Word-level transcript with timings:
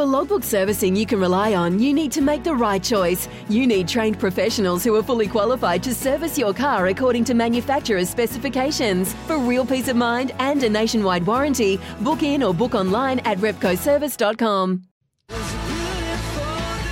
For 0.00 0.06
logbook 0.06 0.44
servicing 0.44 0.96
you 0.96 1.04
can 1.04 1.20
rely 1.20 1.52
on, 1.52 1.78
you 1.78 1.92
need 1.92 2.10
to 2.12 2.22
make 2.22 2.42
the 2.42 2.54
right 2.54 2.82
choice. 2.82 3.28
You 3.50 3.66
need 3.66 3.86
trained 3.86 4.18
professionals 4.18 4.82
who 4.82 4.96
are 4.96 5.02
fully 5.02 5.28
qualified 5.28 5.82
to 5.82 5.94
service 5.94 6.38
your 6.38 6.54
car 6.54 6.86
according 6.86 7.24
to 7.24 7.34
manufacturer's 7.34 8.08
specifications. 8.08 9.12
For 9.26 9.36
real 9.36 9.66
peace 9.66 9.88
of 9.88 9.96
mind 9.96 10.32
and 10.38 10.62
a 10.62 10.70
nationwide 10.70 11.26
warranty, 11.26 11.78
book 12.00 12.22
in 12.22 12.42
or 12.42 12.54
book 12.54 12.74
online 12.74 13.18
at 13.26 13.36
repcoservice.com. 13.40 14.84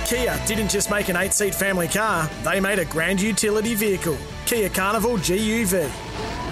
Kia 0.05 0.39
didn't 0.45 0.69
just 0.69 0.91
make 0.91 1.09
an 1.09 1.15
eight 1.15 1.33
seat 1.33 1.55
family 1.55 1.87
car, 1.87 2.29
they 2.43 2.59
made 2.59 2.77
a 2.77 2.85
grand 2.85 3.19
utility 3.19 3.73
vehicle. 3.73 4.19
Kia 4.45 4.69
Carnival 4.69 5.17
GUV. 5.17 5.89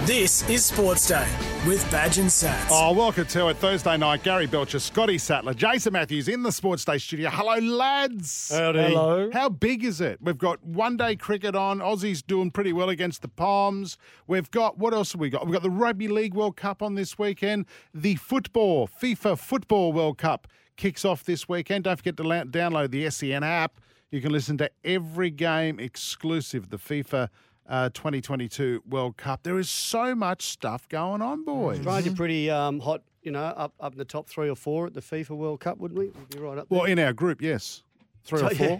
This 0.06 0.48
is 0.50 0.64
Sports 0.64 1.06
Day 1.06 1.28
with 1.68 1.90
Badge 1.90 2.16
and 2.16 2.30
Sats. 2.30 2.68
Oh, 2.70 2.94
welcome 2.94 3.26
to 3.26 3.48
it. 3.48 3.58
Thursday 3.58 3.98
night, 3.98 4.22
Gary 4.22 4.46
Belcher, 4.46 4.78
Scotty 4.78 5.18
Sattler, 5.18 5.52
Jason 5.52 5.92
Matthews 5.92 6.26
in 6.26 6.42
the 6.42 6.50
Sports 6.50 6.82
Day 6.82 6.96
studio. 6.96 7.28
Hello, 7.28 7.58
lads. 7.58 8.50
Howdy. 8.50 8.78
Hello. 8.84 9.28
How 9.34 9.50
big 9.50 9.84
is 9.84 10.00
it? 10.00 10.18
We've 10.22 10.38
got 10.38 10.64
one 10.64 10.96
day 10.96 11.14
cricket 11.14 11.54
on. 11.54 11.80
Aussie's 11.80 12.22
doing 12.22 12.50
pretty 12.50 12.72
well 12.72 12.88
against 12.88 13.20
the 13.20 13.28
Poms. 13.28 13.98
We've 14.26 14.50
got, 14.50 14.78
what 14.78 14.94
else 14.94 15.12
have 15.12 15.20
we 15.20 15.28
got? 15.28 15.44
We've 15.44 15.52
got 15.52 15.62
the 15.62 15.68
Rugby 15.68 16.08
League 16.08 16.32
World 16.32 16.56
Cup 16.56 16.82
on 16.82 16.94
this 16.94 17.18
weekend. 17.18 17.66
The 17.92 18.14
football, 18.14 18.88
FIFA 18.88 19.38
Football 19.38 19.92
World 19.92 20.16
Cup 20.16 20.48
kicks 20.78 21.04
off 21.04 21.22
this 21.24 21.50
weekend. 21.50 21.84
Don't 21.84 21.98
forget 21.98 22.16
to 22.16 22.22
la- 22.22 22.44
download 22.44 22.92
the 22.92 23.10
SEN 23.10 23.42
app. 23.44 23.78
You 24.10 24.22
can 24.22 24.32
listen 24.32 24.56
to 24.56 24.70
every 24.84 25.28
game 25.28 25.78
exclusive, 25.78 26.70
the 26.70 26.78
FIFA 26.78 27.28
uh, 27.68 27.90
2022 27.90 28.82
World 28.88 29.16
Cup. 29.16 29.42
There 29.42 29.58
is 29.58 29.68
so 29.70 30.14
much 30.14 30.42
stuff 30.42 30.88
going 30.88 31.22
on, 31.22 31.44
boys. 31.44 31.78
Australia 31.78 32.12
pretty 32.12 32.50
um, 32.50 32.80
hot, 32.80 33.02
you 33.22 33.30
know, 33.30 33.42
up 33.44 33.74
up 33.80 33.92
in 33.92 33.98
the 33.98 34.04
top 34.04 34.28
three 34.28 34.48
or 34.48 34.56
four 34.56 34.86
at 34.86 34.94
the 34.94 35.00
FIFA 35.02 35.30
World 35.30 35.60
Cup, 35.60 35.78
wouldn't 35.78 35.98
we? 35.98 36.06
We'd 36.06 36.28
be 36.30 36.38
right 36.38 36.58
up 36.58 36.68
there. 36.68 36.78
Well, 36.78 36.86
in 36.86 36.98
our 36.98 37.12
group, 37.12 37.42
yes. 37.42 37.82
Three 38.24 38.40
So, 38.40 38.46
or 38.46 38.50
four. 38.54 38.66
yeah. 38.66 38.78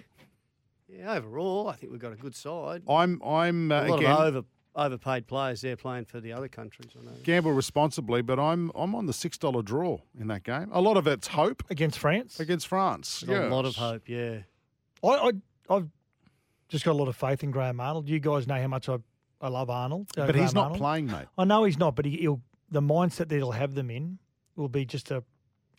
yeah, 0.89 1.15
overall, 1.15 1.69
I 1.69 1.75
think 1.77 1.93
we've 1.93 2.01
got 2.01 2.13
a 2.13 2.17
good 2.17 2.35
side. 2.35 2.83
I'm, 2.89 3.23
I'm 3.23 3.71
uh, 3.73 3.85
a 3.85 3.89
lot 3.89 3.99
again, 4.01 4.11
of 4.11 4.21
over 4.21 4.43
overpaid 4.77 5.27
players 5.27 5.61
there 5.61 5.77
playing 5.77 6.05
for 6.05 6.21
the 6.21 6.33
other 6.33 6.47
countries. 6.47 6.91
I 6.99 7.05
know. 7.05 7.11
gamble 7.25 7.53
responsibly, 7.53 8.23
but 8.23 8.39
I'm 8.39 8.71
I'm 8.77 8.95
on 8.95 9.07
the 9.07 9.13
six 9.13 9.37
dollar 9.37 9.61
draw 9.63 9.99
in 10.19 10.29
that 10.29 10.45
game. 10.45 10.69
A 10.73 10.81
lot 10.81 10.97
of 10.97 11.07
it's 11.07 11.29
hope 11.29 11.63
against 11.69 11.99
France. 11.99 12.39
against 12.39 12.69
France. 12.69 13.25
There's 13.27 13.51
A 13.51 13.55
lot 13.55 13.65
of 13.65 13.73
Yes. 13.73 13.77
hope, 13.77 14.03
yeah. 14.09 14.39
I, 15.03 15.09
I 15.09 15.33
I've 15.75 15.89
just 16.69 16.85
got 16.85 16.93
a 16.93 16.99
lot 16.99 17.09
of 17.09 17.17
faith 17.17 17.43
in 17.43 17.51
Graham 17.51 17.81
Arnold. 17.81 18.09
You 18.09 18.21
guys 18.21 18.47
know 18.47 18.61
how 18.61 18.69
much 18.69 18.89
I, 18.89 18.99
I 19.41 19.49
love 19.49 19.71
Arnold. 19.71 20.09
uh, 20.17 20.27
but 20.27 20.35
he's 20.35 20.55
not 20.55 20.65
Arnold. 20.65 20.79
playing, 20.81 21.07
mate. 21.07 21.27
I 21.37 21.45
know 21.45 21.65
he's 21.65 21.79
not, 21.79 21.95
but 21.97 22.05
he, 22.05 22.17
he'll 22.19 22.41
the 22.71 22.83
mindset 22.83 23.29
that 23.29 23.37
he'll 23.37 23.53
have 23.53 23.75
them 23.75 23.91
in 23.91 24.19
will 24.57 24.69
be 24.69 24.85
just 24.85 25.11
a 25.11 25.25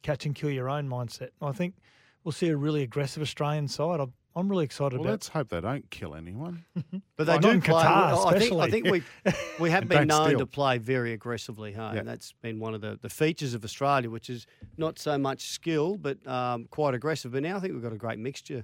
catch 0.01 0.25
and 0.25 0.33
kill 0.33 0.49
your 0.49 0.69
own 0.69 0.89
mindset. 0.89 1.29
I 1.41 1.51
think 1.51 1.75
we'll 2.23 2.31
see 2.31 2.47
a 2.49 2.57
really 2.57 2.81
aggressive 2.81 3.21
Australian 3.21 3.67
side. 3.67 3.99
I'm, 3.99 4.13
I'm 4.35 4.47
really 4.49 4.65
excited 4.65 4.93
Well, 4.93 5.01
about. 5.01 5.11
let's 5.11 5.27
hope 5.27 5.49
they 5.49 5.59
don't 5.61 5.89
kill 5.91 6.15
anyone. 6.15 6.65
But 7.17 7.25
they 7.27 7.33
Oh, 7.35 7.39
do 7.39 7.59
play. 7.61 7.73
Qatar, 7.83 8.33
I 8.33 8.39
think, 8.39 8.53
I 8.53 8.69
think 8.71 8.85
we 8.89 9.03
we 9.59 9.69
have 9.71 9.87
been 9.89 10.07
known 10.07 10.27
steal. 10.29 10.39
to 10.39 10.45
play 10.45 10.77
very 10.77 11.11
aggressively, 11.13 11.73
huh? 11.73 11.91
Yeah. 11.93 11.99
and 11.99 12.07
that's 12.07 12.31
been 12.41 12.59
one 12.59 12.73
of 12.73 12.79
the, 12.81 12.97
the 13.01 13.09
features 13.09 13.53
of 13.53 13.63
Australia, 13.65 14.09
which 14.09 14.29
is 14.29 14.47
not 14.77 14.97
so 14.97 15.17
much 15.17 15.49
skill, 15.49 15.97
but 15.97 16.25
um, 16.25 16.65
quite 16.71 16.93
aggressive. 16.93 17.33
But 17.33 17.43
now 17.43 17.57
I 17.57 17.59
think 17.59 17.73
we've 17.73 17.83
got 17.83 17.91
a 17.93 17.97
great 17.97 18.17
mixture 18.19 18.63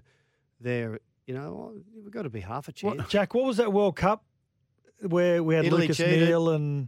there. 0.62 1.00
You 1.26 1.34
know, 1.34 1.74
we've 1.96 2.12
got 2.12 2.24
to 2.24 2.30
be 2.30 2.40
half 2.40 2.68
a 2.68 2.72
chance. 2.72 3.02
Jack, 3.10 3.34
what 3.34 3.46
was 3.46 3.58
that 3.58 3.74
World 3.74 3.96
Cup 3.96 4.24
where 5.02 5.44
we 5.44 5.56
had 5.56 5.66
Italy 5.66 5.82
Lucas 5.84 5.98
cheated. 5.98 6.30
Neill 6.30 6.50
and 6.50 6.88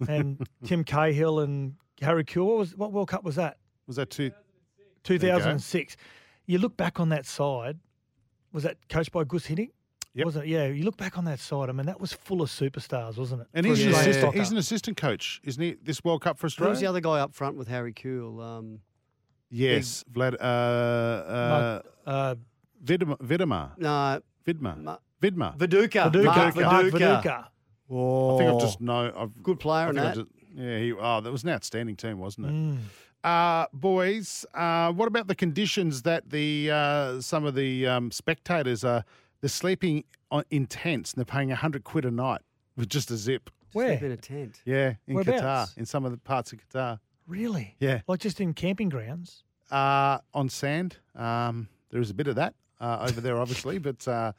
and 0.08 0.46
Tim 0.64 0.84
Cahill 0.84 1.40
and 1.40 1.74
Harry 2.00 2.24
Kewell? 2.24 2.46
What 2.46 2.58
was 2.58 2.76
what 2.76 2.92
World 2.92 3.08
Cup 3.08 3.24
was 3.24 3.36
that? 3.36 3.58
Was 3.86 3.96
that 3.96 4.10
two? 4.10 4.30
2006. 5.04 5.96
You 6.46 6.58
look 6.58 6.76
back 6.76 7.00
on 7.00 7.10
that 7.10 7.26
side. 7.26 7.78
Was 8.52 8.64
that 8.64 8.76
coached 8.88 9.12
by 9.12 9.24
Gus 9.24 9.46
Hiddink? 9.46 9.70
Yep. 10.14 10.24
Wasn't 10.24 10.44
it? 10.44 10.48
Yeah. 10.48 10.66
You 10.66 10.84
look 10.84 10.96
back 10.96 11.16
on 11.16 11.24
that 11.26 11.38
side. 11.38 11.68
I 11.68 11.72
mean, 11.72 11.86
that 11.86 12.00
was 12.00 12.12
full 12.12 12.42
of 12.42 12.50
superstars, 12.50 13.16
wasn't 13.16 13.42
it? 13.42 13.46
And 13.54 13.64
he's, 13.64 13.84
an 13.84 13.92
Australian 13.92 14.10
assistant, 14.10 14.34
he's 14.34 14.50
an 14.50 14.56
assistant 14.58 14.96
coach, 14.96 15.40
isn't 15.44 15.62
he? 15.62 15.76
This 15.82 16.02
World 16.02 16.22
Cup 16.22 16.38
for 16.38 16.48
Who 16.48 16.68
was 16.68 16.80
the 16.80 16.86
other 16.86 17.00
guy 17.00 17.20
up 17.20 17.34
front 17.34 17.56
with 17.56 17.68
Harry 17.68 17.92
Kewell? 17.92 18.42
Um, 18.42 18.80
yes, 19.50 20.04
Vlad. 20.12 20.34
Uh, 20.40 20.44
uh, 20.44 21.82
uh, 22.06 22.34
Vidma, 22.84 23.16
Vidma, 23.18 23.78
no, 23.78 24.20
Vidma, 24.46 24.76
Ma- 24.82 24.98
Vidma. 25.22 25.56
Viduka. 25.56 26.10
Viduka. 26.10 26.24
Mark 26.24 26.56
Mark 26.56 26.84
Viduka. 26.86 27.22
Viduka. 27.22 27.46
Oh, 27.90 28.34
I 28.34 28.38
think 28.38 28.50
I've 28.54 28.60
just 28.60 28.80
know. 28.80 29.12
I've, 29.16 29.42
good 29.42 29.58
player 29.60 29.88
in 29.90 29.96
that. 29.96 30.14
just- 30.14 30.26
yeah, 30.54 30.78
he, 30.78 30.92
oh, 30.92 31.20
that 31.20 31.30
was 31.30 31.44
an 31.44 31.50
outstanding 31.50 31.94
team, 31.96 32.18
wasn't 32.18 32.46
it? 32.48 32.52
Mm. 32.52 32.78
Uh, 33.22 33.66
boys, 33.72 34.44
uh, 34.54 34.90
what 34.92 35.06
about 35.08 35.26
the 35.28 35.34
conditions 35.34 36.02
that 36.02 36.28
the 36.30 36.70
uh, 36.70 37.20
some 37.20 37.44
of 37.44 37.54
the 37.54 37.86
um, 37.86 38.10
spectators 38.10 38.82
are? 38.82 39.04
They're 39.40 39.48
sleeping 39.48 40.04
on, 40.30 40.44
in 40.50 40.66
tents 40.66 41.12
and 41.12 41.18
they're 41.18 41.24
paying 41.32 41.50
hundred 41.50 41.84
quid 41.84 42.04
a 42.04 42.10
night 42.10 42.40
with 42.76 42.88
just 42.88 43.10
a 43.10 43.16
zip. 43.16 43.50
Where? 43.72 43.88
Sleep 43.98 44.02
in 44.02 44.12
a 44.12 44.16
tent. 44.16 44.60
Yeah, 44.64 44.94
in 45.06 45.16
Qatar, 45.18 45.76
in 45.78 45.86
some 45.86 46.04
of 46.04 46.10
the 46.12 46.18
parts 46.18 46.52
of 46.52 46.58
Qatar. 46.58 46.98
Really? 47.26 47.76
Yeah, 47.78 48.00
Like 48.08 48.18
just 48.20 48.40
in 48.40 48.52
camping 48.54 48.88
grounds? 48.88 49.44
uh, 49.70 50.18
on 50.34 50.48
sand. 50.48 50.96
Um, 51.14 51.68
there 51.90 52.00
is 52.00 52.10
a 52.10 52.14
bit 52.14 52.26
of 52.26 52.34
that 52.36 52.54
uh, 52.80 53.06
over 53.08 53.20
there, 53.20 53.38
obviously, 53.38 53.78
but 53.78 54.06
uh, 54.08 54.32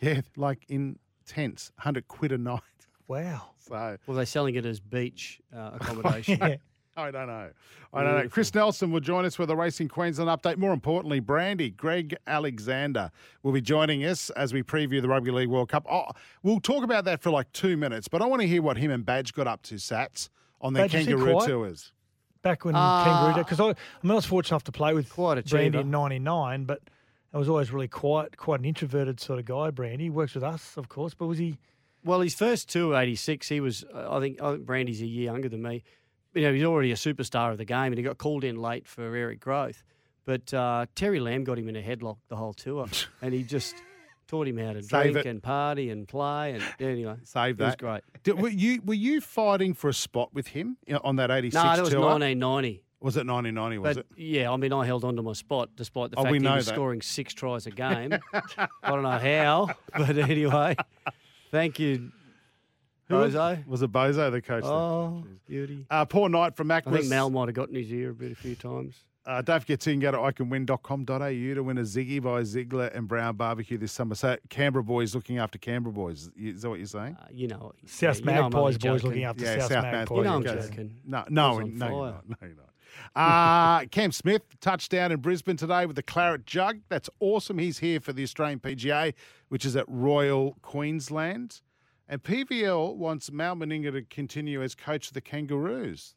yeah, 0.00 0.20
like 0.36 0.64
in 0.68 0.98
tents, 1.26 1.72
hundred 1.78 2.08
quid 2.08 2.32
a 2.32 2.38
night. 2.38 2.60
Wow. 3.08 3.46
So 3.58 3.96
Were 4.06 4.14
they're 4.14 4.24
selling 4.24 4.54
it 4.54 4.64
as 4.64 4.78
beach 4.78 5.40
uh, 5.52 5.72
accommodation. 5.80 6.38
Yeah. 6.40 6.56
I 6.96 7.10
don't 7.10 7.26
know. 7.26 7.50
I 7.92 8.02
don't 8.04 8.18
know. 8.18 8.28
Chris 8.28 8.54
Nelson 8.54 8.92
will 8.92 9.00
join 9.00 9.24
us 9.24 9.36
with 9.36 9.50
a 9.50 9.56
Racing 9.56 9.88
Queensland 9.88 10.30
update. 10.30 10.58
More 10.58 10.72
importantly, 10.72 11.18
Brandy, 11.18 11.70
Greg 11.70 12.16
Alexander 12.28 13.10
will 13.42 13.50
be 13.50 13.60
joining 13.60 14.04
us 14.04 14.30
as 14.30 14.52
we 14.52 14.62
preview 14.62 15.02
the 15.02 15.08
Rugby 15.08 15.32
League 15.32 15.48
World 15.48 15.68
Cup. 15.70 15.86
Oh, 15.90 16.04
we'll 16.44 16.60
talk 16.60 16.84
about 16.84 17.04
that 17.06 17.20
for 17.20 17.30
like 17.30 17.50
two 17.52 17.76
minutes, 17.76 18.06
but 18.06 18.22
I 18.22 18.26
want 18.26 18.42
to 18.42 18.48
hear 18.48 18.62
what 18.62 18.76
him 18.76 18.92
and 18.92 19.04
Badge 19.04 19.32
got 19.34 19.48
up 19.48 19.62
to, 19.62 19.74
Sats, 19.74 20.28
on 20.60 20.72
their 20.72 20.84
Badge, 20.84 21.06
kangaroo 21.06 21.44
tours. 21.44 21.92
Back 22.42 22.64
when 22.64 22.74
Ah. 22.76 23.04
Kangaroo 23.04 23.42
because 23.44 23.58
I, 23.58 23.64
I 23.64 23.74
mean, 24.04 24.12
I 24.12 24.14
was 24.14 24.26
fortunate 24.26 24.54
enough 24.54 24.64
to 24.64 24.72
play 24.72 24.94
with 24.94 25.10
Quite 25.10 25.38
a 25.38 25.42
Brandy 25.42 25.78
in 25.78 25.90
'99, 25.90 26.64
but 26.64 26.80
I 27.32 27.38
was 27.38 27.48
always 27.48 27.70
really 27.72 27.88
quiet, 27.88 28.36
quite 28.36 28.58
an 28.60 28.66
introverted 28.66 29.20
sort 29.20 29.38
of 29.38 29.44
guy. 29.44 29.70
Brandy 29.70 30.04
he 30.04 30.10
works 30.10 30.34
with 30.34 30.42
us, 30.44 30.76
of 30.76 30.88
course, 30.88 31.14
but 31.14 31.26
was 31.26 31.38
he? 31.38 31.58
Well, 32.04 32.20
his 32.20 32.34
first 32.34 32.68
tour, 32.68 32.96
'86, 32.96 33.48
he 33.48 33.60
was. 33.60 33.84
I 33.94 34.18
think. 34.20 34.40
I 34.42 34.52
think 34.52 34.66
Brandy's 34.66 35.02
a 35.02 35.06
year 35.06 35.24
younger 35.24 35.48
than 35.48 35.62
me. 35.62 35.82
You 36.34 36.42
know, 36.42 36.52
he's 36.52 36.64
already 36.64 36.92
a 36.92 36.96
superstar 36.96 37.50
of 37.52 37.58
the 37.58 37.64
game, 37.64 37.86
and 37.92 37.98
he 37.98 38.02
got 38.02 38.18
called 38.18 38.44
in 38.44 38.56
late 38.56 38.86
for 38.86 39.14
Eric 39.14 39.40
Grothe. 39.40 39.76
But 40.24 40.52
uh, 40.54 40.86
Terry 40.94 41.18
Lamb 41.20 41.44
got 41.44 41.58
him 41.58 41.68
in 41.68 41.76
a 41.76 41.82
headlock 41.82 42.18
the 42.28 42.36
whole 42.36 42.52
tour, 42.52 42.86
and 43.22 43.34
he 43.34 43.42
just 43.42 43.74
taught 44.28 44.46
him 44.46 44.58
how 44.58 44.72
to 44.72 44.82
Save 44.82 45.12
drink 45.12 45.26
it. 45.26 45.26
and 45.26 45.42
party 45.42 45.90
and 45.90 46.06
play. 46.06 46.52
And 46.52 46.62
anyway, 46.80 47.16
Save 47.24 47.60
it 47.60 47.64
was 47.64 47.72
that. 47.72 47.78
great. 47.78 48.02
Did, 48.22 48.40
were 48.40 48.48
you 48.48 48.80
were 48.84 48.94
you 48.94 49.20
fighting 49.20 49.74
for 49.74 49.88
a 49.88 49.94
spot 49.94 50.32
with 50.32 50.48
him 50.48 50.76
you 50.86 50.94
know, 50.94 51.00
on 51.04 51.16
that 51.16 51.30
'86 51.30 51.54
No, 51.54 51.76
that 51.76 51.80
was 51.82 51.90
tour? 51.90 52.00
1990. 52.00 52.82
Was 53.02 53.16
it 53.16 53.26
1990? 53.26 53.78
Was 53.78 53.96
But 53.96 54.06
it? 54.16 54.22
yeah, 54.22 54.50
I 54.52 54.56
mean, 54.56 54.72
I 54.72 54.84
held 54.84 55.04
on 55.04 55.16
to 55.16 55.22
my 55.22 55.32
spot 55.32 55.70
despite 55.76 56.10
the 56.10 56.18
Oh, 56.18 56.22
fact 56.24 56.32
we 56.32 56.38
he 56.38 56.44
know 56.44 56.56
was 56.56 56.66
that. 56.66 56.74
scoring 56.74 57.00
six 57.00 57.32
tries 57.32 57.66
a 57.66 57.70
game. 57.70 58.12
I 58.34 58.90
don't 58.90 59.02
know 59.02 59.10
how, 59.18 59.70
but 59.96 60.18
anyway, 60.18 60.76
thank 61.50 61.78
you, 61.78 62.12
Who 63.08 63.16
was- 63.16 63.34
Bozo. 63.34 63.66
Was 63.66 63.82
it 63.82 63.90
Bozo 63.90 64.30
the 64.30 64.42
coach? 64.42 64.62
then? 64.64 64.70
Oh, 64.72 65.24
beauty. 65.46 65.86
Uh, 65.90 66.04
poor 66.04 66.28
night 66.28 66.56
from 66.56 66.70
I 66.70 66.80
Mackmas. 66.82 66.92
think 66.98 67.06
Mel 67.06 67.30
might 67.30 67.48
have 67.48 67.54
gotten 67.54 67.74
his 67.74 67.90
ear 67.92 68.10
a 68.10 68.14
bit 68.14 68.32
a 68.32 68.36
few 68.36 68.54
times. 68.54 68.96
Uh, 69.26 69.42
don't 69.42 69.60
forget 69.60 69.78
to 69.80 69.90
you 69.90 69.94
can 69.94 70.00
go 70.00 70.10
to 70.12 70.18
iCanWin.com.au 70.42 71.54
to 71.54 71.62
win 71.62 71.78
a 71.78 71.82
Ziggy 71.82 72.22
by 72.22 72.42
Ziegler 72.42 72.86
and 72.86 73.06
Brown 73.06 73.36
Barbecue 73.36 73.76
this 73.78 73.92
summer. 73.92 74.14
So 74.14 74.36
Canberra 74.48 74.82
boys 74.82 75.14
looking 75.14 75.38
after 75.38 75.58
Canberra 75.58 75.92
boys. 75.92 76.30
Is 76.36 76.62
that 76.62 76.70
what 76.70 76.78
you're 76.78 76.86
saying? 76.86 77.16
Uh, 77.20 77.26
you 77.30 77.46
know, 77.46 77.72
South 77.86 78.18
yeah, 78.20 78.20
you 78.20 78.24
know 78.24 78.44
I'm 78.46 78.50
Magpies 78.52 78.78
boys 78.78 79.04
looking 79.04 79.24
after 79.24 79.44
Yeah, 79.44 79.58
South, 79.60 79.72
South 79.72 79.82
Magpies. 79.84 80.16
You 80.16 80.24
know 80.24 80.34
I'm 80.36 80.46
Okay. 80.46 80.68
joking. 80.68 80.94
No, 81.04 81.18
I 81.18 81.24
no, 81.28 81.58
no, 81.58 81.64
you're 81.66 81.68
not. 81.76 81.90
No, 81.90 82.36
you're 82.40 82.50
not. 82.56 82.69
Uh, 83.14 83.84
Cam 83.90 84.12
Smith 84.12 84.42
touchdown 84.60 85.12
in 85.12 85.20
Brisbane 85.20 85.56
today 85.56 85.86
with 85.86 85.96
the 85.96 86.02
Claret 86.02 86.46
Jug. 86.46 86.80
That's 86.88 87.10
awesome. 87.20 87.58
He's 87.58 87.78
here 87.78 88.00
for 88.00 88.12
the 88.12 88.22
Australian 88.22 88.60
PGA, 88.60 89.14
which 89.48 89.64
is 89.64 89.76
at 89.76 89.84
Royal 89.88 90.56
Queensland. 90.62 91.60
And 92.08 92.22
PVL 92.22 92.96
wants 92.96 93.30
Mal 93.30 93.54
Meninga 93.54 93.92
to 93.92 94.02
continue 94.02 94.62
as 94.62 94.74
coach 94.74 95.08
of 95.08 95.14
the 95.14 95.20
Kangaroos. 95.20 96.16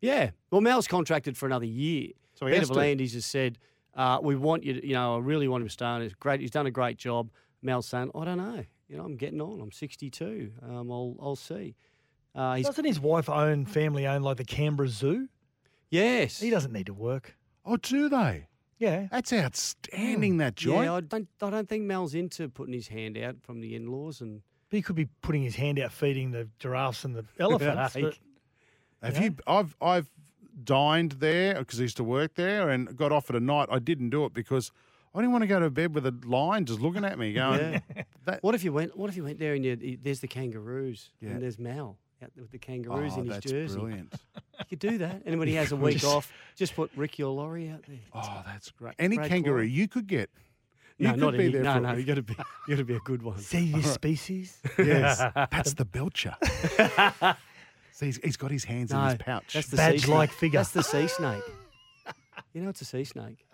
Yeah. 0.00 0.30
Well, 0.50 0.60
Mal's 0.60 0.86
contracted 0.86 1.36
for 1.36 1.46
another 1.46 1.66
year. 1.66 2.08
So 2.34 2.46
he 2.46 2.52
Peter 2.52 2.60
has 2.60 2.68
to. 2.68 2.74
V'landys 2.74 3.14
has 3.14 3.26
said, 3.26 3.58
uh, 3.94 4.18
"We 4.22 4.34
want 4.36 4.64
you. 4.64 4.74
To, 4.80 4.86
you 4.86 4.94
know, 4.94 5.16
I 5.16 5.18
really 5.18 5.48
want 5.48 5.62
him 5.62 5.68
to 5.68 5.72
start. 5.72 6.02
It's 6.02 6.14
great. 6.14 6.40
He's 6.40 6.50
done 6.50 6.66
a 6.66 6.70
great 6.70 6.96
job." 6.96 7.30
Mal's 7.62 7.86
saying, 7.86 8.10
"I 8.14 8.24
don't 8.24 8.38
know. 8.38 8.64
You 8.88 8.96
know, 8.96 9.04
I'm 9.04 9.16
getting 9.16 9.40
on. 9.40 9.60
I'm 9.60 9.72
62. 9.72 10.52
Um, 10.62 10.90
I'll, 10.90 11.16
I'll 11.20 11.36
see." 11.36 11.76
Uh, 12.34 12.54
he's 12.54 12.66
Doesn't 12.66 12.84
his 12.84 13.00
wife 13.00 13.28
own, 13.28 13.66
family 13.66 14.06
own, 14.06 14.22
like 14.22 14.36
the 14.36 14.44
Canberra 14.44 14.88
Zoo? 14.88 15.28
Yes. 15.90 16.40
He 16.40 16.50
doesn't 16.50 16.72
need 16.72 16.86
to 16.86 16.94
work. 16.94 17.36
Oh, 17.64 17.76
do 17.76 18.08
they? 18.08 18.46
Yeah. 18.78 19.08
That's 19.10 19.32
outstanding, 19.32 20.38
that 20.38 20.56
joint. 20.56 20.84
Yeah, 20.86 20.94
I 20.94 21.00
don't. 21.00 21.28
I 21.42 21.50
don't 21.50 21.68
think 21.68 21.84
Mel's 21.84 22.14
into 22.14 22.48
putting 22.48 22.72
his 22.74 22.88
hand 22.88 23.18
out 23.18 23.36
from 23.42 23.60
the 23.60 23.74
in-laws 23.74 24.20
and. 24.20 24.42
But 24.70 24.76
he 24.76 24.82
could 24.82 24.96
be 24.96 25.08
putting 25.20 25.42
his 25.42 25.56
hand 25.56 25.78
out 25.80 25.92
feeding 25.92 26.30
the 26.30 26.48
giraffes 26.60 27.04
and 27.04 27.14
the 27.16 27.24
elephants. 27.40 27.92
Hey. 27.94 28.02
but 28.02 28.18
Have 29.02 29.16
Yeah. 29.16 29.24
you? 29.24 29.36
I've 29.46 29.76
I've 29.82 30.10
dined 30.62 31.12
there 31.12 31.54
because 31.58 31.78
I 31.80 31.82
used 31.82 31.96
to 31.98 32.04
work 32.04 32.34
there 32.34 32.70
and 32.70 32.96
got 32.96 33.12
offered 33.12 33.36
a 33.36 33.40
night. 33.40 33.68
I 33.70 33.78
didn't 33.80 34.10
do 34.10 34.24
it 34.26 34.32
because 34.32 34.70
I 35.14 35.18
didn't 35.18 35.32
want 35.32 35.42
to 35.42 35.48
go 35.48 35.58
to 35.58 35.70
bed 35.70 35.94
with 35.94 36.06
a 36.06 36.14
lion 36.24 36.66
just 36.66 36.80
looking 36.80 37.04
at 37.04 37.18
me 37.18 37.32
going, 37.34 37.82
Yeah. 37.96 38.02
that, 38.26 38.42
What 38.42 38.54
if 38.54 38.62
you 38.62 38.72
went? 38.72 38.96
What 38.96 39.10
if 39.10 39.16
you 39.16 39.24
went 39.24 39.38
there 39.40 39.54
and 39.54 39.64
you, 39.64 39.98
there's 40.00 40.20
the 40.20 40.28
kangaroos 40.28 41.10
Yeah. 41.20 41.30
and 41.30 41.42
there's 41.42 41.58
Mal 41.58 41.98
out 42.22 42.30
with 42.36 42.50
the 42.50 42.58
kangaroos 42.58 43.12
oh, 43.16 43.20
in 43.20 43.26
his 43.26 43.34
that's 43.34 43.50
jersey? 43.50 43.78
brilliant. 43.78 44.14
You 44.60 44.76
could 44.76 44.90
do 44.90 44.98
that. 44.98 45.22
And 45.24 45.38
when 45.38 45.48
he 45.48 45.54
has 45.54 45.72
a 45.72 45.76
week 45.88 46.04
off, 46.04 46.30
just 46.54 46.76
put 46.76 46.90
Ricky 46.94 47.22
or 47.22 47.32
Laurie 47.32 47.70
out 47.70 47.82
there. 47.88 47.96
Oh, 48.12 48.42
that's 48.44 48.70
great. 48.70 48.94
Any 48.98 49.16
Brad 49.16 49.30
kangaroo 49.30 49.62
Clark. 49.62 49.70
you 49.70 49.88
could 49.88 50.06
get. 50.06 50.28
You 50.98 51.06
no, 51.06 51.12
could 51.12 51.20
not 51.20 51.32
be 51.32 51.44
any, 51.44 51.52
there 51.54 51.62
no, 51.62 51.74
for- 51.74 51.80
no. 51.80 51.92
You 51.94 52.04
got 52.04 52.14
to 52.16 52.22
be, 52.22 52.34
you 52.68 52.74
got 52.74 52.78
to 52.78 52.84
be 52.84 52.94
a 52.94 53.00
good 53.00 53.22
one. 53.22 53.38
See 53.38 53.72
this 53.72 53.94
species? 53.94 54.58
Yes, 54.78 55.18
that's 55.50 55.72
the 55.72 55.86
belcher. 55.86 56.36
See, 57.92 58.06
he's, 58.06 58.20
he's 58.22 58.36
got 58.36 58.50
his 58.50 58.64
hands 58.64 58.92
in 58.92 59.00
his 59.02 59.14
pouch. 59.16 59.54
That's 59.54 59.68
the 59.68 59.78
Badge-like 59.78 60.30
sea 60.30 60.32
snake. 60.32 60.38
figure. 60.40 60.58
That's 60.60 60.72
the 60.72 60.82
sea 60.82 61.08
snake. 61.08 61.42
You 62.52 62.60
know, 62.60 62.68
it's 62.68 62.82
a 62.82 62.84
sea 62.84 63.04
snake. 63.04 63.46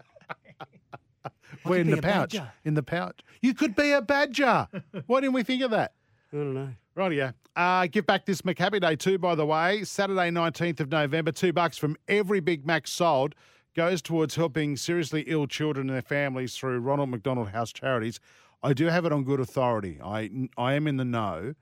Where 1.62 1.80
in 1.80 1.90
the 1.90 2.02
pouch? 2.02 2.32
badger. 2.32 2.52
In 2.64 2.74
the 2.74 2.82
pouch. 2.82 3.20
You 3.40 3.54
could 3.54 3.74
be 3.76 3.92
a 3.92 4.02
badger. 4.02 4.69
Why 5.06 5.20
didn't 5.20 5.34
we 5.34 5.42
think 5.42 5.62
of 5.62 5.70
that? 5.70 5.92
I 6.32 6.36
don't 6.36 6.54
know. 6.54 6.70
Rightio. 6.96 7.34
Uh, 7.54 7.87
give 7.87 8.06
back 8.06 8.25
this 8.26 8.43
McHappy 8.43 8.81
Day 8.81 8.96
too, 8.96 9.19
by 9.19 9.34
the 9.34 9.46
way. 9.46 9.84
Saturday, 9.84 10.31
19th 10.31 10.81
of 10.81 10.90
November. 10.90 11.32
Two 11.32 11.52
bucks 11.52 11.76
from 11.78 11.96
every 12.08 12.40
Big 12.40 12.66
Mac 12.66 12.87
sold 12.87 13.34
goes 13.75 14.00
towards 14.00 14.34
helping 14.37 14.76
seriously 14.76 15.22
ill 15.26 15.46
children 15.46 15.88
and 15.88 15.94
their 15.94 16.02
families 16.02 16.56
through 16.56 16.78
Ronald 16.78 17.10
McDonald 17.10 17.50
House 17.50 17.72
Charities. 17.72 18.19
I 18.62 18.72
do 18.72 18.87
have 18.87 19.04
it 19.04 19.12
on 19.12 19.25
good 19.25 19.38
authority. 19.40 20.00
I, 20.02 20.31
I 20.56 20.72
am 20.72 20.87
in 20.87 20.96
the 20.96 21.04
know 21.04 21.54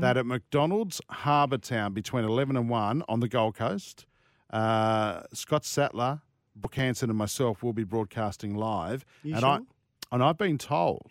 that 0.00 0.16
at 0.16 0.24
McDonald's 0.26 1.00
Harbour 1.10 1.58
Town 1.58 1.92
between 1.92 2.24
11 2.24 2.56
and 2.56 2.68
1 2.70 3.02
on 3.08 3.20
the 3.20 3.28
Gold 3.28 3.56
Coast, 3.56 4.06
uh, 4.50 5.22
Scott 5.32 5.64
Sattler, 5.64 6.20
Brooke 6.54 6.76
Hanson, 6.76 7.10
and 7.10 7.18
myself 7.18 7.62
will 7.64 7.72
be 7.72 7.84
broadcasting 7.84 8.54
live. 8.54 9.04
You 9.24 9.34
and 9.34 9.44
I 9.44 9.56
sure? 9.56 9.66
and 10.12 10.22
I've 10.22 10.38
been 10.38 10.56
told, 10.56 11.10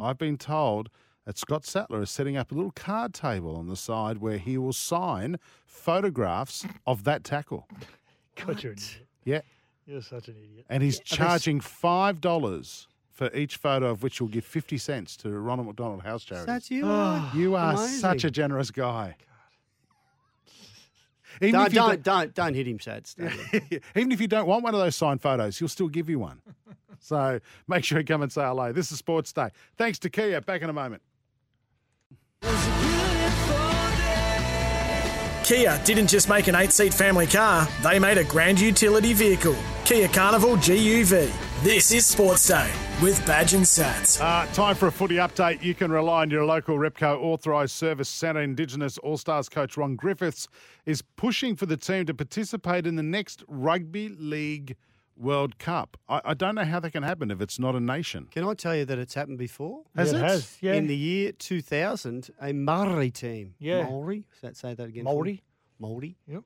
I've 0.00 0.18
been 0.18 0.36
told 0.36 0.88
that 1.24 1.38
Scott 1.38 1.64
Sattler 1.64 2.02
is 2.02 2.10
setting 2.10 2.36
up 2.36 2.50
a 2.52 2.54
little 2.54 2.72
card 2.72 3.14
table 3.14 3.56
on 3.56 3.68
the 3.68 3.76
side 3.76 4.18
where 4.18 4.38
he 4.38 4.58
will 4.58 4.72
sign 4.72 5.38
photographs 5.64 6.66
of 6.86 7.04
that 7.04 7.24
tackle. 7.24 7.68
God, 8.36 8.62
you're, 8.62 8.72
an 8.72 8.78
idiot. 8.78 9.06
Yeah. 9.24 9.40
you're 9.86 10.02
such 10.02 10.28
an 10.28 10.36
idiot. 10.36 10.66
And 10.68 10.82
he's 10.82 11.00
charging 11.00 11.60
five 11.60 12.20
dollars 12.20 12.88
for 13.10 13.32
each 13.34 13.56
photo 13.56 13.90
of 13.90 14.02
which 14.02 14.18
you'll 14.20 14.28
give 14.28 14.44
fifty 14.44 14.78
cents 14.78 15.16
to 15.18 15.30
Ronald 15.30 15.68
McDonald 15.68 16.02
House 16.02 16.24
Charity. 16.24 16.46
That's 16.46 16.70
you. 16.70 16.82
Ah, 16.86 17.30
are. 17.32 17.36
you 17.36 17.54
are 17.54 17.74
Amazing. 17.74 17.98
such 17.98 18.24
a 18.24 18.30
generous 18.30 18.70
guy. 18.70 19.16
Even 21.40 21.54
Don't, 21.54 21.66
if, 21.66 21.72
you 21.72 21.80
don't, 21.80 22.02
don't, 22.02 22.34
don't 22.34 22.54
hit 22.54 22.68
him, 22.68 22.78
Sats. 22.78 23.16
don't 23.60 23.82
even 23.96 24.12
if 24.12 24.20
you 24.20 24.28
don't 24.28 24.46
want 24.46 24.62
one 24.62 24.74
of 24.74 24.80
those 24.80 24.94
signed 24.94 25.22
photos, 25.22 25.58
he'll 25.58 25.66
still 25.66 25.88
give 25.88 26.10
you 26.10 26.18
one. 26.18 26.40
so 27.00 27.40
make 27.66 27.84
sure 27.84 27.98
you 27.98 28.04
come 28.04 28.22
and 28.22 28.30
say 28.30 28.42
hello. 28.42 28.72
This 28.72 28.92
is 28.92 28.98
Sports 28.98 29.32
Day. 29.32 29.48
Thanks 29.76 29.98
to 30.00 30.10
Kia. 30.10 30.40
Back 30.42 30.62
in 30.62 30.68
a 30.68 30.74
moment. 30.74 31.02
Kia 35.44 35.80
didn't 35.84 36.06
just 36.06 36.28
make 36.28 36.46
an 36.46 36.54
eight 36.54 36.70
seat 36.70 36.94
family 36.94 37.26
car, 37.26 37.66
they 37.82 37.98
made 37.98 38.16
a 38.16 38.24
grand 38.24 38.60
utility 38.60 39.12
vehicle. 39.12 39.56
Kia 39.84 40.06
Carnival 40.06 40.56
GUV. 40.56 41.30
This 41.64 41.90
is 41.92 42.06
Sports 42.06 42.46
Day 42.46 42.70
with 43.02 43.24
Badge 43.26 43.54
and 43.54 43.64
Sats. 43.64 44.20
Uh, 44.20 44.46
time 44.52 44.76
for 44.76 44.86
a 44.86 44.92
footy 44.92 45.16
update. 45.16 45.60
You 45.60 45.74
can 45.74 45.90
rely 45.90 46.22
on 46.22 46.30
your 46.30 46.44
local 46.44 46.76
Repco 46.76 47.20
authorised 47.20 47.72
service 47.72 48.08
centre. 48.08 48.40
Indigenous 48.40 48.98
All 48.98 49.16
Stars 49.16 49.48
coach 49.48 49.76
Ron 49.76 49.96
Griffiths 49.96 50.46
is 50.86 51.02
pushing 51.16 51.56
for 51.56 51.66
the 51.66 51.76
team 51.76 52.06
to 52.06 52.14
participate 52.14 52.86
in 52.86 52.94
the 52.94 53.02
next 53.02 53.42
Rugby 53.48 54.10
League 54.10 54.76
World 55.16 55.58
Cup. 55.58 55.96
I, 56.08 56.20
I 56.24 56.34
don't 56.34 56.54
know 56.54 56.64
how 56.64 56.80
that 56.80 56.90
can 56.92 57.02
happen 57.02 57.30
if 57.30 57.40
it's 57.40 57.58
not 57.58 57.74
a 57.74 57.80
nation. 57.80 58.28
Can 58.30 58.44
I 58.44 58.54
tell 58.54 58.74
you 58.74 58.84
that 58.84 58.98
it's 58.98 59.14
happened 59.14 59.38
before? 59.38 59.82
Has 59.94 60.12
yeah, 60.12 60.18
it? 60.18 60.22
it 60.22 60.24
has. 60.24 60.58
Yeah. 60.60 60.72
In 60.74 60.86
the 60.86 60.96
year 60.96 61.32
2000, 61.32 62.30
a 62.40 62.52
Maori 62.52 63.10
team. 63.10 63.54
Yeah. 63.58 63.84
Maori? 63.84 64.24
Does 64.32 64.40
that 64.40 64.56
say 64.56 64.74
that 64.74 64.88
again? 64.88 65.04
for 65.04 65.10
me? 65.10 65.14
Maori. 65.14 65.42
Maori. 65.78 66.16
Yep. 66.26 66.42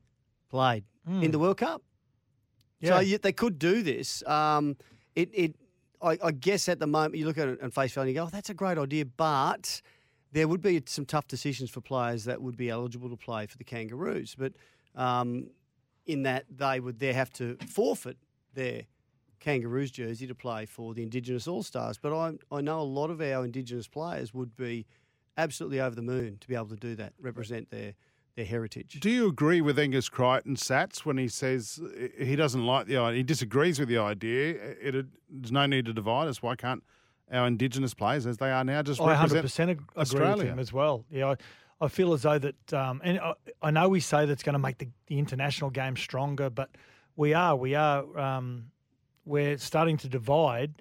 Played 0.49 0.83
in 1.21 1.31
the 1.31 1.39
World 1.39 1.57
Cup. 1.57 1.81
So 2.83 2.95
Yeah. 2.95 2.99
you, 3.01 3.17
they 3.17 3.31
could 3.31 3.57
do 3.57 3.81
this. 3.81 4.23
Um, 4.27 4.75
it, 5.15 5.29
it, 5.33 5.55
I, 6.01 6.17
I 6.23 6.31
guess 6.31 6.69
at 6.69 6.79
the 6.79 6.87
moment 6.87 7.15
you 7.15 7.25
look 7.25 7.37
at 7.37 7.47
it 7.47 7.59
and 7.61 7.73
face 7.73 7.93
value 7.93 8.09
and 8.09 8.15
you 8.15 8.21
go, 8.21 8.25
oh, 8.27 8.29
that's 8.31 8.49
a 8.49 8.53
great 8.53 8.77
idea, 8.77 9.05
but 9.05 9.81
there 10.31 10.47
would 10.47 10.61
be 10.61 10.81
some 10.85 11.05
tough 11.05 11.27
decisions 11.27 11.69
for 11.69 11.81
players 11.81 12.25
that 12.25 12.41
would 12.41 12.57
be 12.57 12.69
eligible 12.69 13.09
to 13.09 13.15
play 13.15 13.45
for 13.47 13.57
the 13.57 13.63
Kangaroos. 13.63 14.35
But 14.37 14.53
um, 14.95 15.49
in 16.05 16.23
that 16.23 16.45
they 16.49 16.79
would 16.79 16.99
there 16.99 17.13
have 17.13 17.31
to 17.33 17.57
forfeit 17.67 18.17
their 18.57 18.83
Kangaroos 19.39 19.91
jersey 19.91 20.27
to 20.27 20.35
play 20.35 20.65
for 20.65 20.93
the 20.93 21.03
Indigenous 21.03 21.47
All 21.47 21.63
Stars. 21.63 21.97
But 21.97 22.13
I, 22.13 22.33
I 22.51 22.61
know 22.61 22.81
a 22.81 22.81
lot 22.81 23.09
of 23.09 23.21
our 23.21 23.45
Indigenous 23.45 23.87
players 23.87 24.33
would 24.33 24.57
be 24.57 24.85
absolutely 25.37 25.79
over 25.79 25.95
the 25.95 26.01
moon 26.01 26.37
to 26.41 26.47
be 26.47 26.55
able 26.55 26.67
to 26.67 26.75
do 26.75 26.95
that, 26.95 27.13
represent 27.19 27.69
their 27.69 27.93
their 28.35 28.45
heritage. 28.45 28.99
Do 28.99 29.09
you 29.09 29.27
agree 29.27 29.61
with 29.61 29.79
Angus 29.79 30.09
Crichton 30.09 30.57
Sats 30.57 30.99
when 30.99 31.17
he 31.17 31.27
says 31.27 31.79
he 32.19 32.35
doesn't 32.35 32.63
like 32.63 32.85
the 32.85 32.97
idea? 32.97 33.17
He 33.17 33.23
disagrees 33.23 33.79
with 33.79 33.89
the 33.89 33.97
idea. 33.97 34.75
It, 34.79 35.07
there's 35.27 35.51
no 35.51 35.65
need 35.65 35.85
to 35.85 35.93
divide 35.93 36.27
us. 36.27 36.43
Why 36.43 36.55
can't 36.55 36.83
our 37.31 37.47
Indigenous 37.47 37.93
players, 37.93 38.25
as 38.25 38.37
they 38.37 38.51
are 38.51 38.63
now, 38.63 38.81
just 38.81 39.01
I 39.01 39.19
represent 39.21 39.69
100% 39.69 39.71
ag- 39.71 39.83
agree 39.95 40.33
with 40.35 40.47
him 40.47 40.59
as 40.59 40.71
well. 40.71 41.05
Yeah, 41.09 41.31
I, 41.31 41.35
I 41.85 41.87
feel 41.87 42.13
as 42.13 42.21
though 42.21 42.39
that, 42.39 42.73
um, 42.73 43.01
and 43.03 43.19
I, 43.19 43.33
I 43.61 43.71
know 43.71 43.89
we 43.89 43.99
say 43.99 44.25
that's 44.25 44.43
going 44.43 44.53
to 44.53 44.59
make 44.59 44.77
the, 44.77 44.87
the 45.07 45.19
international 45.19 45.69
game 45.69 45.97
stronger, 45.97 46.49
but 46.49 46.69
we 47.17 47.33
are, 47.33 47.55
we 47.55 47.75
are, 47.75 48.17
um, 48.17 48.71
we're 49.25 49.57
starting 49.57 49.97
to 49.97 50.07
divide 50.07 50.75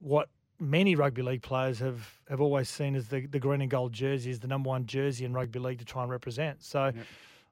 what 0.00 0.28
many 0.58 0.96
rugby 0.96 1.22
league 1.22 1.42
players 1.42 1.78
have, 1.78 2.20
have 2.28 2.40
always 2.40 2.68
seen 2.68 2.96
as 2.96 3.08
the, 3.08 3.26
the 3.26 3.38
green 3.38 3.60
and 3.60 3.70
gold 3.70 3.92
jersey 3.92 4.30
is 4.30 4.40
the 4.40 4.48
number 4.48 4.68
one 4.68 4.86
jersey 4.86 5.24
in 5.24 5.32
rugby 5.32 5.58
league 5.58 5.78
to 5.78 5.84
try 5.84 6.02
and 6.02 6.10
represent. 6.10 6.64
So 6.64 6.92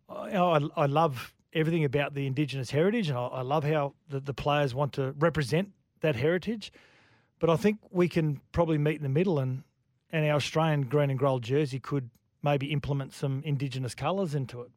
I, 0.08 0.36
I, 0.36 0.60
I 0.76 0.86
love 0.86 1.34
everything 1.52 1.84
about 1.84 2.14
the 2.14 2.26
Indigenous 2.26 2.70
heritage, 2.70 3.10
and 3.10 3.18
I, 3.18 3.26
I 3.26 3.42
love 3.42 3.62
how 3.62 3.94
the, 4.08 4.20
the 4.20 4.34
players 4.34 4.74
want 4.74 4.94
to 4.94 5.14
represent 5.18 5.70
that 6.00 6.16
heritage. 6.16 6.72
But 7.38 7.50
I 7.50 7.56
think 7.56 7.78
we 7.90 8.08
can 8.08 8.40
probably 8.52 8.78
meet 8.78 8.96
in 8.96 9.02
the 9.02 9.08
middle, 9.08 9.38
and 9.38 9.64
and 10.10 10.24
our 10.26 10.36
Australian 10.36 10.82
green 10.82 11.10
and 11.10 11.18
gold 11.18 11.42
jersey 11.42 11.80
could 11.80 12.08
maybe 12.42 12.72
implement 12.72 13.12
some 13.12 13.42
Indigenous 13.44 13.94
colours 13.94 14.34
into 14.34 14.62
it. 14.62 14.70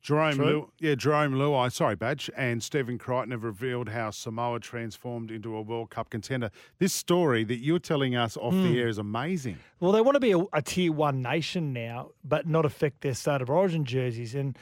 Jerome. 0.00 0.38
Lew, 0.38 0.70
yeah, 0.78 0.94
Jerome 0.94 1.34
Luai, 1.34 1.72
sorry, 1.72 1.96
Badge, 1.96 2.30
and 2.36 2.62
Stephen 2.62 2.98
Crichton 2.98 3.32
have 3.32 3.42
revealed 3.44 3.88
how 3.88 4.10
Samoa 4.10 4.60
transformed 4.60 5.30
into 5.30 5.56
a 5.56 5.60
World 5.60 5.90
Cup 5.90 6.08
contender. 6.10 6.50
This 6.78 6.92
story 6.92 7.44
that 7.44 7.58
you're 7.58 7.78
telling 7.80 8.14
us 8.14 8.36
off 8.36 8.54
Hmm. 8.54 8.62
the 8.62 8.80
air 8.80 8.88
is 8.88 8.98
amazing. 8.98 9.58
Well, 9.80 9.92
they 9.92 10.00
want 10.00 10.14
to 10.14 10.20
be 10.20 10.30
a, 10.32 10.38
a 10.52 10.62
tier 10.62 10.92
one 10.92 11.20
nation 11.20 11.72
now, 11.72 12.10
but 12.24 12.46
not 12.46 12.64
affect 12.64 13.00
their 13.00 13.14
state 13.14 13.42
of 13.42 13.50
origin 13.50 13.84
jerseys. 13.84 14.34
And 14.34 14.56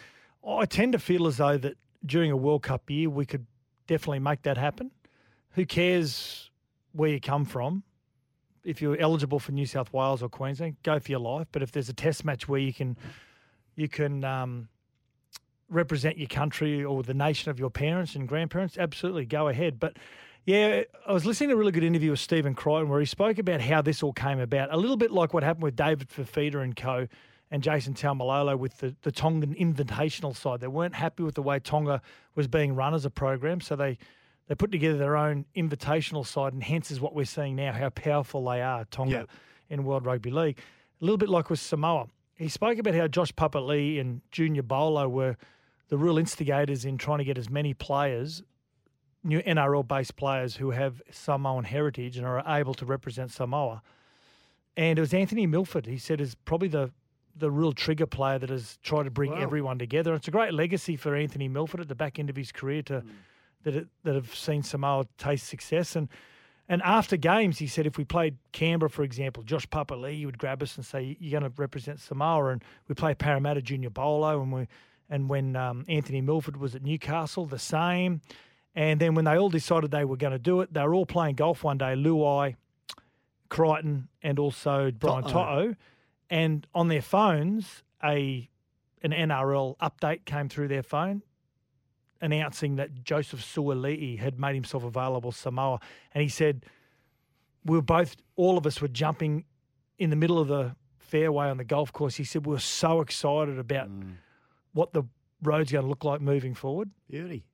I 0.47 0.65
tend 0.65 0.93
to 0.93 0.99
feel 0.99 1.27
as 1.27 1.37
though 1.37 1.59
that 1.59 1.77
during 2.05 2.31
a 2.31 2.37
World 2.37 2.63
Cup 2.63 2.89
year, 2.91 3.11
we 3.11 3.27
could 3.27 3.47
definitely 3.87 4.21
make 4.21 4.43
that 4.43 4.57
happen. 4.57 4.91
Who 5.53 5.67
cares 5.67 6.51
where 6.93 7.11
you 7.11 7.21
come 7.21 7.45
from? 7.45 7.83
If 8.65 8.83
you're 8.83 8.99
eligible 8.99 9.39
for 9.39 9.53
New 9.53 9.67
South 9.67 9.93
Wales 9.93 10.23
or 10.23 10.29
Queensland, 10.29 10.77
go 10.83 10.99
for 10.99 11.11
your 11.11 11.21
life. 11.21 11.47
But 11.53 11.63
if 11.63 11.73
there's 11.73 11.89
a 11.89 11.93
test 11.95 12.25
match 12.25 12.49
where 12.49 12.59
you 12.61 12.73
can, 12.75 12.97
you 13.77 13.89
can 13.89 14.25
um, 14.25 14.69
represent 15.69 16.19
your 16.19 16.29
country 16.29 16.85
or 16.85 17.03
the 17.03 17.15
nation 17.15 17.51
of 17.51 17.59
your 17.59 17.71
parents 17.71 18.15
and 18.15 18.29
grandparents, 18.29 18.79
absolutely 18.79 19.25
go 19.25 19.49
ahead. 19.49 19.81
But 19.81 19.97
yeah, 20.45 20.83
I 21.07 21.13
was 21.13 21.27
listening 21.27 21.51
to 21.51 21.55
a 21.57 21.59
really 21.59 21.73
good 21.73 21.83
interview 21.83 22.11
with 22.11 22.21
Stephen 22.21 22.55
Crichton 22.55 22.89
where 22.89 23.01
he 23.01 23.07
spoke 23.07 23.39
about 23.39 23.61
how 23.61 23.83
this 23.83 24.03
all 24.03 24.13
came 24.13 24.39
about, 24.39 24.73
a 24.73 24.77
little 24.77 24.97
bit 24.97 25.11
like 25.11 25.35
what 25.35 25.43
happened 25.43 25.65
with 25.65 25.75
David 25.75 26.09
Fifita 26.09 26.63
and 26.63 26.77
co. 26.77 27.09
and 27.51 27.63
Jason 27.63 27.95
Taumalolo 27.95 28.57
with 28.57 28.79
the, 28.79 28.95
the 29.03 29.11
Tongan 29.11 29.55
Invitational 29.57 30.37
side. 30.37 30.61
They 30.61 30.69
weren't 30.69 30.95
happy 30.95 31.25
with 31.25 31.35
the 31.35 31.43
way 31.43 31.59
Tonga 31.59 32.01
was 32.37 32.47
being 32.47 32.77
run 32.77 32.95
as 32.95 33.05
a 33.05 33.11
program, 33.11 33.61
so 33.61 33.75
they, 33.75 33.99
they 34.47 34.55
put 34.55 34.71
together 34.71 34.99
their 34.99 35.17
own 35.17 35.47
invitational 35.57 36.25
side, 36.25 36.53
and 36.53 36.63
hence 36.63 36.93
is 36.93 37.01
what 37.01 37.15
we're 37.15 37.25
seeing 37.25 37.57
now, 37.57 37.73
how 37.73 37.91
powerful 37.91 38.45
they 38.45 38.63
are, 38.63 38.85
Tonga, 38.85 39.27
in 39.69 39.85
World 39.85 40.07
Rugby 40.07 40.31
League. 40.31 40.59
A 41.01 41.05
little 41.05 41.19
bit 41.19 41.29
like 41.29 41.51
with 41.51 41.59
Samoa. 41.59 42.07
He 42.37 42.49
spoke 42.49 42.79
about 42.79 42.95
how 42.95 43.09
Josh 43.09 43.33
Papalii 43.33 44.01
and 44.01 44.21
Junior 44.31 44.63
Paulo 44.63 45.09
were 45.09 45.37
the 45.89 45.99
real 45.99 46.19
instigators 46.19 46.85
in 46.85 46.99
trying 46.99 47.19
to 47.19 47.25
get 47.25 47.39
as 47.39 47.49
many 47.49 47.75
players 47.75 48.43
new 49.27 49.43
NRL 49.43 49.87
based 49.87 50.17
players 50.17 50.57
who 50.57 50.71
have 50.71 51.03
Samoan 51.11 51.65
heritage 51.65 52.17
and 52.17 52.27
are 52.27 52.43
able 52.47 52.75
to 52.75 52.87
represent 52.87 53.33
Samoa. 53.33 53.83
And 54.77 54.99
it 54.99 55.01
was 55.01 55.13
Anthony 55.13 55.47
Milford, 55.47 55.87
he 55.87 55.99
said, 55.99 56.21
is 56.21 56.35
probably 56.35 56.69
the 56.69 56.93
the 57.39 57.51
real 57.51 57.73
trigger 57.73 58.07
player 58.07 58.39
that 58.39 58.49
has 58.49 58.79
tried 58.83 59.03
to 59.03 59.11
bring 59.11 59.31
Wow. 59.31 59.37
everyone 59.37 59.79
together. 59.79 60.15
It's 60.15 60.27
a 60.27 60.31
great 60.31 60.55
legacy 60.55 60.97
for 60.97 61.15
Anthony 61.15 61.49
Milford 61.49 61.81
at 61.81 61.89
the 61.89 61.95
back 61.95 62.19
end 62.19 62.31
of 62.31 62.37
his 62.37 62.51
career 62.51 62.81
to 62.85 63.01
hmm. 63.01 63.09
that 63.65 63.77
it, 63.77 63.89
that 64.05 64.15
have 64.15 64.35
seen 64.35 64.63
Samoa 64.63 65.07
taste 65.19 65.47
success. 65.47 65.97
And 65.97 66.09
and 66.69 66.83
after 66.83 67.17
games, 67.17 67.59
he 67.59 67.67
said, 67.67 67.87
if 67.87 67.97
we 67.97 68.05
played 68.05 68.39
Canberra, 68.53 68.91
for 68.91 69.05
example, 69.05 69.45
Josh 69.45 69.69
Papalii, 69.69 70.17
he 70.17 70.27
would 70.27 70.39
grab 70.39 70.63
us 70.63 70.77
and 70.77 70.85
say, 70.85 71.17
"You're 71.21 71.39
going 71.39 71.51
to 71.53 71.61
represent 71.61 72.01
Samoa." 72.01 72.47
And 72.53 72.65
we 72.89 72.95
play 72.95 73.15
Parramatta 73.15 73.63
Junior 73.63 73.91
Paulo, 73.91 74.41
and 74.41 74.51
we 74.51 74.67
And 75.09 75.29
when 75.29 75.57
um, 75.57 75.85
Anthony 75.89 76.21
Milford 76.21 76.57
was 76.57 76.75
at 76.75 76.83
Newcastle, 76.83 77.47
the 77.47 77.59
same. 77.59 78.21
And 78.75 79.01
then 79.01 79.15
when 79.15 79.25
they 79.25 79.39
all 79.39 79.49
decided 79.49 79.91
they 79.91 80.05
were 80.05 80.17
going 80.17 80.33
to 80.33 80.39
do 80.39 80.61
it, 80.61 80.73
they 80.73 80.83
were 80.83 80.95
all 80.95 81.07
playing 81.07 81.37
golf 81.37 81.65
one 81.65 81.79
day. 81.79 81.95
Luai, 81.95 82.57
Crichton, 83.49 84.09
and 84.23 84.39
also 84.39 84.91
Brian 84.91 85.25
To'o. 85.25 85.77
And 86.29 86.67
on 86.75 86.89
their 86.89 87.03
phones, 87.03 87.83
a 88.03 88.49
an 89.03 89.13
NRL 89.13 89.77
update 89.79 90.25
came 90.25 90.49
through 90.49 90.69
their 90.69 90.83
phone 90.83 91.23
announcing 92.21 92.77
that 92.77 93.05
Joseph 93.05 93.41
Suaalii 93.41 94.19
had 94.19 94.39
made 94.39 94.55
himself 94.55 94.85
available 94.85 95.33
Samoa. 95.33 95.81
And 96.13 96.23
he 96.23 96.29
said, 96.29 96.65
we 97.65 97.77
were 97.77 97.83
both, 97.83 98.17
all 98.37 98.59
of 98.59 98.67
us 98.67 98.81
were 98.81 98.89
jumping 98.89 99.45
in 99.99 100.11
the 100.11 100.17
middle 100.17 100.39
of 100.39 100.49
the 100.49 100.75
fairway 100.99 101.47
on 101.47 101.57
the 101.57 101.65
golf 101.65 101.93
course. 101.93 102.17
He 102.17 102.25
said, 102.25 102.47
we 102.47 102.53
were 102.53 102.59
so 102.59 103.01
excited 103.01 103.59
about 103.59 103.89
what 104.77 104.93
the 104.93 105.03
road's 105.43 105.73
going 105.73 105.85
to 105.85 105.89
look 105.89 106.05
like 106.05 106.21
moving 106.21 106.55
forward. 106.55 106.91
Beauty. 107.11 107.45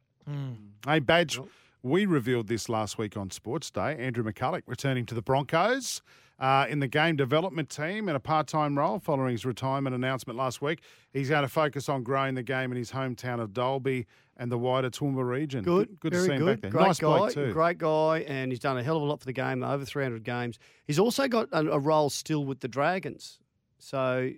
Hey, 0.87 0.99
Badge, 0.99 1.39
we 1.83 2.05
revealed 2.07 2.49
this 2.49 2.69
last 2.69 2.99
week 2.99 3.17
on 3.17 3.31
Sports 3.31 3.71
Day. 3.71 3.97
Andrew 3.99 4.25
McCullough 4.25 4.63
returning 4.67 5.07
to 5.07 5.15
the 5.15 5.23
Broncos 5.23 6.03
uh, 6.39 6.67
in 6.69 6.81
the 6.81 6.89
game 6.89 7.17
development 7.17 7.71
team 7.71 8.09
in 8.09 8.17
a 8.17 8.21
part 8.21 8.49
time 8.49 8.77
role 8.79 8.99
following 8.99 9.33
his 9.33 9.45
retirement 9.45 9.95
announcement 9.95 10.37
last 10.37 10.61
week. 10.61 10.81
He's 11.13 11.29
going 11.29 11.43
to 11.43 11.49
focus 11.49 11.89
on 11.89 12.03
growing 12.03 12.35
the 12.35 12.43
game 12.43 12.73
in 12.73 12.79
his 12.79 12.91
hometown 12.91 13.41
of 13.41 13.53
Dalby 13.53 14.07
and 14.37 14.51
the 14.51 14.59
wider 14.59 14.91
Toowoomba 14.91 15.29
region. 15.29 15.63
Good, 15.63 16.01
good, 16.01 16.13
very 16.13 16.27
to 16.27 16.29
see 16.29 16.37
him 16.37 16.45
good. 16.45 16.61
back 16.61 16.63
there. 16.63 16.71
Great 16.71 16.87
nice 16.87 16.99
guy, 16.99 17.29
too. 17.31 17.53
great 17.53 17.79
guy, 17.79 18.21
and 18.27 18.51
he's 18.51 18.61
done 18.61 18.79
a 18.79 18.83
hell 18.83 18.97
of 18.97 19.03
a 19.03 19.07
lot 19.07 19.21
for 19.21 19.27
the 19.27 19.33
game. 19.33 19.63
Over 19.63 19.85
300 19.85 20.25
games. 20.25 20.59
He's 20.87 20.99
also 20.99 21.29
got 21.29 21.49
a, 21.53 21.61
a 21.71 21.79
role 21.79 22.11
still 22.11 22.45
with 22.45 22.61
the 22.61 22.69
Dragons, 22.69 23.39
so 23.79 24.31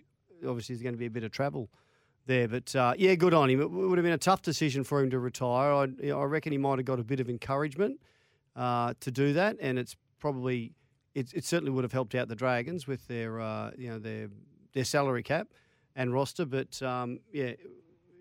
obviously 0.47 0.75
there's 0.75 0.83
going 0.83 0.95
to 0.95 0.99
be 0.99 1.07
a 1.07 1.11
bit 1.11 1.25
of 1.25 1.31
travel 1.31 1.71
there. 2.27 2.49
But 2.49 2.75
uh, 2.75 2.95
yeah, 2.97 3.15
good 3.15 3.35
on 3.35 3.51
him. 3.51 3.61
It 3.61 3.71
would 3.71 3.99
have 3.99 4.05
been 4.05 4.13
a 4.13 4.19
tough 4.19 4.43
decision 4.43 4.85
for 4.85 5.01
him 5.01 5.11
to 5.11 5.19
retire. 5.19 5.73
I, 5.73 5.85
you 5.85 6.11
know, 6.11 6.21
I 6.21 6.25
reckon 6.25 6.53
he 6.53 6.59
might 6.59 6.79
have 6.79 6.85
got 6.85 7.01
a 7.01 7.05
bit 7.05 7.21
of 7.21 7.29
encouragement 7.29 8.01
uh, 8.57 8.95
to 9.01 9.11
do 9.11 9.33
that, 9.35 9.57
and 9.61 9.79
it's 9.79 9.97
probably 10.19 10.73
it, 11.15 11.33
it 11.35 11.45
certainly 11.45 11.71
would 11.71 11.85
have 11.85 11.93
helped 11.93 12.15
out 12.15 12.29
the 12.29 12.35
Dragons 12.35 12.87
with 12.87 13.07
their 13.09 13.41
uh, 13.41 13.71
you 13.77 13.89
know 13.89 13.99
their 13.99 14.29
their 14.73 14.85
salary 14.85 15.23
cap 15.23 15.49
and 15.97 16.13
roster. 16.13 16.45
But 16.45 16.81
um, 16.83 17.21
yeah, 17.33 17.53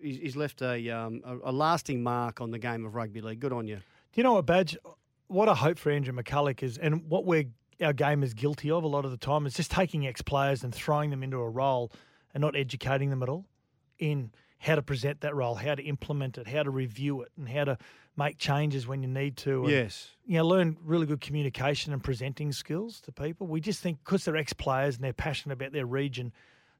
he's, 0.00 0.18
he's 0.18 0.36
left 0.36 0.62
a, 0.62 0.90
um, 0.90 1.22
a 1.24 1.50
a 1.50 1.52
lasting 1.52 2.02
mark 2.02 2.40
on 2.40 2.50
the 2.50 2.58
game 2.58 2.84
of 2.86 2.94
rugby 2.94 3.20
league. 3.20 3.40
Good 3.40 3.52
on 3.52 3.66
you. 3.66 3.76
Do 3.76 3.82
you 4.20 4.22
know 4.22 4.34
what, 4.34 4.46
Badge? 4.46 4.76
What 5.28 5.48
I 5.48 5.54
hope 5.54 5.78
for 5.78 5.90
Andrew 5.90 6.14
McCullough 6.14 6.62
is, 6.62 6.78
and 6.78 7.08
what 7.08 7.24
we're 7.24 7.46
our 7.80 7.92
game 7.92 8.22
is 8.22 8.34
guilty 8.34 8.70
of 8.70 8.84
a 8.84 8.86
lot 8.86 9.04
of 9.04 9.10
the 9.10 9.16
time, 9.16 9.46
is 9.46 9.54
just 9.54 9.70
taking 9.70 10.06
ex 10.06 10.22
players 10.22 10.62
and 10.62 10.72
throwing 10.72 11.10
them 11.10 11.22
into 11.22 11.38
a 11.38 11.48
role 11.48 11.90
and 12.32 12.40
not 12.40 12.54
educating 12.54 13.10
them 13.10 13.22
at 13.22 13.28
all 13.28 13.46
in 14.10 14.30
how 14.58 14.74
to 14.74 14.82
present 14.82 15.20
that 15.20 15.34
role, 15.34 15.54
how 15.54 15.74
to 15.74 15.82
implement 15.82 16.38
it, 16.38 16.46
how 16.46 16.62
to 16.62 16.70
review 16.70 17.22
it, 17.22 17.30
and 17.36 17.48
how 17.48 17.64
to 17.64 17.78
make 18.16 18.38
changes 18.38 18.86
when 18.86 19.02
you 19.02 19.08
need 19.08 19.36
to. 19.36 19.62
And, 19.62 19.70
Yes. 19.70 20.10
You 20.26 20.38
know, 20.38 20.46
learn 20.46 20.76
really 20.82 21.06
good 21.06 21.20
communication 21.20 21.92
and 21.92 22.02
presenting 22.02 22.52
skills 22.52 23.00
to 23.02 23.12
people. 23.12 23.46
We 23.46 23.60
just 23.60 23.80
think 23.80 23.98
because 24.04 24.24
they're 24.24 24.36
ex 24.36 24.52
players 24.52 24.94
and 24.94 25.04
they're 25.04 25.12
passionate 25.12 25.54
about 25.54 25.72
their 25.72 25.86
region, 25.86 26.32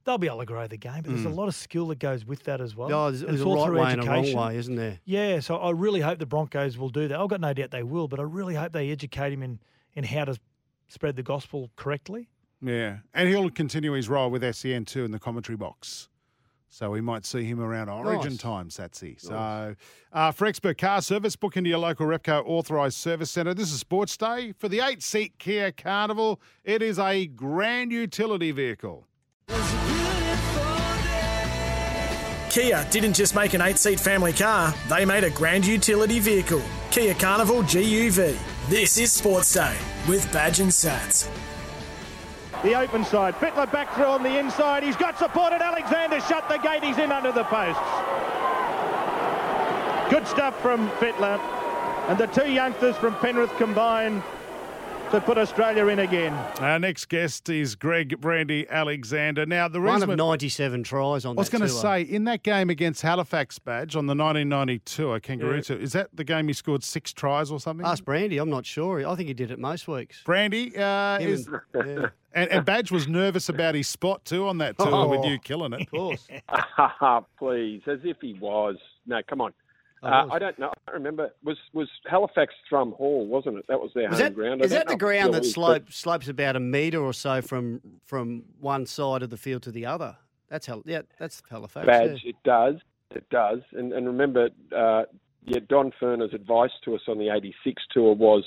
they'll 0.05 0.19
be 0.19 0.29
able 0.29 0.39
to 0.39 0.47
grow 0.47 0.67
the 0.67 0.79
game. 0.79 1.03
But 1.03 1.11
there's 1.11 1.27
a 1.27 1.29
mm. 1.29 1.37
lot 1.37 1.49
of 1.49 1.55
skill 1.55 1.89
that 1.89 1.99
goes 1.99 2.25
with 2.25 2.45
that 2.45 2.61
as 2.61 2.75
well. 2.75 2.93
Oh, 2.93 3.11
there's, 3.11 3.21
there's 3.21 3.35
it's 3.35 3.43
a 3.43 3.47
all 3.47 3.57
right 3.57 3.67
through 3.67 3.81
way 3.81 3.93
and 3.93 4.03
a 4.03 4.07
wrong 4.07 4.19
education. 4.21 4.41
way, 4.41 4.57
isn't 4.57 4.77
there? 4.77 5.01
Yeah, 5.05 5.41
so 5.41 5.57
I 5.57 5.71
really 5.73 6.01
hope 6.01 6.19
the 6.19 6.27
Broncos 6.27 6.79
will 6.79 6.89
do 6.89 7.09
that. 7.09 7.21
I've 7.21 7.29
got 7.29 7.41
no 7.41 7.53
doubt 7.53 7.71
they 7.71 7.83
will, 7.83 8.09
but 8.09 8.21
I 8.21 8.23
really 8.23 8.55
hope 8.55 8.73
they 8.73 8.91
educate 8.91 9.33
him 9.33 9.43
in, 9.43 9.59
in 9.95 10.05
how 10.05 10.25
to 10.25 10.39
spread 10.89 11.17
the 11.17 11.23
gospel 11.23 11.71
correctly. 11.77 12.29
Yeah, 12.63 12.99
and 13.13 13.29
he'll 13.29 13.51
continue 13.51 13.93
his 13.93 14.09
role 14.09 14.31
with 14.31 14.55
SEN 14.55 14.87
too 14.87 15.05
in 15.05 15.11
the 15.11 15.19
commentary 15.19 15.57
box. 15.57 16.09
So 16.75 16.91
we 16.91 17.01
might 17.01 17.25
see 17.25 17.45
him 17.45 17.61
around 17.61 17.89
Origin 17.89 18.33
Nice. 18.33 18.37
time, 18.39 18.69
Satsy. 18.69 19.21
So 19.21 19.77
uh, 20.13 20.33
for 20.33 20.47
expert 20.47 20.77
car 20.77 21.01
service, 21.03 21.37
book 21.37 21.57
into 21.57 21.71
your 21.71 21.79
local 21.79 22.05
Repco 22.05 22.43
authorised 22.45 22.97
service 22.97 23.31
centre. 23.31 23.55
This 23.55 23.71
is 23.73 23.79
Sports 23.79 24.17
Day 24.17 24.55
for 24.59 24.69
the 24.69 24.81
eight-seat 24.81 25.35
Kia 25.39 25.71
Carnival. 25.71 26.41
It 26.65 26.83
is 26.83 26.99
a 26.99 27.29
grand 27.29 27.93
utility 27.93 28.51
vehicle. 28.51 29.07
Kia 32.51 32.85
didn't 32.91 33.15
just 33.15 33.37
make 33.37 33.55
an 33.55 33.61
eight 33.63 33.79
seat 33.79 34.01
family 34.01 34.33
car, 34.33 34.75
they 34.89 35.05
made 35.05 35.23
a 35.23 35.31
grand 35.31 35.65
utility 35.65 36.19
vehicle. 36.19 36.63
Kia 36.91 37.15
Carnival 37.15 37.63
GUV. 37.63 38.37
This 38.69 38.99
is 38.99 39.13
Sports 39.13 39.55
Day 39.55 39.77
with 40.09 40.29
Badge 40.33 40.59
and 40.59 40.73
Sats. 40.73 41.29
The 42.65 42.75
open 42.75 43.05
side. 43.05 43.35
Fittler 43.35 43.71
back 43.71 43.95
through 43.95 44.07
on 44.07 44.23
the 44.23 44.39
inside. 44.39 44.83
He's 44.83 44.97
got 44.97 45.19
support 45.19 45.53
and 45.53 45.63
Alexander 45.63 46.19
shut 46.23 46.49
the 46.49 46.57
gate. 46.57 46.83
He's 46.83 46.97
in 46.97 47.13
under 47.13 47.31
the 47.31 47.45
posts. 47.45 47.79
Good 50.11 50.27
stuff 50.27 50.59
from 50.63 50.89
Fittler. 50.93 51.39
And 52.09 52.17
the 52.17 52.27
two 52.27 52.51
youngsters 52.51 52.97
from 52.97 53.17
Penrith 53.17 53.55
combine 53.59 54.23
to 55.15 55.21
put 55.21 55.39
Australia 55.39 55.87
in 55.87 56.01
again. 56.01 56.33
Our 56.59 56.81
next 56.81 57.09
guest 57.09 57.49
is 57.49 57.77
Greg 57.77 58.21
Brandy 58.21 58.67
Alexander. 58.69 59.47
Now, 59.47 59.69
the 59.69 59.81
One 59.81 60.03
of 60.03 60.09
97 60.09 60.83
tries 60.83 61.25
on 61.25 61.39
I 61.39 61.41
was 61.41 61.49
going 61.49 61.63
to 61.63 61.69
say, 61.69 62.03
in 62.03 62.25
that 62.25 62.43
game 62.43 62.69
against 62.69 63.01
Halifax 63.03 63.61
Badge 63.61 63.95
on 63.95 64.07
the 64.07 64.15
1990 64.17 64.81
tour, 64.81 65.21
Kangaroo 65.21 65.55
Yeah. 65.57 65.61
tour, 65.61 65.79
is 65.79 65.93
that 65.93 66.09
the 66.13 66.25
game 66.25 66.49
he 66.49 66.53
scored 66.53 66.83
six 66.83 67.13
tries 67.13 67.53
or 67.53 67.61
something? 67.61 67.87
Ask 67.87 68.05
Brandy. 68.05 68.39
I'm 68.39 68.51
not 68.51 68.67
sure. 68.67 69.07
I 69.07 69.15
think 69.15 69.29
he 69.29 69.35
did 69.35 69.53
it 69.53 69.61
most 69.61 69.87
weeks. 69.87 70.21
Brandy, 70.25 70.77
uh, 70.77 71.19
is, 71.21 71.47
and- 71.47 71.61
yeah, 71.75 72.07
and, 72.35 72.51
and 72.51 72.65
Badge 72.65 72.91
was 72.91 73.07
nervous 73.07 73.49
about 73.49 73.77
his 73.77 73.87
spot 73.87 74.25
too 74.25 74.49
on 74.49 74.59
that 74.59 74.77
tour 74.79 75.07
with 75.07 75.25
you 75.25 75.39
killing 75.39 75.75
it. 75.75 75.83
of 75.83 75.91
course. 75.93 76.27
Please, 77.39 77.83
as 77.87 78.01
if 78.03 78.17
he 78.21 78.35
was. 78.35 78.75
No, 79.07 79.21
come 79.29 79.41
on. 79.41 79.55
I 80.05 80.21
Uh. 80.21 80.29
I 80.33 80.39
don't 80.39 80.59
know. 80.59 80.69
I 80.69 80.91
don't 80.91 80.95
remember. 80.95 81.31
Was 81.43 81.57
was 81.73 81.89
Halifax 82.07 82.55
Thrum 82.69 82.93
Hall, 82.93 83.27
wasn't 83.27 83.59
it? 83.59 83.67
That 83.69 83.81
was 83.81 83.91
their 83.95 84.05
Is 84.05 84.11
home 84.11 84.19
that, 84.19 84.35
ground. 84.35 84.63
I 84.63 84.65
is 84.67 84.71
that 84.73 84.87
the 84.87 84.93
know 84.93 84.93
if 84.93 84.97
it 84.97 84.99
ground 84.99 85.35
that 85.35 85.43
that 85.43 85.47
is, 85.47 85.55
but 85.55 85.55
slopes 85.55 85.97
slopes 85.97 86.29
about 86.29 86.57
a 86.57 86.61
metre 86.61 87.01
or 87.01 87.13
so 87.13 87.41
from 87.43 87.81
from 88.05 88.45
one 88.61 88.87
side 88.87 89.23
of 89.23 89.31
the 89.31 89.37
field 89.37 89.63
to 89.63 89.71
the 89.73 89.87
other? 89.87 90.17
That's 90.49 90.67
hell. 90.67 90.83
Yeah, 90.85 91.03
that's 91.19 91.43
Halifax. 91.51 91.87
Badge, 91.87 92.21
yeah. 92.25 92.31
it 92.31 92.37
does. 92.45 92.77
It 93.11 93.29
does. 93.31 93.61
And 93.73 93.93
and 93.93 94.07
remember, 94.07 94.51
uh, 94.77 95.05
yeah, 95.45 95.61
Don 95.69 95.93
Furner's 96.01 96.35
advice 96.35 96.73
to 96.85 96.95
us 96.95 97.03
on 97.09 97.19
the 97.19 97.31
'86 97.31 97.83
tour 97.93 98.15
was 98.15 98.45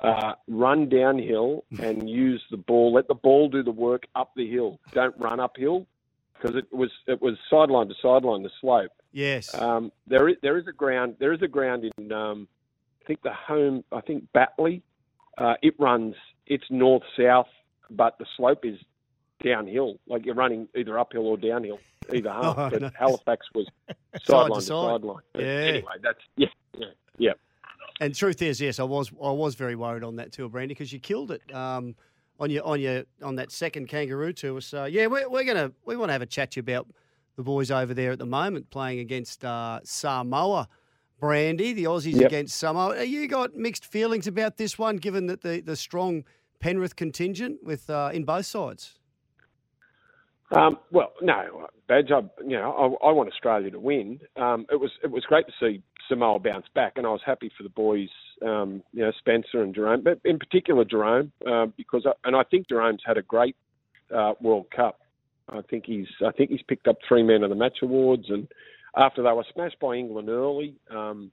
uh, 0.00 0.34
run 0.48 0.88
downhill 0.88 1.64
and 1.80 2.08
use 2.08 2.42
the 2.50 2.56
ball. 2.56 2.92
Let 2.92 3.08
the 3.08 3.14
ball 3.14 3.48
do 3.48 3.62
the 3.62 3.70
work 3.70 4.04
up 4.14 4.32
the 4.36 4.50
hill. 4.50 4.80
Don't 4.92 5.14
run 5.18 5.40
uphill 5.40 5.86
because 6.34 6.56
it 6.56 6.72
was 6.72 6.90
it 7.06 7.20
was 7.20 7.36
sideline 7.50 7.88
to 7.88 7.94
sideline 8.00 8.42
the 8.42 8.50
slope. 8.60 8.92
Yes. 9.12 9.54
Um, 9.54 9.92
there 10.06 10.28
is 10.28 10.36
there 10.42 10.58
is 10.58 10.66
a 10.66 10.72
ground 10.72 11.16
there 11.18 11.32
is 11.32 11.42
a 11.42 11.48
ground 11.48 11.90
in 11.98 12.12
um, 12.12 12.48
I 13.02 13.06
think 13.06 13.22
the 13.22 13.32
home 13.32 13.84
I 13.92 14.00
think 14.00 14.24
Batley. 14.32 14.82
Uh, 15.36 15.54
it 15.62 15.74
runs 15.80 16.14
it's 16.46 16.64
north 16.70 17.02
south, 17.18 17.48
but 17.90 18.16
the 18.18 18.26
slope 18.36 18.64
is 18.64 18.78
downhill. 19.42 19.98
Like 20.06 20.24
you're 20.24 20.34
running 20.34 20.68
either 20.76 20.98
uphill 20.98 21.26
or 21.26 21.36
downhill, 21.36 21.80
either 22.12 22.30
half. 22.32 22.58
Oh, 22.58 22.70
but 22.70 22.82
nice. 22.82 22.92
Halifax 22.98 23.46
was 23.54 23.66
Side 23.88 23.96
to 24.14 24.20
sideline 24.24 24.60
to 24.60 24.62
sideline. 24.62 25.22
Yeah. 25.36 25.44
Anyway, 25.44 25.92
that's 26.02 26.20
yeah 26.36 26.48
yeah 26.78 26.86
yeah. 27.18 27.32
And 28.00 28.14
truth 28.14 28.42
is, 28.42 28.60
yes, 28.60 28.80
I 28.80 28.84
was 28.84 29.12
I 29.22 29.30
was 29.30 29.54
very 29.54 29.76
worried 29.76 30.02
on 30.02 30.16
that 30.16 30.32
tour, 30.32 30.48
Brandy, 30.48 30.74
because 30.74 30.92
you 30.92 30.98
killed 30.98 31.30
it 31.30 31.54
um, 31.54 31.94
on 32.40 32.50
your 32.50 32.64
on 32.64 32.80
your 32.80 33.04
on 33.22 33.36
that 33.36 33.50
second 33.52 33.88
kangaroo 33.88 34.32
tour. 34.32 34.60
So 34.60 34.84
yeah, 34.84 35.06
we're, 35.06 35.28
we're 35.28 35.44
gonna 35.44 35.72
we 35.84 35.96
want 35.96 36.08
to 36.08 36.12
have 36.12 36.22
a 36.22 36.26
chat 36.26 36.52
to 36.52 36.56
you 36.58 36.60
about 36.62 36.88
the 37.36 37.42
boys 37.42 37.70
over 37.70 37.94
there 37.94 38.12
at 38.12 38.18
the 38.18 38.26
moment 38.26 38.70
playing 38.70 39.00
against 39.00 39.44
uh, 39.44 39.80
Samoa. 39.84 40.68
Brandy, 41.20 41.72
the 41.72 41.84
Aussies 41.84 42.16
Yep. 42.16 42.26
against 42.26 42.56
Samoa. 42.58 43.02
You 43.04 43.26
got 43.28 43.54
mixed 43.54 43.86
feelings 43.86 44.26
about 44.26 44.58
this 44.58 44.78
one, 44.78 44.96
given 44.98 45.26
that 45.28 45.40
the, 45.40 45.60
the 45.60 45.76
strong 45.76 46.24
Penrith 46.60 46.96
contingent 46.96 47.62
with 47.62 47.88
uh, 47.88 48.10
in 48.12 48.24
both 48.24 48.44
sides? 48.46 48.98
Um, 50.50 50.78
well, 50.92 51.12
no, 51.22 51.68
badge. 51.88 52.10
I, 52.10 52.20
you 52.42 52.56
know, 52.56 52.98
I, 53.02 53.08
I 53.08 53.12
want 53.12 53.30
Australia 53.30 53.70
to 53.70 53.80
win. 53.80 54.20
Um, 54.36 54.66
it 54.70 54.78
was 54.78 54.90
it 55.02 55.10
was 55.10 55.24
great 55.24 55.46
to 55.46 55.52
see 55.60 55.82
Samoa 56.08 56.38
bounce 56.38 56.66
back, 56.74 56.94
and 56.96 57.06
I 57.06 57.10
was 57.10 57.22
happy 57.24 57.50
for 57.56 57.62
the 57.62 57.70
boys. 57.70 58.10
Um, 58.42 58.82
you 58.92 59.02
know, 59.02 59.12
Spencer 59.18 59.62
and 59.62 59.74
Jerome, 59.74 60.02
but 60.02 60.20
in 60.24 60.38
particular 60.38 60.84
Jerome, 60.84 61.32
uh, 61.46 61.66
because 61.76 62.04
I, 62.06 62.12
and 62.24 62.36
I 62.36 62.42
think 62.44 62.68
Jerome's 62.68 63.02
had 63.04 63.16
a 63.16 63.22
great 63.22 63.56
uh, 64.14 64.34
World 64.40 64.66
Cup. 64.74 65.00
I 65.48 65.60
think 65.62 65.84
he's 65.86 66.08
I 66.24 66.30
think 66.32 66.50
he's 66.50 66.62
picked 66.62 66.88
up 66.88 66.96
three 67.06 67.22
men 67.22 67.42
of 67.42 67.50
the 67.50 67.56
match 67.56 67.78
awards, 67.82 68.26
and 68.28 68.48
after 68.96 69.22
they 69.22 69.32
were 69.32 69.44
smashed 69.52 69.78
by 69.80 69.94
England 69.94 70.28
early, 70.28 70.74
um, 70.90 71.30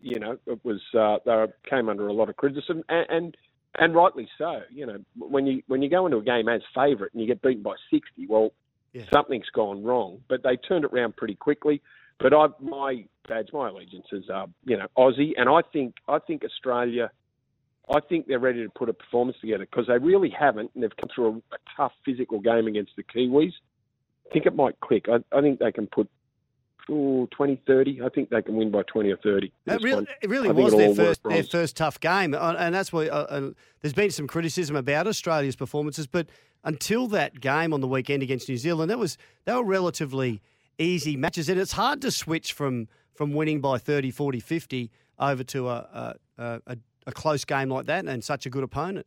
you 0.00 0.18
know, 0.18 0.36
it 0.46 0.64
was 0.64 0.80
uh, 0.98 1.18
they 1.24 1.46
came 1.68 1.88
under 1.88 2.06
a 2.06 2.12
lot 2.12 2.28
of 2.28 2.36
criticism, 2.36 2.82
and, 2.88 3.06
and 3.08 3.36
and 3.78 3.94
rightly 3.94 4.28
so. 4.38 4.62
You 4.70 4.86
know, 4.86 4.98
when 5.18 5.46
you 5.46 5.62
when 5.66 5.82
you 5.82 5.88
go 5.88 6.06
into 6.06 6.18
a 6.18 6.22
game 6.22 6.48
as 6.48 6.62
favourite 6.74 7.12
and 7.12 7.20
you 7.20 7.26
get 7.28 7.42
beaten 7.42 7.62
by 7.62 7.74
sixty, 7.90 8.26
well, 8.26 8.52
Yeah. 8.92 9.04
something's 9.12 9.50
gone 9.50 9.82
wrong. 9.84 10.20
But 10.28 10.42
they 10.42 10.56
turned 10.56 10.84
it 10.84 10.92
around 10.92 11.16
pretty 11.16 11.34
quickly. 11.34 11.82
But 12.18 12.32
I 12.32 12.46
my 12.60 13.04
badge, 13.28 13.48
my 13.52 13.68
allegiances 13.68 14.30
are 14.30 14.44
uh, 14.44 14.46
you 14.64 14.76
know 14.76 14.86
Aussie, 14.96 15.32
and 15.36 15.48
I 15.48 15.60
think 15.72 15.94
I 16.08 16.18
think 16.18 16.44
Australia. 16.44 17.10
I 17.88 18.00
think 18.00 18.26
they're 18.26 18.40
ready 18.40 18.64
to 18.64 18.70
put 18.70 18.88
a 18.88 18.92
performance 18.92 19.38
together 19.40 19.64
because 19.64 19.86
they 19.86 19.98
really 19.98 20.28
haven't, 20.30 20.72
and 20.74 20.82
they've 20.82 20.96
come 21.00 21.08
through 21.14 21.28
a, 21.52 21.54
a 21.54 21.58
tough 21.76 21.92
physical 22.04 22.40
game 22.40 22.66
against 22.66 22.92
the 22.96 23.04
Kiwis. 23.04 23.52
I 24.28 24.32
think 24.32 24.44
it 24.46 24.56
might 24.56 24.80
click. 24.80 25.06
I, 25.08 25.18
I 25.36 25.40
think 25.40 25.60
they 25.60 25.70
can 25.70 25.86
put 25.86 26.08
ooh, 27.26 27.36
20, 27.36 27.62
30. 27.66 28.02
I 28.02 28.08
think 28.08 28.30
they 28.30 28.42
can 28.42 28.56
win 28.56 28.70
by 28.70 28.82
20 28.82 29.10
or 29.10 29.16
30. 29.18 29.52
It 29.66 29.82
really, 29.82 30.06
it 30.22 30.30
really 30.30 30.50
was 30.50 30.74
their 30.74 30.94
first 30.94 31.22
their 31.24 31.44
first 31.44 31.76
tough 31.76 32.00
game, 32.00 32.34
Uh, 32.34 32.54
and 32.58 32.74
that's 32.74 32.92
why 32.92 33.08
uh, 33.08 33.26
uh, 33.28 33.50
there's 33.80 33.94
been 33.94 34.10
some 34.10 34.26
criticism 34.26 34.76
about 34.76 35.06
Australia's 35.06 35.56
performances. 35.56 36.06
But 36.06 36.28
until 36.64 37.06
that 37.08 37.40
game 37.40 37.72
on 37.72 37.80
the 37.80 37.88
weekend 37.88 38.22
against 38.22 38.48
New 38.48 38.56
Zealand, 38.56 38.90
that 38.90 38.98
was 38.98 39.18
they 39.44 39.54
were 39.54 39.64
relatively 39.64 40.40
easy 40.78 41.16
matches, 41.16 41.48
and 41.48 41.58
it's 41.60 41.72
hard 41.72 42.00
to 42.02 42.10
switch 42.10 42.52
from 42.52 42.88
from 43.14 43.32
winning 43.32 43.60
by 43.60 43.78
30, 43.78 44.10
40, 44.10 44.40
50 44.40 44.90
over 45.18 45.42
to 45.44 45.68
a 45.68 46.14
a, 46.38 46.60
a, 46.66 46.76
a 47.06 47.12
close 47.12 47.44
game 47.44 47.68
like 47.68 47.86
that 47.86 48.04
and 48.04 48.22
such 48.22 48.46
a 48.46 48.50
good 48.50 48.62
opponent. 48.62 49.06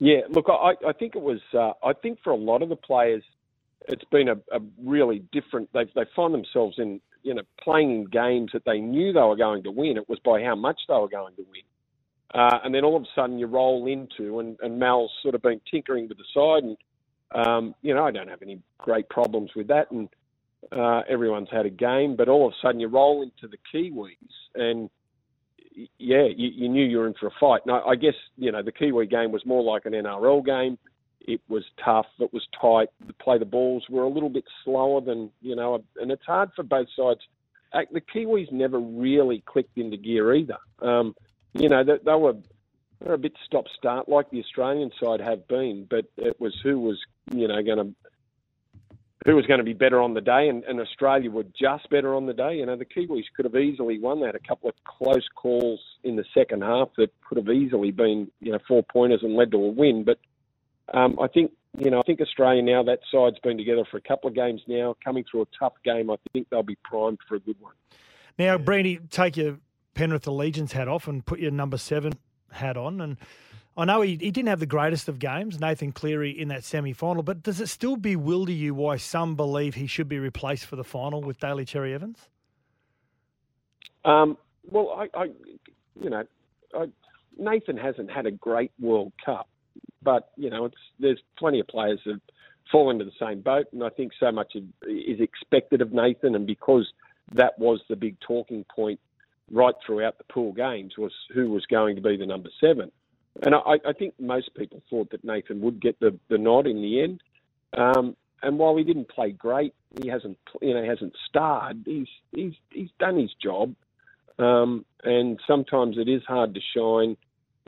Yeah, 0.00 0.20
look, 0.30 0.46
I, 0.48 0.74
I 0.86 0.92
think 0.92 1.16
it 1.16 1.22
was. 1.22 1.40
Uh, 1.52 1.72
I 1.84 1.92
think 1.92 2.20
for 2.22 2.30
a 2.30 2.36
lot 2.36 2.62
of 2.62 2.68
the 2.68 2.76
players, 2.76 3.24
it's 3.88 4.04
been 4.10 4.28
a, 4.28 4.36
a 4.52 4.60
really 4.82 5.22
different. 5.32 5.72
They 5.72 5.84
they 5.94 6.04
find 6.14 6.34
themselves 6.34 6.76
in 6.78 7.00
you 7.22 7.34
know 7.34 7.42
playing 7.62 7.90
in 7.90 8.04
games 8.04 8.50
that 8.52 8.64
they 8.64 8.78
knew 8.78 9.12
they 9.12 9.20
were 9.20 9.36
going 9.36 9.62
to 9.64 9.70
win. 9.70 9.96
It 9.96 10.08
was 10.08 10.18
by 10.20 10.42
how 10.42 10.54
much 10.54 10.80
they 10.88 10.94
were 10.94 11.08
going 11.08 11.34
to 11.36 11.42
win, 11.50 11.62
uh, 12.34 12.58
and 12.64 12.74
then 12.74 12.84
all 12.84 12.96
of 12.96 13.02
a 13.02 13.06
sudden 13.14 13.38
you 13.38 13.46
roll 13.46 13.86
into 13.86 14.40
and, 14.40 14.58
and 14.62 14.78
Mal's 14.78 15.12
sort 15.22 15.34
of 15.34 15.42
been 15.42 15.60
tinkering 15.70 16.08
with 16.08 16.18
the 16.18 16.24
side, 16.34 16.64
and 16.64 17.46
um, 17.46 17.74
you 17.82 17.94
know 17.94 18.04
I 18.04 18.10
don't 18.10 18.28
have 18.28 18.42
any 18.42 18.60
great 18.78 19.08
problems 19.08 19.50
with 19.56 19.68
that, 19.68 19.90
and 19.90 20.08
uh, 20.72 21.02
everyone's 21.08 21.48
had 21.50 21.66
a 21.66 21.70
game, 21.70 22.16
but 22.16 22.28
all 22.28 22.46
of 22.46 22.52
a 22.52 22.56
sudden 22.62 22.80
you 22.80 22.88
roll 22.88 23.22
into 23.22 23.48
the 23.48 23.58
Kiwis 23.72 24.14
and 24.54 24.90
yeah, 25.98 26.26
you, 26.36 26.50
you 26.54 26.68
knew 26.68 26.84
you 26.84 26.98
were 26.98 27.06
in 27.06 27.14
for 27.14 27.28
a 27.28 27.32
fight. 27.38 27.62
I, 27.68 27.90
I 27.90 27.96
guess 27.96 28.14
you 28.36 28.52
know 28.52 28.62
the 28.62 28.72
Kiwi 28.72 29.06
game 29.06 29.32
was 29.32 29.44
more 29.46 29.62
like 29.62 29.86
an 29.86 29.92
NRL 29.92 30.44
game. 30.44 30.78
It 31.20 31.40
was 31.48 31.64
tough. 31.84 32.06
It 32.18 32.32
was 32.32 32.46
tight. 32.60 32.88
The 33.06 33.12
play 33.14 33.38
the 33.38 33.44
balls 33.44 33.84
were 33.88 34.02
a 34.02 34.08
little 34.08 34.28
bit 34.28 34.44
slower 34.64 35.00
than 35.00 35.30
you 35.42 35.54
know, 35.56 35.82
and 35.96 36.10
it's 36.10 36.24
hard 36.24 36.50
for 36.56 36.62
both 36.62 36.88
sides. 36.96 37.20
Uh, 37.72 37.82
The 37.92 38.00
Kiwis 38.00 38.50
never 38.50 38.78
really 38.80 39.42
clicked 39.46 39.78
into 39.78 39.96
gear 39.96 40.34
either. 40.34 40.58
Um, 40.80 41.14
you 41.52 41.68
know, 41.68 41.84
they, 41.84 41.98
they 42.04 42.14
were 42.14 42.34
they're 43.00 43.14
a 43.14 43.18
bit 43.18 43.34
stop 43.44 43.64
start 43.76 44.08
like 44.08 44.30
the 44.30 44.40
Australian 44.40 44.90
side 45.02 45.20
have 45.20 45.46
been, 45.48 45.86
but 45.88 46.06
it 46.16 46.40
was 46.40 46.54
who 46.62 46.78
was 46.80 46.98
you 47.32 47.48
know 47.48 47.62
going 47.62 47.78
to 47.78 47.94
who 49.26 49.36
was 49.36 49.46
going 49.46 49.58
to 49.58 49.64
be 49.64 49.74
better 49.74 50.00
on 50.00 50.14
the 50.14 50.20
day, 50.20 50.48
and, 50.48 50.64
and 50.64 50.80
Australia 50.80 51.30
were 51.30 51.44
just 51.58 51.88
better 51.90 52.14
on 52.14 52.26
the 52.26 52.32
day. 52.32 52.56
You 52.56 52.66
know, 52.66 52.76
the 52.76 52.86
Kiwis 52.86 53.24
could 53.36 53.44
have 53.44 53.54
easily 53.54 53.98
won 53.98 54.20
that. 54.20 54.34
A 54.34 54.38
couple 54.38 54.70
of 54.70 54.74
close 54.84 55.28
calls 55.34 55.78
in 56.04 56.16
the 56.16 56.24
second 56.32 56.62
half 56.62 56.88
that 56.96 57.10
could 57.28 57.36
have 57.36 57.50
easily 57.50 57.90
been, 57.90 58.30
you 58.40 58.52
know, 58.52 58.58
four 58.66 58.82
pointers 58.82 59.20
and 59.22 59.36
led 59.36 59.50
to 59.50 59.58
a 59.58 59.68
win. 59.68 60.04
But 60.04 60.18
um, 60.92 61.18
I 61.20 61.28
think, 61.28 61.52
you 61.78 61.90
know, 61.90 62.00
I 62.00 62.02
think 62.02 62.20
Australia 62.20 62.62
now 62.62 62.82
that 62.82 63.00
side's 63.12 63.38
been 63.40 63.56
together 63.56 63.84
for 63.90 63.96
a 63.96 64.00
couple 64.00 64.28
of 64.28 64.34
games 64.34 64.60
now, 64.66 64.96
coming 65.04 65.24
through 65.30 65.42
a 65.42 65.46
tough 65.58 65.74
game. 65.84 66.10
I 66.10 66.16
think 66.32 66.48
they'll 66.50 66.62
be 66.62 66.78
primed 66.84 67.18
for 67.28 67.36
a 67.36 67.40
good 67.40 67.56
one. 67.60 67.74
Now, 68.38 68.58
Brandy, 68.58 68.98
take 69.10 69.36
your 69.36 69.58
Penrith 69.94 70.26
Allegiance 70.26 70.72
hat 70.72 70.88
off 70.88 71.06
and 71.08 71.24
put 71.24 71.40
your 71.40 71.50
number 71.50 71.76
seven 71.76 72.14
hat 72.50 72.76
on. 72.76 73.00
And 73.00 73.18
I 73.76 73.84
know 73.84 74.00
he, 74.00 74.12
he 74.12 74.30
didn't 74.30 74.48
have 74.48 74.60
the 74.60 74.66
greatest 74.66 75.08
of 75.08 75.18
games, 75.18 75.60
Nathan 75.60 75.92
Cleary, 75.92 76.30
in 76.30 76.48
that 76.48 76.64
semi 76.64 76.92
final, 76.92 77.22
but 77.22 77.42
does 77.42 77.60
it 77.60 77.68
still 77.68 77.96
bewilder 77.96 78.52
you 78.52 78.74
why 78.74 78.96
some 78.96 79.36
believe 79.36 79.74
he 79.74 79.86
should 79.86 80.08
be 80.08 80.18
replaced 80.18 80.66
for 80.66 80.76
the 80.76 80.84
final 80.84 81.22
with 81.22 81.38
Daly 81.38 81.64
Cherry 81.64 81.94
Evans? 81.94 82.28
Um, 84.04 84.38
well, 84.70 84.90
I, 84.90 85.18
I, 85.18 85.24
you 86.00 86.10
know, 86.10 86.24
I, 86.74 86.86
Nathan 87.36 87.76
hasn't 87.76 88.10
had 88.10 88.24
a 88.26 88.30
great 88.30 88.72
World 88.80 89.12
Cup, 89.24 89.48
but 90.02 90.30
you 90.36 90.50
know, 90.50 90.70
there's 90.98 91.20
plenty 91.38 91.60
of 91.60 91.68
players 91.68 92.00
that 92.06 92.20
fall 92.70 92.90
into 92.90 93.04
the 93.04 93.12
same 93.20 93.40
boat, 93.40 93.66
and 93.72 93.82
I 93.82 93.90
think 93.90 94.12
so 94.18 94.30
much 94.30 94.54
is 94.54 95.20
expected 95.20 95.80
of 95.80 95.92
Nathan, 95.92 96.34
and 96.34 96.46
because 96.46 96.90
that 97.32 97.58
was 97.58 97.80
the 97.88 97.96
big 97.96 98.18
talking 98.20 98.64
point 98.64 99.00
right 99.50 99.74
throughout 99.84 100.18
the 100.18 100.24
pool 100.24 100.52
games 100.52 100.94
was 100.96 101.12
who 101.34 101.50
was 101.50 101.66
going 101.66 101.96
to 101.96 102.02
be 102.02 102.16
the 102.16 102.26
number 102.26 102.50
seven, 102.60 102.90
and 103.42 103.54
I, 103.54 103.78
I 103.86 103.92
think 103.92 104.14
most 104.18 104.54
people 104.54 104.82
thought 104.90 105.10
that 105.10 105.24
Nathan 105.24 105.60
would 105.60 105.80
get 105.80 105.98
the, 106.00 106.18
the 106.28 106.38
nod 106.38 106.66
in 106.66 106.82
the 106.82 107.02
end. 107.02 107.22
Um, 107.76 108.16
and 108.42 108.58
while 108.58 108.76
he 108.76 108.84
didn't 108.84 109.08
play 109.08 109.32
great, 109.32 109.74
he 110.00 110.08
hasn't 110.08 110.38
you 110.62 110.74
know 110.74 110.84
hasn't 110.84 111.14
starred. 111.28 111.82
He's 111.84 112.08
he's 112.32 112.54
he's 112.70 112.90
done 112.98 113.18
his 113.18 113.32
job. 113.42 113.74
Um, 114.38 114.86
and 115.04 115.38
sometimes 115.46 115.98
it 115.98 116.08
is 116.08 116.22
hard 116.26 116.54
to 116.54 116.60
shine 116.74 117.16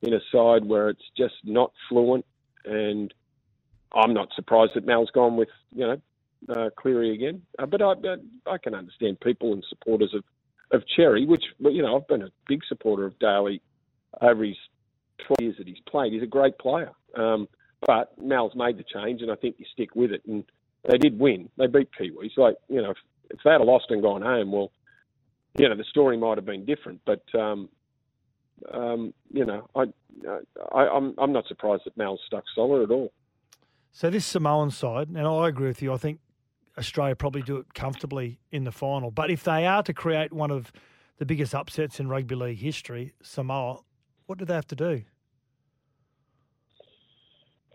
in 0.03 0.13
a 0.13 0.19
side 0.31 0.65
where 0.65 0.89
it's 0.89 1.09
just 1.17 1.35
not 1.43 1.71
fluent. 1.89 2.25
And 2.65 3.13
I'm 3.93 4.13
not 4.13 4.29
surprised 4.35 4.73
that 4.75 4.85
Mal's 4.85 5.09
gone 5.13 5.37
with 5.37 5.49
you 5.73 5.87
know 5.87 6.01
uh, 6.49 6.69
Cleary 6.77 7.13
again. 7.13 7.41
Uh, 7.57 7.65
but 7.65 7.81
I 7.81 7.93
I 8.45 8.57
can 8.57 8.75
understand 8.75 9.19
people 9.21 9.53
and 9.53 9.65
supporters 9.67 10.13
of 10.13 10.23
of 10.71 10.83
Cherry, 10.95 11.25
which 11.25 11.43
you 11.59 11.81
know 11.81 11.95
I've 11.95 12.07
been 12.07 12.21
a 12.21 12.31
big 12.47 12.61
supporter 12.67 13.05
of 13.05 13.17
Daly 13.19 13.61
over 14.21 14.43
his 14.43 14.57
12 15.25 15.37
years 15.39 15.55
that 15.57 15.67
he's 15.67 15.79
played. 15.87 16.13
He's 16.13 16.23
a 16.23 16.27
great 16.27 16.57
player. 16.57 16.91
Um, 17.15 17.47
but 17.85 18.13
Mal's 18.21 18.55
made 18.55 18.77
the 18.77 18.83
change, 18.83 19.21
and 19.21 19.31
I 19.31 19.35
think 19.35 19.55
you 19.57 19.65
stick 19.73 19.95
with 19.95 20.11
it. 20.11 20.21
And 20.27 20.43
they 20.89 20.97
did 20.97 21.19
win. 21.19 21.49
They 21.57 21.67
beat 21.67 21.89
Kiwis. 21.99 22.37
Like 22.37 22.55
you 22.67 22.81
know, 22.81 22.91
if, 22.91 22.97
if 23.29 23.39
they'd 23.43 23.51
have 23.51 23.61
lost 23.61 23.85
and 23.89 24.01
gone 24.01 24.21
home, 24.21 24.51
well, 24.51 24.71
you 25.57 25.69
know, 25.69 25.75
the 25.75 25.83
story 25.85 26.17
might 26.17 26.37
have 26.37 26.45
been 26.45 26.65
different. 26.65 27.01
But 27.05 27.23
um, 27.37 27.69
um, 28.71 29.13
you 29.31 29.45
know, 29.45 29.67
I, 29.75 29.83
I, 30.73 30.87
I'm 30.87 31.13
I'm 31.17 31.31
not 31.31 31.47
surprised 31.47 31.83
that 31.85 31.97
Mal's 31.97 32.21
stuck 32.25 32.43
solid 32.55 32.83
at 32.83 32.91
all. 32.91 33.11
So 33.91 34.09
this 34.09 34.25
Samoan 34.25 34.71
side, 34.71 35.09
and 35.09 35.19
I 35.19 35.47
agree 35.47 35.67
with 35.67 35.81
you. 35.81 35.93
I 35.93 35.97
think 35.97 36.19
Australia 36.77 37.15
probably 37.15 37.43
do 37.43 37.57
it 37.57 37.73
comfortably 37.73 38.39
in 38.51 38.63
the 38.63 38.71
final. 38.71 39.11
But 39.11 39.29
if 39.29 39.43
they 39.43 39.65
are 39.65 39.83
to 39.83 39.93
create 39.93 40.33
one 40.33 40.51
of 40.51 40.71
the 41.17 41.25
biggest 41.25 41.53
upsets 41.53 41.99
in 41.99 42.07
rugby 42.07 42.35
league 42.35 42.59
history, 42.59 43.13
Samoa, 43.21 43.81
what 44.25 44.39
do 44.39 44.45
they 44.45 44.55
have 44.55 44.67
to 44.67 44.75
do? 44.75 45.03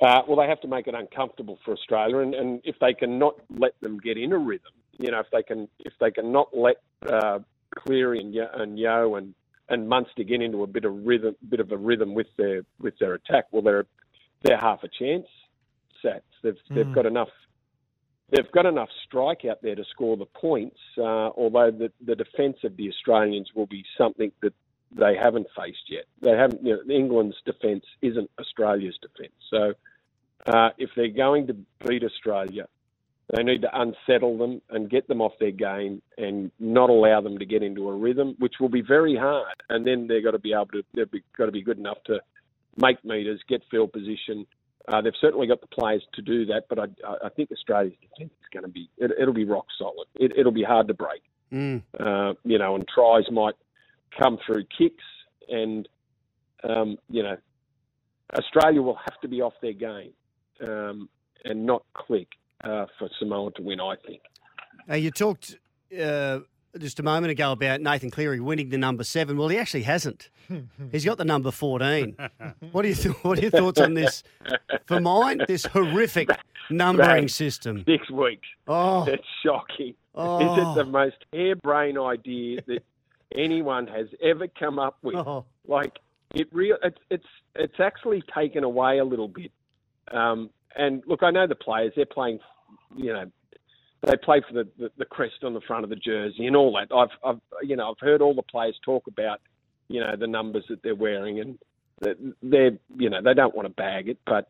Uh, 0.01 0.23
well, 0.29 0.37
they 0.37 0.47
have 0.47 0.61
to 0.61 0.69
make 0.69 0.87
it 0.87 0.95
uncomfortable 0.95 1.59
for 1.65 1.73
Australia, 1.73 2.19
and, 2.19 2.35
and 2.35 2.61
if 2.65 2.77
they 2.81 2.95
can 2.95 3.19
not 3.19 3.35
let 3.51 3.73
them 3.81 3.99
get 3.99 4.17
in 4.17 4.33
a 4.33 4.39
rhythm, 4.39 4.73
you 4.99 5.11
know, 5.11 5.19
if 5.19 5.27
they 5.33 5.43
can 5.43 5.69
if 5.81 5.93
they 6.01 6.11
can 6.11 6.31
not 6.31 6.57
let 6.57 6.77
uh, 7.09 7.39
Cleary 7.77 8.21
and 8.21 8.33
Yeo, 8.33 8.49
and 8.55 8.79
Yeo 8.79 9.17
and 9.17 9.35
and 9.69 9.89
Munster 9.89 10.23
get 10.25 10.41
into 10.43 10.63
a 10.63 10.67
bit 10.67 10.85
of 10.85 11.05
rhythm, 11.05 11.37
bit 11.49 11.61
of 11.61 11.73
a 11.73 11.77
rhythm 11.77 12.15
with 12.15 12.29
their 12.37 12.63
with 12.81 12.95
their 12.99 13.15
attack, 13.15 13.47
well, 13.51 13.63
they're 13.63 13.87
they're 14.43 14.59
half 14.59 14.83
a 14.85 14.89
chance. 14.89 15.27
Sats. 16.05 16.23
They've 16.43 16.57
they've 16.71 16.87
Mm. 16.87 16.95
got 16.95 17.07
enough. 17.07 17.31
They've 18.31 18.51
got 18.53 18.67
enough 18.67 18.91
strike 19.07 19.45
out 19.45 19.63
there 19.63 19.75
to 19.75 19.85
score 19.87 20.17
the 20.17 20.27
points. 20.27 20.79
Uh, 20.97 21.31
although 21.37 21.71
the 21.71 21.93
the 22.05 22.15
defence 22.15 22.59
of 22.65 22.77
the 22.77 22.89
Australians 22.89 23.51
will 23.55 23.67
be 23.67 23.85
something 23.97 24.33
that 24.43 24.55
they 24.93 25.17
haven't 25.17 25.49
faced 25.57 25.91
yet. 25.91 26.05
They 26.21 26.31
haven't. 26.37 26.65
You 26.65 26.77
know, 26.77 26.95
England's 26.95 27.37
defence 27.45 27.85
isn't 28.03 28.31
Australia's 28.39 28.99
defence. 29.03 29.35
So 29.51 29.75
uh, 30.47 30.71
if 30.79 30.91
they're 30.97 31.09
going 31.09 31.47
to 31.49 31.55
beat 31.87 32.05
Australia, 32.05 32.67
they 33.35 33.43
need 33.43 33.63
to 33.63 33.69
unsettle 33.81 34.39
them 34.39 34.63
and 34.71 34.89
get 34.89 35.07
them 35.09 35.21
off 35.21 35.33
their 35.39 35.51
game 35.51 36.01
and 36.17 36.51
not 36.59 36.89
allow 36.89 37.21
them 37.21 37.39
to 37.39 37.45
get 37.45 37.63
into 37.63 37.89
a 37.89 37.95
rhythm, 37.95 38.35
which 38.39 38.55
will 38.59 38.71
be 38.71 38.81
very 38.81 39.17
hard. 39.17 39.55
And 39.69 39.87
then 39.87 40.07
they've 40.07 40.25
got 40.25 40.31
to 40.31 40.39
be 40.39 40.53
able 40.55 40.67
to. 40.67 40.83
They've 40.95 41.23
got 41.37 41.47
to 41.47 41.53
be 41.53 41.63
good 41.63 41.79
enough 41.79 41.99
to 42.07 42.21
make 42.81 43.05
meters, 43.05 43.41
get 43.49 43.63
field 43.71 43.93
position. 43.93 44.47
Uh, 44.87 45.03
they've 45.03 45.13
certainly 45.21 45.47
got 45.47 45.61
the 45.61 45.67
players 45.67 46.03
to 46.15 46.23
do 46.23 46.47
that, 46.47 46.63
but 46.71 46.79
I, 46.79 46.85
I- 47.07 47.27
I 47.27 47.29
think 47.29 47.51
Australia's 47.53 47.93
defence 48.01 48.33
is 48.41 48.49
going 48.53 48.63
to 48.65 48.71
be. 48.71 48.89
It, 48.97 49.11
it'll 49.21 49.35
be 49.35 49.45
rock 49.45 49.67
solid. 49.79 50.07
It, 50.15 50.33
it'll 50.39 50.53
be 50.53 50.65
hard 50.65 50.89
to 50.89 50.95
break 50.95 51.23
Mm. 51.53 51.83
uh, 51.99 52.35
you 52.45 52.59
know, 52.59 52.75
and 52.75 52.87
tries 52.87 53.25
might 53.31 53.55
come 54.21 54.37
through 54.47 54.65
kicks, 54.77 55.05
and 55.49 55.89
um, 56.63 56.99
you 57.09 57.23
know, 57.23 57.37
Australia 58.39 58.83
will 58.83 58.97
have 58.97 59.19
to 59.23 59.29
be 59.29 59.41
off 59.41 59.55
their 59.63 59.73
game 59.73 60.13
um, 60.67 61.09
and 61.47 61.65
not 61.65 61.85
click 61.95 62.29
uh, 62.65 62.87
for 62.99 63.09
Samoa 63.19 63.53
to 63.53 63.63
win. 63.63 63.81
I 63.81 63.95
think. 64.07 64.21
Uh, 64.91 64.95
you 64.95 65.11
talked 65.11 65.57
uh, 66.03 66.41
just 66.79 66.99
a 66.99 67.03
moment 67.03 67.31
ago 67.31 67.53
about 67.53 67.81
Nathan 67.81 68.11
Cleary 68.11 68.41
winning 68.41 68.71
the 68.71 68.79
number 68.79 69.05
seven. 69.05 69.37
Well, 69.37 69.49
he 69.49 69.59
actually 69.59 69.83
hasn't. 69.83 70.31
He's 70.93 71.05
got 71.05 71.19
the 71.19 71.25
number 71.25 71.51
fourteen. 71.51 72.17
What 72.73 72.85
are 72.85 72.89
you 72.89 72.95
th- 72.95 73.15
What 73.25 73.39
are 73.39 73.43
your 73.43 73.51
thoughts 73.51 73.81
on 73.81 73.95
this? 73.95 74.23
For 74.87 75.01
mine, 75.01 75.41
this 75.47 75.65
horrific 75.67 76.29
numbering 76.71 77.09
Right. 77.25 77.31
system. 77.31 77.85
Six 77.87 78.11
weeks. 78.11 78.47
Oh, 78.67 79.05
It's 79.05 79.25
shocking. 79.45 79.89
Is 79.91 79.95
oh, 80.15 80.73
it 80.73 80.75
the 80.75 80.85
most 80.85 81.17
harebrained 81.33 81.99
idea 81.99 82.61
that 82.67 82.83
anyone 83.35 83.87
has 83.87 84.09
ever 84.23 84.49
come 84.49 84.79
up 84.79 84.97
with? 85.03 85.15
oh. 85.17 85.45
like 85.67 85.99
it 86.35 86.49
real 86.53 86.77
it's 86.83 86.99
it's 87.11 87.27
it's 87.55 87.79
actually 87.79 88.23
taken 88.35 88.65
away 88.65 88.99
a 88.99 89.05
little 89.05 89.29
bit 89.29 89.51
um 90.13 90.51
and 90.77 91.03
look 91.07 91.23
i 91.23 91.31
know 91.31 91.47
the 91.47 91.55
players 91.55 91.93
they're 91.97 92.07
playing 92.07 92.39
you 92.97 93.13
know 93.13 93.25
they 94.03 94.17
play 94.17 94.41
for 94.47 94.55
the, 94.55 94.69
the, 94.79 94.91
the 94.99 95.05
crest 95.05 95.43
on 95.43 95.55
the 95.55 95.61
front 95.63 95.83
of 95.83 95.91
the 95.91 95.97
jersey 95.97 96.47
and 96.47 96.55
all 96.55 96.73
that. 96.73 96.95
I've 96.95 97.09
i've 97.25 97.41
you 97.63 97.77
know 97.77 97.91
i've 97.91 98.01
heard 98.01 98.23
all 98.23 98.35
the 98.35 98.43
players 98.43 98.79
talk 98.85 99.07
about 99.07 99.41
you 99.89 100.01
know 100.01 100.15
the 100.17 100.27
numbers 100.27 100.65
that 100.69 100.83
they're 100.83 100.95
wearing 100.95 101.41
and 101.41 101.59
they're 102.43 102.79
you 102.97 103.11
know 103.11 103.21
they 103.23 103.35
don't 103.35 103.55
want 103.55 103.67
to 103.67 103.75
bag 103.75 104.09
it 104.09 104.19
but 104.27 104.49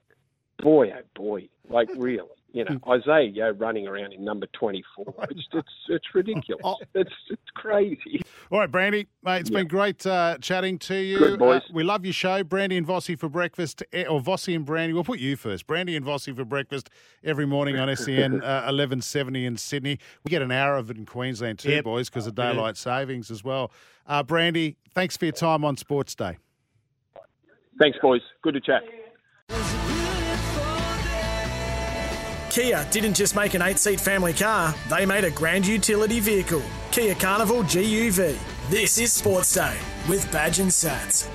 boy 0.58 0.90
oh 0.90 1.02
boy 1.14 1.48
like 1.70 1.88
really 1.96 2.28
you 2.52 2.64
know, 2.64 2.78
Isaiah 2.88 3.24
Yeo 3.28 3.52
running 3.52 3.86
around 3.86 4.12
in 4.14 4.24
number 4.24 4.46
24. 4.58 5.04
It's, 5.30 5.46
it's, 5.52 5.68
it's 5.88 6.14
ridiculous. 6.14 6.76
It's, 6.94 7.10
it's 7.28 7.50
crazy. 7.54 8.22
All 8.50 8.58
right, 8.60 8.70
Brandy, 8.70 9.06
mate, 9.22 9.40
it's 9.40 9.50
Yeah. 9.50 9.58
been 9.58 9.68
great 9.68 10.06
uh, 10.06 10.38
chatting 10.40 10.78
to 10.80 10.96
you. 10.96 11.18
Good, 11.18 11.38
boys. 11.38 11.60
Uh, 11.68 11.72
we 11.74 11.82
love 11.84 12.04
your 12.06 12.14
show, 12.14 12.42
Brandy 12.42 12.78
and 12.78 12.86
Vossi 12.86 13.18
for 13.18 13.28
breakfast, 13.28 13.82
eh, 13.92 14.04
or 14.06 14.20
Vossi 14.22 14.56
and 14.56 14.64
Brandy. 14.64 14.94
We'll 14.94 15.04
put 15.04 15.18
you 15.18 15.36
first. 15.36 15.66
Brandy 15.66 15.94
and 15.94 16.06
Vossi 16.06 16.34
for 16.34 16.46
breakfast 16.46 16.88
every 17.22 17.44
morning 17.46 17.76
on 17.78 17.94
SEN 17.94 18.34
uh, 18.42 18.64
1170 18.64 19.44
in 19.44 19.56
Sydney. 19.58 19.98
We 20.24 20.30
get 20.30 20.40
an 20.40 20.50
hour 20.50 20.76
of 20.76 20.90
it 20.90 20.96
in 20.96 21.04
Queensland 21.04 21.58
too, 21.58 21.70
Yep. 21.70 21.84
boys, 21.84 22.08
because 22.08 22.26
of 22.26 22.32
We 22.36 22.42
do. 22.44 22.52
daylight 22.54 22.76
savings 22.78 23.30
as 23.30 23.44
well. 23.44 23.70
Uh, 24.06 24.22
Brandy, 24.22 24.76
thanks 24.94 25.18
for 25.18 25.26
your 25.26 25.32
time 25.32 25.64
on 25.66 25.76
Sports 25.76 26.14
Day. 26.14 26.38
Thanks, 27.78 27.98
boys. 28.00 28.22
Good 28.42 28.54
to 28.54 28.60
chat. 28.60 28.82
Kia 32.50 32.86
didn't 32.90 33.14
just 33.14 33.36
make 33.36 33.54
an 33.54 33.62
eight 33.62 33.78
seat 33.78 34.00
family 34.00 34.32
car, 34.32 34.74
they 34.88 35.04
made 35.04 35.24
a 35.24 35.30
grand 35.30 35.66
utility 35.66 36.18
vehicle. 36.18 36.62
Kia 36.90 37.14
Carnival 37.14 37.62
GUV. 37.62 38.38
This 38.70 38.98
is 38.98 39.12
Sports 39.12 39.54
Day 39.54 39.76
with 40.08 40.30
Badge 40.32 40.58
and 40.58 40.70
Sats. 40.70 41.28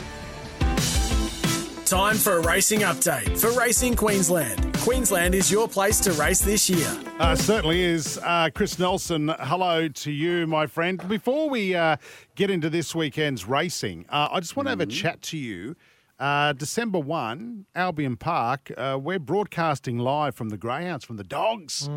Time 1.86 2.16
for 2.16 2.38
a 2.38 2.42
racing 2.42 2.80
update 2.80 3.38
for 3.38 3.52
Racing 3.52 3.96
Queensland. 3.96 4.76
Queensland 4.78 5.36
is 5.36 5.52
your 5.52 5.68
place 5.68 6.00
to 6.00 6.12
race 6.14 6.42
this 6.42 6.68
year. 6.68 6.98
Uh, 7.20 7.36
certainly 7.36 7.82
is. 7.82 8.18
Uh, 8.24 8.50
Chris 8.54 8.80
Nelson, 8.80 9.30
hello 9.40 9.88
to 9.88 10.12
you, 10.12 10.48
my 10.48 10.66
friend. 10.66 11.08
Before 11.08 11.50
we 11.50 11.76
uh, 11.76 11.98
get 12.36 12.50
into 12.50 12.70
this 12.70 12.96
weekend's 12.96 13.48
racing, 13.48 14.06
uh, 14.10 14.30
I 14.32 14.40
just 14.40 14.56
want 14.56 14.66
to 14.66 14.72
have 14.72 14.82
a 14.82 14.88
chat 14.88 15.22
to 15.24 15.38
you. 15.38 15.76
Uh, 16.24 16.54
December 16.54 17.00
1, 17.00 17.66
Albion 17.76 18.16
Park, 18.16 18.72
uh, 18.78 18.98
we're 18.98 19.20
broadcasting 19.20 19.98
live 19.98 20.34
from 20.34 20.48
the 20.48 20.56
Greyhounds, 20.56 21.04
from 21.04 21.18
the 21.18 21.24
Dogs. 21.26 21.90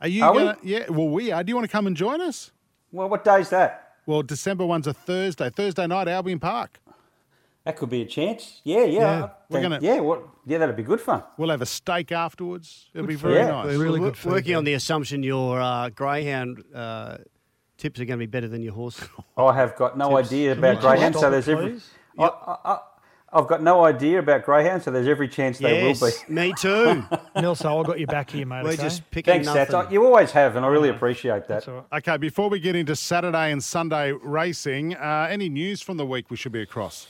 Are 0.00 0.08
you 0.08 0.24
Are 0.24 0.32
going 0.32 0.56
to? 0.56 0.66
Yeah, 0.66 0.88
well, 0.88 1.10
we 1.10 1.30
are. 1.30 1.44
Do 1.44 1.50
you 1.50 1.54
want 1.54 1.66
to 1.68 1.70
come 1.70 1.86
and 1.86 1.94
join 1.94 2.22
us? 2.22 2.50
Well, 2.92 3.10
what 3.10 3.24
day's 3.24 3.50
that? 3.50 3.96
Well, 4.06 4.22
December 4.22 4.64
1's 4.64 4.86
a 4.86 4.94
Thursday. 4.94 5.50
Thursday 5.50 5.86
night, 5.86 6.08
Albion 6.08 6.38
Park. 6.40 6.80
That 7.64 7.76
could 7.76 7.90
be 7.90 8.00
a 8.00 8.06
chance. 8.06 8.62
Yeah, 8.64 8.84
yeah. 8.84 9.00
Yeah, 9.00 9.24
I 9.24 9.30
we're 9.50 9.60
gonna- 9.60 9.78
Yeah, 9.82 10.00
what? 10.00 10.28
Yeah, 10.46 10.56
that'd 10.56 10.76
be 10.76 10.82
good 10.82 11.02
fun. 11.02 11.22
We'll 11.36 11.50
have 11.50 11.60
a 11.60 11.66
steak 11.66 12.10
afterwards. 12.10 12.88
It'll 12.94 13.06
be 13.06 13.16
very 13.16 13.34
you. 13.34 13.48
nice. 13.48 13.66
Really 13.76 14.00
We're 14.00 14.06
good 14.08 14.16
food, 14.16 14.32
working 14.32 14.52
yeah. 14.52 14.56
on 14.58 14.64
the 14.64 14.72
assumption 14.72 15.22
your 15.22 15.60
uh, 15.60 15.90
greyhound 15.90 16.64
uh, 16.74 17.18
tips 17.76 18.00
are 18.00 18.06
going 18.06 18.18
to 18.18 18.26
be 18.26 18.30
better 18.30 18.48
than 18.48 18.62
your 18.62 18.72
horse. 18.72 18.98
I 19.36 19.54
have 19.54 19.76
got 19.76 19.98
no 19.98 20.16
idea 20.16 20.52
about 20.52 20.76
you 20.76 20.80
greyhounds, 20.80 21.20
so 21.20 21.30
there's 21.30 21.50
every. 21.50 21.72
please? 21.72 21.90
I, 22.18 22.24
I, 22.24 22.56
I, 22.64 22.78
I've 23.34 23.48
got 23.48 23.62
no 23.62 23.84
idea 23.84 24.20
about 24.20 24.44
greyhounds, 24.44 24.84
so 24.84 24.92
there's 24.92 25.08
every 25.08 25.28
chance 25.28 25.58
they 25.58 25.82
will 25.82 25.94
be. 25.94 26.32
me 26.32 26.54
too. 26.56 27.02
Nelson, 27.34 27.66
I've 27.66 27.84
got 27.84 27.98
you 27.98 28.06
back 28.06 28.30
here, 28.30 28.46
mate. 28.46 28.62
We're 28.62 28.74
okay? 28.74 28.82
just 28.82 29.10
picking 29.10 29.42
Thanks, 29.42 29.46
nothing. 29.46 29.74
Sats. 29.74 29.90
You 29.90 30.06
always 30.06 30.30
have, 30.30 30.54
and 30.54 30.64
I 30.64 30.68
really 30.68 30.88
appreciate 30.88 31.40
that. 31.40 31.48
That's 31.48 31.68
all 31.68 31.74
right. 31.90 31.98
Okay, 31.98 32.16
before 32.16 32.48
we 32.48 32.60
get 32.60 32.76
into 32.76 32.94
Saturday 32.94 33.50
and 33.50 33.62
Sunday 33.62 34.12
racing, 34.12 34.94
uh, 34.94 35.26
any 35.28 35.48
news 35.48 35.82
from 35.82 35.96
the 35.96 36.06
week 36.06 36.30
we 36.30 36.36
should 36.36 36.52
be 36.52 36.62
across? 36.62 37.08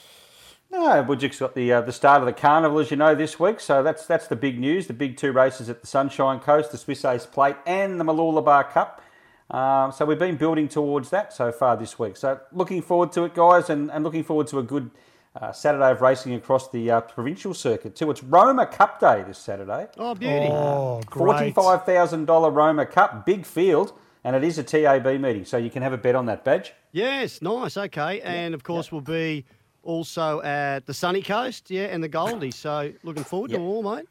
No, 0.71 1.03
we've 1.03 1.19
just 1.19 1.39
got 1.39 1.55
the 1.55 1.73
uh, 1.75 1.81
the 1.83 1.93
start 1.93 2.23
of 2.23 2.27
the 2.27 2.33
carnival, 2.33 2.79
as 2.79 2.91
you 2.91 2.97
know, 2.97 3.15
this 3.15 3.39
week. 3.39 3.61
So 3.61 3.83
that's 3.83 4.07
that's 4.07 4.27
the 4.27 4.37
big 4.37 4.59
news. 4.59 4.87
The 4.87 4.95
big 4.95 5.19
two 5.19 5.31
races 5.31 5.69
at 5.69 5.83
the 5.83 5.87
Sunshine 5.87 6.41
Coast, 6.41 6.73
the 6.73 6.79
Swiss 6.79 7.05
Ace 7.05 7.27
Plate, 7.27 7.57
and 7.67 8.01
the 8.01 8.05
Mooloolaba 8.05 8.71
Cup. 8.71 9.03
Um, 9.51 9.93
so 9.93 10.07
we've 10.07 10.19
been 10.19 10.37
building 10.37 10.69
towards 10.69 11.11
that 11.11 11.35
so 11.35 11.53
far 11.53 11.77
this 11.77 11.99
week. 11.99 12.17
So 12.17 12.41
looking 12.51 12.81
forward 12.81 13.13
to 13.13 13.25
it, 13.25 13.35
guys, 13.35 13.69
and, 13.69 13.91
and 13.91 14.03
looking 14.03 14.25
forward 14.25 14.47
to 14.49 14.59
a 14.59 14.63
good 14.63 14.91
uh, 15.41 15.53
Saturday 15.53 15.91
of 15.91 16.01
racing 16.01 16.35
across 16.35 16.71
the 16.71 16.91
uh, 16.91 17.01
provincial 17.01 17.55
circuit 17.55 17.97
too. 17.97 18.11
It's 18.11 18.23
Roma 18.23 18.67
Cup 18.67 19.01
Day 19.01 19.25
this 19.27 19.39
Saturday. 19.39 19.89
oh, 19.99 20.15
beauty. 20.15 20.47
Oh, 20.49 21.01
great. 21.07 21.55
Forty-five 21.55 21.85
thousand 21.85 22.27
dollar 22.27 22.51
Roma 22.51 22.87
Cup, 22.87 23.27
big 23.27 23.45
field, 23.45 23.93
and 24.23 24.37
it 24.37 24.45
is 24.45 24.59
a 24.59 24.63
TAB 24.63 25.07
meeting, 25.21 25.45
so 25.45 25.57
you 25.57 25.71
can 25.71 25.83
have 25.83 25.93
a 25.93 25.99
bet 25.99 26.15
on 26.15 26.27
that 26.27 26.45
badge. 26.45 26.73
Yes, 26.93 27.43
nice. 27.43 27.77
Okay, 27.77 28.21
and 28.21 28.55
of 28.55 28.63
course 28.63 28.93
we'll 28.93 29.01
be 29.01 29.45
also 29.83 30.41
at 30.43 30.87
the 30.87 30.95
sunny 30.95 31.21
coast, 31.23 31.71
yeah, 31.71 31.85
and 31.85 32.03
the 32.03 32.09
Goldie. 32.09 32.51
So 32.53 32.93
looking 33.03 33.25
forward 33.25 33.49
to 33.49 33.55
Yeah. 33.55 33.59
them 33.59 33.67
all, 33.69 33.83
mate. 33.83 34.07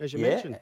As 0.00 0.12
you 0.12 0.20
Yeah. 0.20 0.28
mentioned. 0.30 0.60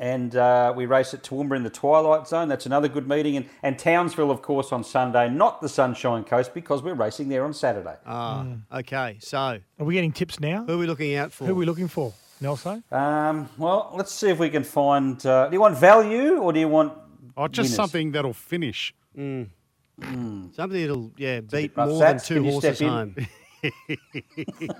And 0.00 0.34
uh, 0.34 0.72
we 0.76 0.86
race 0.86 1.14
at 1.14 1.22
Toowoomba 1.22 1.56
in 1.56 1.62
the 1.62 1.70
Twilight 1.70 2.26
Zone. 2.26 2.48
That's 2.48 2.66
another 2.66 2.88
good 2.88 3.08
meeting. 3.08 3.36
And, 3.36 3.46
and 3.62 3.78
Townsville, 3.78 4.30
of 4.30 4.42
course, 4.42 4.72
on 4.72 4.82
Sunday, 4.82 5.28
not 5.30 5.60
the 5.60 5.68
Sunshine 5.68 6.24
Coast, 6.24 6.52
because 6.52 6.82
we're 6.82 6.94
racing 6.94 7.28
there 7.28 7.44
on 7.44 7.54
Saturday. 7.54 7.94
Ah, 8.04 8.44
okay. 8.72 9.18
So 9.20 9.38
Are 9.38 9.84
we 9.84 9.94
getting 9.94 10.12
tips 10.12 10.40
now? 10.40 10.64
who 10.64 10.74
are 10.74 10.78
we 10.78 10.86
looking 10.86 11.14
out 11.14 11.32
for? 11.32 11.44
Who 11.46 11.52
are 11.52 11.56
we 11.56 11.64
looking 11.64 11.88
for? 11.88 12.12
Nelson? 12.40 12.82
Um, 12.90 13.48
well, 13.56 13.92
let's 13.94 14.12
see 14.12 14.28
if 14.28 14.38
we 14.40 14.50
can 14.50 14.64
find. 14.64 15.24
Uh, 15.24 15.46
do 15.48 15.54
you 15.54 15.60
want 15.60 15.78
value 15.78 16.38
or 16.38 16.52
do 16.52 16.58
you 16.58 16.68
want. 16.68 16.92
Oh, 17.36 17.46
just 17.46 17.66
winners? 17.66 17.76
something 17.76 18.12
that'll 18.12 18.32
finish. 18.34 18.92
Something 19.14 20.50
that'll 20.56 21.12
yeah 21.16 21.40
beat 21.40 21.76
rough. 21.76 21.88
more 21.88 21.98
than 22.00 22.18
two 22.18 22.34
can 22.34 22.44
you 22.44 22.50
horses 22.50 22.80
home. 22.80 23.16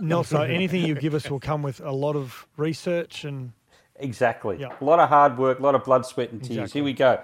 Nelson, 0.00 0.50
anything 0.50 0.84
you 0.84 0.94
give 0.94 1.14
us 1.14 1.30
will 1.30 1.40
come 1.40 1.62
with 1.62 1.80
a 1.80 1.92
lot 1.92 2.16
of 2.16 2.46
research 2.56 3.24
and 3.24 3.52
Exactly. 3.96 4.56
Yeah. 4.60 4.68
A 4.80 4.84
lot 4.84 4.98
of 4.98 5.08
hard 5.08 5.38
work, 5.38 5.58
a 5.58 5.62
lot 5.62 5.74
of 5.74 5.84
blood, 5.84 6.04
sweat, 6.06 6.30
and 6.32 6.42
tears. 6.42 6.58
Exactly. 6.58 6.78
Here 6.80 6.84
we 6.84 6.92
go. 6.92 7.20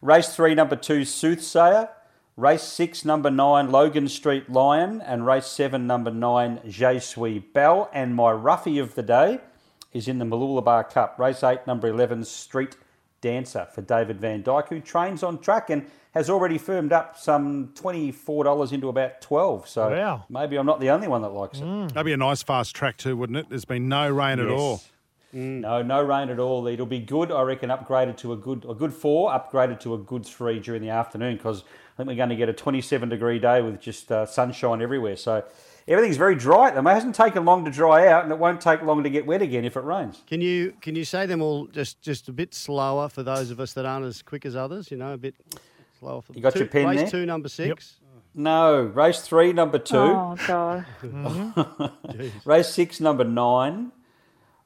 Race 0.00 0.34
three, 0.34 0.54
number 0.54 0.76
two, 0.76 1.04
Soothsayer. 1.04 1.88
Race 2.36 2.62
six, 2.62 3.04
number 3.04 3.30
nine, 3.30 3.70
Logan 3.70 4.08
Street 4.08 4.48
Lion. 4.48 5.00
And 5.02 5.26
race 5.26 5.46
seven, 5.46 5.86
number 5.86 6.10
nine, 6.10 6.60
Je 6.66 6.98
Suis 6.98 7.40
Belle. 7.40 7.90
And 7.92 8.14
my 8.14 8.30
roughie 8.32 8.78
of 8.78 8.94
the 8.94 9.02
day 9.02 9.40
is 9.92 10.08
in 10.08 10.18
the 10.18 10.24
Mooloolaba 10.24 10.88
Cup. 10.90 11.18
Race 11.18 11.42
eight, 11.42 11.66
number 11.66 11.88
11, 11.88 12.24
Street 12.24 12.76
Dancer 13.20 13.66
for 13.72 13.82
David 13.82 14.20
Vandyke, 14.20 14.68
who 14.68 14.80
trains 14.80 15.22
on 15.22 15.38
track 15.38 15.68
and 15.70 15.86
has 16.14 16.28
already 16.30 16.58
firmed 16.58 16.92
up 16.92 17.16
some 17.18 17.68
$24 17.74 18.72
into 18.72 18.88
about 18.88 19.20
12 19.20 19.68
So 19.68 19.90
Wow. 19.90 20.24
maybe 20.28 20.56
I'm 20.56 20.66
not 20.66 20.80
the 20.80 20.90
only 20.90 21.08
one 21.08 21.22
that 21.22 21.30
likes 21.30 21.58
it. 21.58 21.64
Mm. 21.64 21.88
That'd 21.92 22.04
be 22.06 22.12
a 22.12 22.16
nice 22.16 22.42
fast 22.42 22.74
track 22.74 22.96
too, 22.96 23.16
wouldn't 23.16 23.38
it? 23.38 23.48
There's 23.48 23.64
been 23.64 23.88
no 23.88 24.10
rain 24.10 24.38
at 24.40 24.48
Yes. 24.48 24.90
All. 25.34 25.40
No, 25.40 25.82
no 25.82 26.02
rain 26.02 26.28
at 26.30 26.38
all. 26.38 26.66
It'll 26.66 26.86
be 26.86 26.98
good. 27.00 27.30
I 27.32 27.42
reckon 27.42 27.70
upgraded 27.70 28.16
to 28.18 28.32
a 28.32 28.36
good 28.36 28.64
a 28.68 28.74
good 28.74 28.92
four, 28.92 29.30
upgraded 29.30 29.80
to 29.80 29.94
a 29.94 29.98
good 29.98 30.24
three 30.26 30.60
during 30.60 30.82
the 30.82 30.90
afternoon 30.90 31.36
because 31.36 31.62
I 31.62 31.96
think 31.96 32.08
we're 32.08 32.16
going 32.16 32.28
to 32.30 32.36
get 32.36 32.48
a 32.48 32.52
27 32.52 33.08
degree 33.08 33.38
day 33.38 33.60
with 33.62 33.80
just 33.80 34.10
uh, 34.10 34.26
sunshine 34.26 34.80
everywhere. 34.82 35.16
So 35.16 35.44
everything's 35.88 36.16
very 36.16 36.34
dry. 36.34 36.68
at 36.68 36.74
the 36.74 36.82
moment. 36.82 36.92
It 36.92 36.94
hasn't 37.00 37.14
taken 37.14 37.44
long 37.44 37.64
to 37.64 37.70
dry 37.70 38.06
out, 38.08 38.24
and 38.24 38.32
it 38.32 38.38
won't 38.38 38.60
take 38.60 38.82
long 38.82 39.02
to 39.02 39.10
get 39.10 39.26
wet 39.26 39.42
again 39.42 39.64
if 39.64 39.76
it 39.76 39.84
rains. 39.84 40.22
Can 40.26 40.40
you 40.40 40.74
can 40.80 40.94
you 40.96 41.04
say 41.04 41.26
them 41.26 41.42
all 41.42 41.66
just 41.66 42.00
just 42.02 42.28
a 42.28 42.32
bit 42.32 42.54
slower 42.54 43.08
for 43.08 43.22
those 43.22 43.50
of 43.50 43.60
us 43.60 43.72
that 43.74 43.84
aren't 43.86 44.06
as 44.06 44.22
quick 44.22 44.44
as 44.46 44.56
others? 44.56 44.90
You 44.90 44.96
know, 44.96 45.12
a 45.12 45.18
bit 45.18 45.34
slower. 45.98 46.22
For 46.22 46.32
You 46.34 46.40
got 46.42 46.52
two, 46.52 46.60
your 46.60 46.68
pen 46.68 46.86
race 46.88 47.00
there? 47.00 47.10
two, 47.10 47.26
number 47.26 47.48
six. 47.48 47.96
No, 48.34 48.80
race 48.80 49.20
three, 49.20 49.52
number 49.52 49.78
two. 49.78 49.96
Oh 49.96 50.36
God. 50.46 50.86
Race 52.46 52.68
six, 52.68 52.98
number 52.98 53.24
nine. 53.24 53.92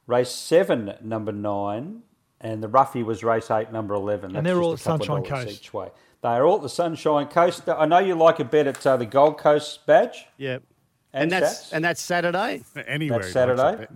Race 0.07 0.29
seven, 0.31 0.93
number 1.01 1.31
nine. 1.31 2.01
And 2.39 2.61
the 2.61 2.67
roughie 2.67 3.01
was 3.03 3.23
race 3.23 3.49
eight, 3.49 3.71
number 3.71 3.95
11. 3.95 4.35
And 4.35 4.45
they're 4.45 4.53
just 4.53 4.63
all 4.63 4.71
a 4.71 4.73
at 4.75 4.79
couple 4.79 4.93
of 4.93 5.01
Sunshine 5.07 5.23
dollars 5.29 5.45
Coast. 5.45 5.59
Each 5.61 5.73
way. 5.73 5.89
They 6.21 6.29
are 6.29 6.45
all 6.45 6.57
at 6.57 6.61
the 6.61 6.69
Sunshine 6.69 7.27
Coast. 7.27 7.67
I 7.67 7.85
know 7.87 7.97
you 7.97 8.13
like 8.13 8.39
a 8.39 8.43
bet 8.43 8.67
at 8.67 8.85
uh, 8.85 8.95
the 8.97 9.07
Gold 9.07 9.39
Coast 9.39 9.85
badge. 9.87 10.25
Yep. 10.37 10.61
And, 11.13 11.23
And 11.23 11.31
that's 11.31 11.45
Sats. 11.65 11.73
and 11.73 11.83
that's 11.85 12.01
Saturday. 12.01 12.63
Anywhere. 12.87 13.19
That's 13.19 13.31
Saturday. 13.33 13.87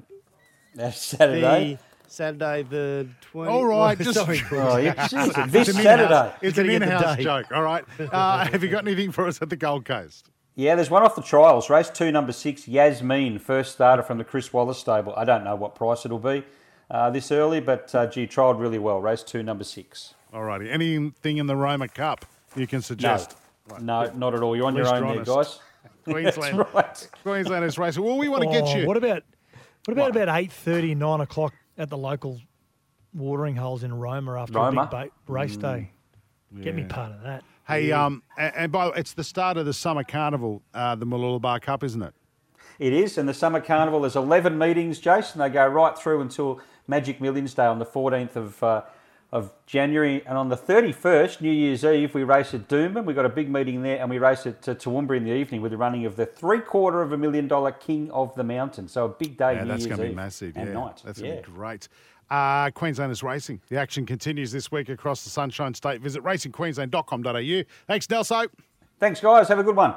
That's 0.73 0.99
Saturday. 1.01 1.77
The 2.03 2.09
Saturday 2.09 2.63
the 2.63 3.07
twenty. 3.21 3.51
All 3.51 3.65
right, 3.65 3.95
oh, 3.99 4.03
just- 4.03 4.17
sorry. 4.19 4.41
Oh, 4.51 4.77
yeah, 4.77 4.95
jeez, 5.07 5.51
this 5.51 5.67
It's 5.69 5.77
an 5.77 5.83
Saturday. 5.83 6.03
in-house- 6.13 6.33
It's 6.41 6.57
an 6.57 6.65
Gotta 6.65 6.79
get 6.79 6.79
the 6.79 6.95
in-house 6.95 7.17
joke. 7.19 7.51
All 7.51 7.61
right. 7.63 7.85
Uh, 8.11 8.45
have 8.49 8.63
you 8.63 8.69
got 8.69 8.87
anything 8.87 9.11
for 9.11 9.27
us 9.27 9.39
at 9.41 9.49
the 9.51 9.55
Gold 9.55 9.85
Coast? 9.85 10.31
Yeah, 10.61 10.75
there's 10.75 10.91
one 10.91 11.01
off 11.01 11.15
the 11.15 11.23
trials. 11.23 11.71
Race 11.71 11.89
two, 11.89 12.11
number 12.11 12.31
six, 12.31 12.67
Yasmin, 12.67 13.39
first 13.39 13.71
starter 13.73 14.03
from 14.03 14.19
the 14.19 14.23
Chris 14.23 14.53
Wallace 14.53 14.77
stable. 14.77 15.11
I 15.17 15.25
don't 15.25 15.43
know 15.43 15.55
what 15.55 15.73
price 15.73 16.05
it'll 16.05 16.19
be 16.19 16.43
uh, 16.91 17.09
this 17.09 17.31
early, 17.31 17.59
but 17.59 17.93
uh, 17.95 18.05
gee, 18.05 18.27
trialled 18.27 18.59
really 18.59 18.77
well. 18.77 19.01
Race 19.01 19.23
two, 19.23 19.41
number 19.41 19.63
six. 19.63 20.13
All 20.31 20.43
righty. 20.43 20.69
Anything 20.69 21.37
in 21.37 21.47
the 21.47 21.55
Roma 21.55 21.87
Cup 21.87 22.25
you 22.55 22.67
can 22.67 22.77
No, 22.77 22.81
suggest? 22.81 23.35
no, 23.79 24.11
not 24.13 24.35
at 24.35 24.43
all. 24.43 24.55
You're 24.55 24.67
on 24.67 24.75
your 24.75 24.87
own 24.87 25.03
you're 25.15 25.23
there, 25.25 25.35
guys. 25.35 25.59
Queensland. 26.03 26.59
That's 26.59 26.73
right. 26.73 27.09
Queenslanders 27.23 27.77
racing. 27.79 28.03
Well, 28.03 28.17
we 28.19 28.29
want 28.29 28.43
to 28.43 28.49
get 28.49 28.63
Oh, 28.65 28.77
you. 28.77 28.85
What 28.85 28.97
about 28.97 29.23
what 29.85 29.93
about 29.97 30.11
about 30.15 30.29
eight 30.39 30.51
thirty, 30.51 30.93
nine 30.93 31.21
o'clock 31.21 31.53
at 31.79 31.89
the 31.89 31.97
local 31.97 32.39
watering 33.15 33.55
holes 33.55 33.81
in 33.83 33.91
Roma 33.93 34.39
after 34.39 34.53
Roma? 34.53 34.81
a 34.81 34.85
big 34.85 34.91
ba- 34.91 35.33
race 35.33 35.57
day? 35.57 35.89
Get 36.61 36.75
me 36.75 36.83
part 36.83 37.13
of 37.13 37.23
that. 37.23 37.43
Hey, 37.71 37.91
um, 37.91 38.23
and, 38.37 38.71
by 38.71 38.85
the 38.85 38.91
way, 38.91 38.97
it's 38.97 39.13
the 39.13 39.23
start 39.23 39.57
of 39.57 39.65
the 39.65 39.73
summer 39.73 40.03
carnival, 40.03 40.61
uh, 40.73 40.95
the 40.95 41.05
Mooloolaba 41.05 41.61
Cup, 41.61 41.83
isn't 41.83 42.01
it? 42.01 42.13
It 42.79 42.93
is, 42.93 43.17
and 43.17 43.29
the 43.29 43.33
Summer 43.33 43.61
Carnival, 43.61 44.01
there's 44.01 44.15
11 44.15 44.57
meetings, 44.57 44.99
Jason. 44.99 45.39
They 45.39 45.49
go 45.49 45.67
right 45.67 45.97
through 45.97 46.21
until 46.21 46.59
Magic 46.87 47.21
Millions 47.21 47.53
Day 47.53 47.65
on 47.65 47.77
the 47.77 47.85
14th 47.85 48.35
of, 48.35 48.63
uh, 48.63 48.81
of 49.31 49.51
January. 49.67 50.23
And 50.25 50.35
on 50.35 50.49
the 50.49 50.57
31st, 50.57 51.41
New 51.41 51.51
Year's 51.51 51.85
Eve, 51.85 52.15
we 52.15 52.23
race 52.23 52.53
at 52.55 52.67
Doomben. 52.67 53.05
We've 53.05 53.15
got 53.15 53.25
a 53.25 53.29
big 53.29 53.51
meeting 53.51 53.83
there, 53.83 53.99
and 53.99 54.09
we 54.09 54.17
race 54.17 54.47
at 54.47 54.67
uh, 54.67 54.73
Toowoomba 54.73 55.15
in 55.15 55.25
the 55.25 55.31
evening 55.31 55.61
with 55.61 55.71
the 55.71 55.77
running 55.77 56.05
of 56.05 56.15
the 56.15 56.25
three 56.25 56.59
quarter 56.59 57.01
of 57.03 57.11
a 57.11 57.17
million 57.17 57.47
dollar 57.47 57.71
King 57.71 58.09
of 58.11 58.33
the 58.33 58.43
Mountain. 58.43 58.87
So 58.87 59.05
a 59.05 59.09
big 59.09 59.37
day, 59.37 59.53
Yeah, 59.53 59.63
New 59.63 59.67
that's 59.69 59.85
Year's 59.85 59.97
going 59.97 60.09
to 60.09 60.13
be 60.13 60.15
massive. 60.15 60.57
Yeah, 60.57 60.63
night. 60.65 61.01
that's 61.05 61.19
yeah. 61.19 61.27
going 61.27 61.43
to 61.43 61.49
be 61.49 61.55
great. 61.55 61.87
Uh, 62.31 62.71
Queenslanders 62.71 63.21
Racing. 63.21 63.59
The 63.67 63.77
action 63.77 64.05
continues 64.05 64.53
this 64.53 64.71
week 64.71 64.87
across 64.87 65.23
the 65.25 65.29
Sunshine 65.29 65.73
State. 65.73 66.01
Visit 66.01 66.23
racingqueensland.com.au. 66.23 67.63
Thanks, 67.87 68.07
Nelso. 68.07 68.47
Thanks, 68.99 69.19
guys. 69.19 69.49
Have 69.49 69.59
a 69.59 69.63
good 69.63 69.75
one. 69.75 69.93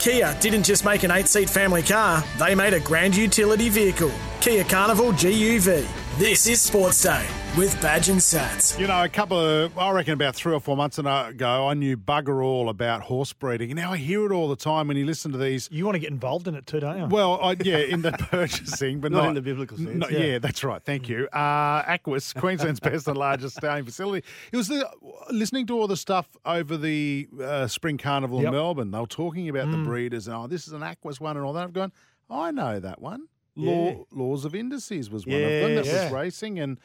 Kia 0.00 0.36
didn't 0.40 0.64
just 0.64 0.84
make 0.84 1.04
an 1.04 1.12
eight 1.12 1.28
seat 1.28 1.48
family 1.48 1.82
car, 1.82 2.22
they 2.38 2.54
made 2.54 2.74
a 2.74 2.80
grand 2.80 3.16
utility 3.16 3.70
vehicle. 3.70 4.12
Kia 4.40 4.64
Carnival 4.64 5.12
GUV. 5.12 5.86
This 6.18 6.46
is 6.46 6.60
Sports 6.60 7.02
Day 7.02 7.26
with 7.56 7.80
Badge 7.80 8.08
and 8.08 8.18
Sats. 8.18 8.76
You 8.80 8.88
know, 8.88 9.04
a 9.04 9.08
couple 9.08 9.38
of, 9.38 9.78
I 9.78 9.92
reckon 9.92 10.12
about 10.12 10.34
three 10.34 10.52
or 10.52 10.58
four 10.58 10.76
months 10.76 10.98
ago, 10.98 11.68
I 11.68 11.74
knew 11.74 11.96
bugger 11.96 12.44
all 12.44 12.68
about 12.68 13.02
horse 13.02 13.32
breeding. 13.32 13.70
And 13.70 13.78
now 13.78 13.92
I 13.92 13.96
hear 13.96 14.26
it 14.26 14.32
all 14.32 14.48
the 14.48 14.56
time 14.56 14.88
when 14.88 14.96
you 14.96 15.06
listen 15.06 15.30
to 15.30 15.38
these. 15.38 15.68
You 15.70 15.84
want 15.84 15.94
to 15.94 16.00
get 16.00 16.10
involved 16.10 16.48
in 16.48 16.56
it 16.56 16.66
too, 16.66 16.80
don't 16.80 16.98
you? 16.98 17.06
Well, 17.06 17.38
I, 17.40 17.54
yeah, 17.62 17.76
in 17.78 18.02
the 18.02 18.10
purchasing, 18.10 18.98
but 18.98 19.12
Not 19.12 19.18
not, 19.22 19.28
in 19.28 19.34
the 19.34 19.42
biblical 19.42 19.76
sense. 19.76 19.88
not- 19.94 20.10
Yeah. 20.10 20.18
yeah. 20.18 20.38
that's 20.40 20.64
right. 20.64 20.82
Thank 20.82 21.08
you. 21.08 21.28
Uh, 21.32 21.82
Aquis, 21.86 22.32
Queensland's 22.32 22.80
best 22.80 23.06
and 23.06 23.16
largest 23.16 23.56
stallion 23.56 23.84
facility. 23.84 24.26
It 24.50 24.56
was 24.56 24.66
the, 24.66 24.88
listening 25.30 25.66
to 25.68 25.78
all 25.78 25.86
the 25.86 25.96
stuff 25.96 26.26
over 26.44 26.76
the 26.76 27.28
uh, 27.40 27.68
Spring 27.68 27.98
Carnival 27.98 28.38
Yep. 28.40 28.48
in 28.48 28.52
Melbourne. 28.52 28.90
They 28.90 28.98
were 28.98 29.06
talking 29.06 29.48
about 29.48 29.70
the 29.70 29.78
breeders 29.78 30.26
and, 30.26 30.36
oh, 30.36 30.46
this 30.48 30.66
is 30.66 30.72
an 30.72 30.82
Aquis 30.82 31.20
one 31.20 31.36
and 31.36 31.46
all 31.46 31.52
that. 31.52 31.62
I've 31.62 31.72
gone, 31.72 31.92
I 32.28 32.50
know 32.50 32.80
that 32.80 33.00
one. 33.00 33.28
Law, 33.56 34.04
Laws 34.10 34.44
of 34.44 34.56
Indices 34.56 35.08
was 35.08 35.24
one 35.24 35.36
of 35.36 35.48
them 35.48 35.76
that 35.76 35.84
Yeah. 35.86 36.04
was 36.06 36.12
racing 36.12 36.58
and 36.58 36.78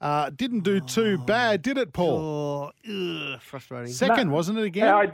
uh, 0.00 0.30
didn't 0.30 0.60
do 0.60 0.80
too 0.80 1.18
bad, 1.18 1.62
did 1.62 1.78
it, 1.78 1.92
Paul? 1.92 2.72
Oh, 2.86 3.32
ugh, 3.32 3.40
frustrating. 3.40 3.92
Second, 3.92 4.30
wasn't 4.30 4.58
it 4.58 4.64
again? 4.64 4.86
Yeah, 4.86 4.96
I, 4.96 5.12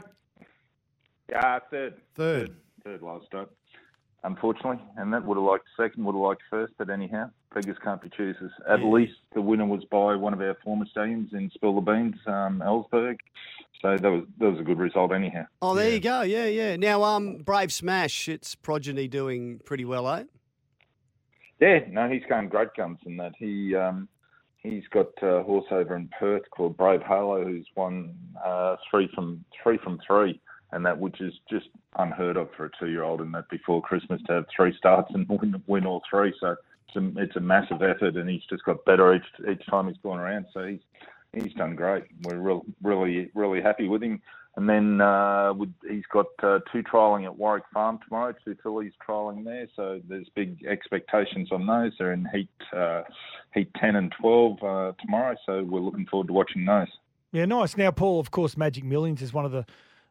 yeah, 1.29 1.59
third. 1.71 1.95
Third. 2.15 2.55
Third 2.83 3.01
last 3.01 3.25
start, 3.25 3.49
unfortunately. 4.23 4.79
And 4.97 5.11
that 5.13 5.25
would 5.25 5.37
have 5.37 5.43
liked 5.43 5.65
second, 5.75 6.05
would 6.05 6.13
have 6.13 6.21
liked 6.21 6.43
first, 6.49 6.73
but 6.77 6.89
anyhow, 6.89 7.31
beggars 7.53 7.77
can't 7.83 8.01
be 8.01 8.09
choosers. 8.09 8.51
At 8.69 8.83
least 8.83 9.15
the 9.33 9.41
winner 9.41 9.65
was 9.65 9.83
by 9.85 10.15
one 10.15 10.33
of 10.33 10.41
our 10.41 10.55
former 10.63 10.85
stallions 10.85 11.29
in 11.33 11.49
Spill 11.55 11.75
the 11.75 11.81
Beans, 11.81 12.15
um, 12.27 12.61
Ellsberg. 12.63 13.17
So 13.81 13.97
that 13.97 14.09
was 14.09 14.23
that 14.39 14.51
was 14.51 14.59
a 14.59 14.63
good 14.63 14.77
result 14.77 15.11
anyhow. 15.13 15.45
Oh, 15.61 15.73
there 15.75 15.89
you 15.89 15.99
go. 15.99 16.21
Yeah, 16.21 16.45
yeah. 16.45 16.75
Now, 16.75 17.03
um, 17.03 17.37
Brave 17.39 17.73
Smash, 17.73 18.29
its 18.29 18.55
progeny 18.55 19.07
doing 19.07 19.59
pretty 19.65 19.85
well, 19.85 20.07
eh? 20.09 20.23
Yeah, 21.59 21.79
no, 21.89 22.09
he's 22.09 22.23
going 22.27 22.49
great 22.49 22.73
guns 22.75 22.99
in 23.05 23.17
that. 23.17 23.33
He 23.37 23.75
um, 23.75 24.07
he's 24.65 24.87
got 24.91 25.07
a 25.21 25.43
horse 25.43 25.65
over 25.71 25.95
in 25.95 26.09
Perth 26.19 26.43
called 26.51 26.77
Brave 26.77 27.01
Halo, 27.03 27.43
who's 27.43 27.67
won 27.75 28.15
uh, 28.43 28.75
three 28.89 29.09
from 29.13 29.43
three 29.61 29.77
from 29.83 29.99
three, 30.05 30.39
and 30.71 30.85
that 30.85 30.97
which 30.97 31.21
is 31.21 31.33
just 31.49 31.67
unheard 31.97 32.37
of 32.37 32.49
for 32.55 32.65
a 32.65 32.71
two-year-old. 32.79 33.21
and 33.21 33.33
that 33.33 33.49
before 33.49 33.81
Christmas 33.81 34.21
to 34.27 34.33
have 34.33 34.45
three 34.55 34.75
starts 34.77 35.11
and 35.13 35.27
win, 35.29 35.61
win 35.67 35.85
all 35.85 36.01
three, 36.09 36.33
so 36.39 36.55
it's 36.87 36.95
a, 36.95 37.21
it's 37.21 37.35
a 37.35 37.41
massive 37.41 37.81
effort, 37.81 38.15
and 38.15 38.29
he's 38.29 38.45
just 38.49 38.63
got 38.65 38.83
better 38.85 39.13
each 39.13 39.23
each 39.49 39.65
time 39.67 39.87
he's 39.87 39.97
gone 40.03 40.19
around. 40.19 40.45
So 40.53 40.65
he's 40.65 40.79
he's 41.33 41.53
done 41.53 41.75
great. 41.75 42.05
We're 42.23 42.39
real, 42.39 42.65
really 42.81 43.29
really 43.33 43.61
happy 43.61 43.87
with 43.87 44.03
him. 44.03 44.21
And 44.57 44.69
then 44.69 45.01
uh, 45.01 45.53
he's 45.89 46.05
got 46.11 46.27
uh, 46.41 46.59
two 46.71 46.81
trialling 46.81 47.25
at 47.25 47.37
Warwick 47.37 47.65
Farm 47.73 47.99
tomorrow, 48.07 48.33
two 48.45 48.55
fillies 48.63 48.93
trialling 49.05 49.43
there. 49.43 49.67
So 49.75 50.01
there's 50.07 50.29
big 50.33 50.65
expectations 50.65 51.49
on 51.51 51.67
those. 51.67 51.91
They're 51.99 52.13
in 52.13 52.25
heat 52.33 52.49
uh, 52.75 53.03
heat 53.53 53.69
10 53.81 53.97
and 53.97 54.13
12 54.19 54.63
uh, 54.63 54.91
tomorrow. 55.01 55.35
So 55.45 55.63
we're 55.63 55.81
looking 55.81 56.05
forward 56.05 56.27
to 56.27 56.33
watching 56.33 56.65
those. 56.65 56.87
Yeah, 57.33 57.45
nice. 57.45 57.75
Now, 57.75 57.91
Paul, 57.91 58.21
of 58.21 58.31
course, 58.31 58.55
Magic 58.55 58.85
Millions 58.85 59.21
is 59.21 59.33
one 59.33 59.43
of 59.43 59.51
the, 59.51 59.65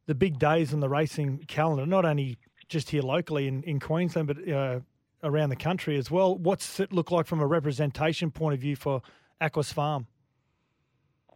the 0.06 0.14
big 0.14 0.38
days 0.38 0.74
on 0.74 0.80
the 0.80 0.90
racing 0.90 1.44
calendar, 1.48 1.86
not 1.86 2.04
only 2.04 2.36
just 2.68 2.90
here 2.90 3.02
locally 3.02 3.48
in, 3.48 3.62
in 3.62 3.80
Queensland, 3.80 4.28
but 4.28 4.46
uh, 4.46 4.80
around 5.22 5.48
the 5.48 5.56
country 5.56 5.96
as 5.96 6.10
well. 6.10 6.36
What's 6.36 6.80
it 6.80 6.92
look 6.92 7.10
like 7.10 7.26
from 7.26 7.40
a 7.40 7.46
representation 7.46 8.30
point 8.30 8.54
of 8.54 8.60
view 8.60 8.76
for 8.76 9.00
Aquis 9.40 9.72
Farm? 9.72 10.06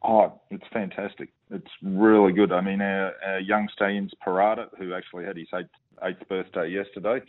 Oh, 0.02 0.40
it's 0.50 0.66
fantastic. 0.72 1.30
It's 1.50 1.70
really 1.82 2.32
good. 2.32 2.52
I 2.52 2.60
mean, 2.60 2.80
our, 2.80 3.14
our 3.24 3.40
young 3.40 3.68
stallions, 3.72 4.12
Parada, 4.24 4.68
who 4.78 4.94
actually 4.94 5.24
had 5.24 5.36
his 5.36 5.48
eighth, 5.54 5.70
eighth 6.04 6.28
birthday 6.28 6.68
yesterday, 6.68 7.20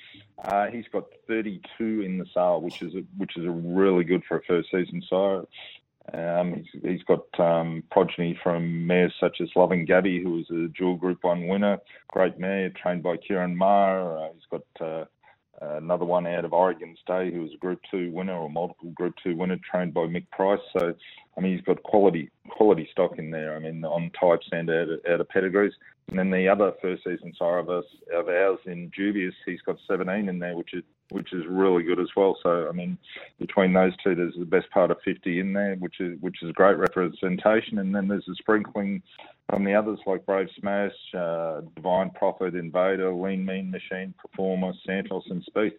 uh, 0.44 0.68
he's 0.68 0.86
got 0.92 1.06
32 1.28 2.02
in 2.02 2.18
the 2.20 2.26
sale, 2.34 2.62
which 2.62 2.82
is 2.82 2.94
a, 2.94 3.04
which 3.18 3.38
is 3.38 3.46
a 3.46 3.50
really 3.50 4.04
good 4.04 4.24
for 4.28 4.38
a 4.38 4.44
first 4.44 4.70
season 4.72 5.02
sire. 5.10 5.44
Um, 6.14 6.54
he's, 6.54 6.82
he's 6.84 7.04
got 7.04 7.26
um, 7.40 7.84
progeny 7.92 8.40
from 8.44 8.86
mares 8.86 9.14
such 9.20 9.42
as 9.42 9.50
Loving 9.56 9.86
Gaby, 9.86 10.22
who 10.22 10.32
was 10.32 10.50
a 10.50 10.68
dual 10.70 10.96
Group 10.96 11.20
One 11.24 11.48
winner, 11.48 11.80
great 12.10 12.40
mare 12.40 12.70
trained 12.70 13.04
by 13.04 13.18
Ciaron 13.18 13.56
Maher. 13.56 14.18
Uh, 14.18 14.30
he's 14.34 14.44
got 14.50 14.86
uh, 14.86 15.06
Uh, 15.62 15.76
another 15.76 16.06
one 16.06 16.26
out 16.26 16.46
of 16.46 16.54
Oregon 16.54 16.96
State 17.02 17.34
who 17.34 17.42
was 17.42 17.52
a 17.54 17.58
Group 17.58 17.82
Two 17.92 18.12
winner 18.12 18.34
or 18.34 18.50
multiple 18.50 18.92
Group 18.92 19.16
Two 19.22 19.36
winner, 19.36 19.58
trained 19.70 19.94
by 19.94 20.02
Mick 20.02 20.30
Price. 20.32 20.60
So, 20.78 20.94
I 21.38 21.42
mean, 21.42 21.56
he's 21.56 21.66
got 21.66 21.84
quality 21.84 22.30
quality 22.50 22.88
stock 22.92 23.18
in 23.18 23.30
there. 23.30 23.56
I 23.56 23.60
mean, 23.60 23.84
on 23.84 24.12
types 24.20 24.48
and 24.52 24.70
out 24.70 24.90
of, 24.90 25.00
out 25.12 25.22
of 25.22 25.30
pedigrees. 25.30 25.74
And 26.10 26.18
then 26.18 26.32
the 26.32 26.48
other 26.48 26.74
first 26.82 27.04
season 27.04 27.34
sire 27.38 27.60
of 27.60 27.70
us 27.70 27.86
of 28.14 28.30
ours 28.30 28.60
in 28.66 28.90
Dubious, 28.96 29.36
he's 29.46 29.62
got 29.62 29.78
17 29.88 30.30
in 30.30 30.40
there, 30.40 30.56
which 30.56 30.74
is 30.74 30.84
which 31.12 31.34
is 31.34 31.44
really 31.48 31.84
good 31.84 32.00
as 32.00 32.10
well. 32.16 32.38
So, 32.44 32.68
I 32.70 32.72
mean, 32.72 32.98
between 33.40 33.74
those 33.74 33.94
two, 34.04 34.16
there's 34.16 34.36
the 34.38 34.46
best 34.46 34.70
part 34.72 34.92
of 34.92 34.98
50 35.04 35.40
in 35.40 35.54
there, 35.54 35.76
which 35.76 36.00
is 36.00 36.18
which 36.22 36.42
is 36.42 36.50
a 36.50 36.54
great 36.54 36.78
representation. 36.78 37.80
And 37.80 37.94
then 37.94 38.08
there's 38.08 38.28
a 38.28 38.36
sprinkling 38.36 39.02
from 39.50 39.64
the 39.64 39.74
others 39.74 40.00
like 40.06 40.26
Brave 40.26 40.50
Smash, 40.60 40.94
uh, 41.18 41.62
Divine 41.76 42.12
Prophet, 42.12 42.56
Invader, 42.56 43.12
Lean 43.14 43.46
Mean 43.46 43.72
Machine, 43.72 44.14
Performer, 44.20 44.74
Santos, 44.86 45.24
and 45.30 45.44
Speed. 45.44 45.74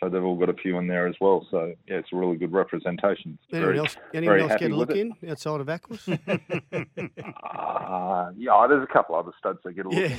So 0.00 0.08
they've 0.08 0.22
all 0.22 0.36
got 0.36 0.48
a 0.48 0.54
few 0.54 0.78
in 0.78 0.86
there 0.86 1.08
as 1.08 1.16
well. 1.20 1.44
So 1.50 1.74
yeah, 1.88 1.96
it's 1.96 2.08
a 2.12 2.16
really 2.16 2.36
good 2.36 2.52
representation. 2.52 3.36
Anyone 3.52 3.66
Very- 3.66 3.78
else, 3.80 3.96
anyone 4.14 4.40
else 4.40 4.50
happy 4.52 4.64
get 4.66 4.70
a 4.72 4.76
with 4.76 4.88
look 4.88 4.96
it. 4.96 5.00
in 5.22 5.30
outside 5.30 5.60
of 5.60 5.68
Aquis? 5.68 6.08
Uh, 7.48 8.30
yeah, 8.36 8.66
there's 8.68 8.82
a 8.82 8.92
couple 8.92 9.14
other 9.14 9.32
studs 9.38 9.58
that 9.64 9.72
get 9.72 9.86
a 9.86 9.88
look, 9.88 10.10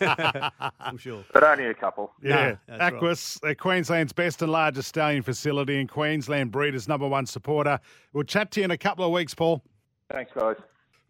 yeah. 0.00 0.50
I'm 0.80 0.96
sure. 0.96 1.22
but 1.34 1.44
only 1.44 1.66
a 1.66 1.74
couple. 1.74 2.12
Yeah, 2.22 2.56
that's 2.66 2.94
right. 3.42 3.50
Uh, 3.50 3.54
Queensland's 3.54 4.12
best 4.14 4.40
and 4.40 4.50
largest 4.50 4.88
stallion 4.88 5.22
facility 5.22 5.78
and 5.78 5.88
Queensland 5.88 6.50
Breeders' 6.50 6.88
number 6.88 7.06
one 7.06 7.26
supporter. 7.26 7.78
We'll 8.14 8.24
chat 8.24 8.50
to 8.52 8.60
you 8.60 8.64
in 8.64 8.70
a 8.70 8.78
couple 8.78 9.04
of 9.04 9.12
weeks, 9.12 9.34
Paul. 9.34 9.62
Thanks, 10.10 10.32
guys. 10.34 10.56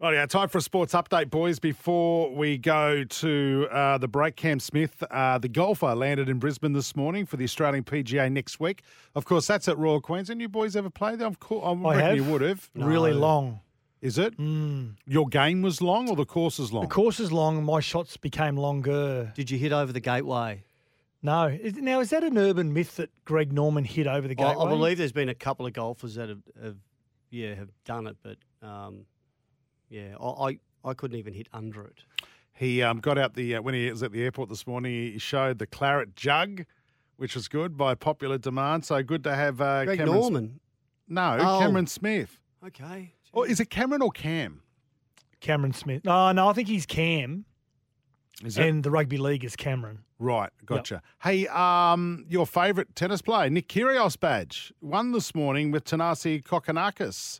Right, 0.01 0.15
yeah, 0.15 0.25
time 0.25 0.49
for 0.49 0.57
a 0.57 0.61
sports 0.61 0.93
update, 0.93 1.29
boys. 1.29 1.59
Before 1.59 2.33
we 2.33 2.57
go 2.57 3.03
to 3.03 3.67
uh, 3.69 3.99
the 3.99 4.07
break, 4.07 4.35
Cam 4.35 4.59
Smith, 4.59 5.03
uh, 5.11 5.37
the 5.37 5.47
golfer, 5.47 5.93
landed 5.93 6.27
in 6.27 6.39
Brisbane 6.39 6.73
this 6.73 6.95
morning 6.95 7.27
for 7.27 7.37
the 7.37 7.43
Australian 7.43 7.83
PGA 7.83 8.31
next 8.31 8.59
week. 8.59 8.81
Of 9.13 9.25
course, 9.25 9.45
that's 9.45 9.67
at 9.67 9.77
Royal 9.77 10.01
Queensland. 10.01 10.41
You 10.41 10.49
boys 10.49 10.75
ever 10.75 10.89
played 10.89 11.19
there? 11.19 11.27
Of 11.27 11.39
course, 11.39 11.63
I 11.63 11.69
I 11.69 11.93
reckon 11.93 11.99
have. 11.99 12.15
you 12.15 12.23
would 12.23 12.41
have. 12.41 12.67
Really 12.73 13.13
long. 13.13 13.59
Is 14.01 14.17
it? 14.17 14.33
Your 15.05 15.27
game 15.27 15.61
was 15.61 15.83
long 15.83 16.09
or 16.09 16.15
the 16.15 16.25
course 16.25 16.57
is 16.57 16.73
long? 16.73 16.81
The 16.81 16.89
course 16.89 17.19
is 17.19 17.31
long. 17.31 17.63
My 17.63 17.79
shots 17.79 18.17
became 18.17 18.57
longer. 18.57 19.31
Did 19.35 19.51
you 19.51 19.59
hit 19.59 19.71
over 19.71 19.93
the 19.93 19.99
gateway? 19.99 20.63
No. 21.21 21.45
Is, 21.45 21.75
now, 21.75 21.99
is 21.99 22.09
that 22.09 22.23
an 22.23 22.39
urban 22.39 22.73
myth 22.73 22.95
that 22.95 23.11
Greg 23.23 23.53
Norman 23.53 23.85
hit 23.85 24.07
over 24.07 24.27
the 24.27 24.33
I, 24.33 24.47
gateway? 24.49 24.65
I 24.65 24.67
believe 24.67 24.97
there's 24.97 25.11
been 25.11 25.29
a 25.29 25.35
couple 25.35 25.67
of 25.67 25.73
golfers 25.73 26.15
that 26.15 26.29
have, 26.29 26.41
have 26.59 26.77
yeah, 27.29 27.53
have 27.53 27.69
done 27.85 28.07
it, 28.07 28.17
but 28.23 28.37
um, 28.67 29.05
yeah, 29.91 30.15
I, 30.19 30.25
I 30.49 30.59
I 30.83 30.93
couldn't 30.95 31.19
even 31.19 31.33
hit 31.35 31.47
under 31.53 31.83
it. 31.85 31.99
He 32.53 32.81
um, 32.81 32.99
got 32.99 33.17
out 33.19 33.35
the 33.35 33.55
uh, 33.57 33.61
when 33.61 33.75
he 33.75 33.89
was 33.91 34.01
at 34.01 34.11
the 34.11 34.23
airport 34.23 34.49
this 34.49 34.65
morning. 34.65 34.91
He 34.91 35.19
showed 35.19 35.59
the 35.59 35.67
claret 35.67 36.15
jug, 36.15 36.65
which 37.17 37.35
was 37.35 37.47
good 37.47 37.77
by 37.77 37.93
popular 37.93 38.37
demand. 38.39 38.85
So 38.85 39.03
good 39.03 39.23
to 39.25 39.35
have 39.35 39.61
uh, 39.61 39.85
Greg 39.85 39.99
Cameron. 39.99 40.19
Norman. 40.19 40.59
No, 41.07 41.37
Oh. 41.39 41.59
Cameron 41.59 41.85
Smith. 41.87 42.39
Okay. 42.65 43.13
Or 43.33 43.45
is 43.47 43.59
it 43.59 43.69
Cameron 43.69 44.01
or 44.01 44.11
Cam? 44.11 44.61
Cameron 45.39 45.73
Smith. 45.73 46.03
No, 46.05 46.31
no, 46.31 46.47
I 46.49 46.53
think 46.53 46.67
he's 46.67 46.85
Cam, 46.85 47.45
Is 48.43 48.57
it 48.57 48.65
and 48.67 48.83
the 48.83 48.91
rugby 48.91 49.17
league 49.17 49.43
is 49.43 49.55
Cameron. 49.55 49.99
right? 50.19 50.51
Gotcha. 50.65 51.01
Hey, 51.23 51.47
um, 51.47 52.25
your 52.29 52.45
favourite 52.45 52.95
tennis 52.95 53.21
player, 53.23 53.49
Nick 53.49 53.67
Kyrgios 53.67 54.19
badge, 54.19 54.71
won 54.81 55.11
this 55.13 55.33
morning 55.33 55.71
with 55.71 55.85
Thanasi 55.85 56.43
Kokkinakis. 56.43 57.39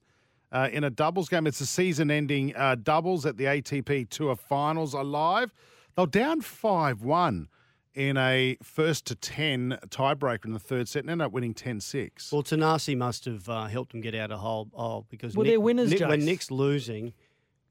Uh, 0.52 0.68
in 0.72 0.84
a 0.84 0.90
doubles 0.90 1.30
game, 1.30 1.48
it's 1.48 1.62
a 1.62 1.66
season-ending 1.66 2.54
uh, 2.56 2.76
doubles 2.76 3.26
at 3.26 3.38
the 3.38 3.46
ATP 3.46 4.10
Tour 4.10 4.36
Finals 4.36 4.94
alive. 4.94 5.54
They're 5.96 6.06
down 6.06 6.42
five-one 6.42 7.48
in 7.94 8.18
a 8.18 8.58
first 8.64 9.06
to 9.08 9.16
ten 9.16 9.78
tiebreaker 9.90 10.46
in 10.46 10.54
the 10.54 10.60
third 10.60 10.88
set, 10.88 11.04
and 11.04 11.10
ended 11.10 11.26
up 11.26 11.32
winning 11.32 11.54
10-6. 11.54 12.32
Well, 12.32 12.44
Thanasi 12.44 12.98
must 12.98 13.26
have 13.26 13.48
uh, 13.50 13.66
helped 13.68 13.94
him 13.94 14.02
get 14.02 14.16
out 14.16 14.32
of 14.32 14.40
hole, 14.40 14.70
hole 14.74 15.06
because 15.10 15.36
Well, 15.36 15.44
Nick, 15.44 15.52
they're 15.54 15.60
winners, 15.60 15.90
Nick- 15.92 16.02
when 16.08 16.24
Nick's 16.26 16.52
losing, 16.52 17.14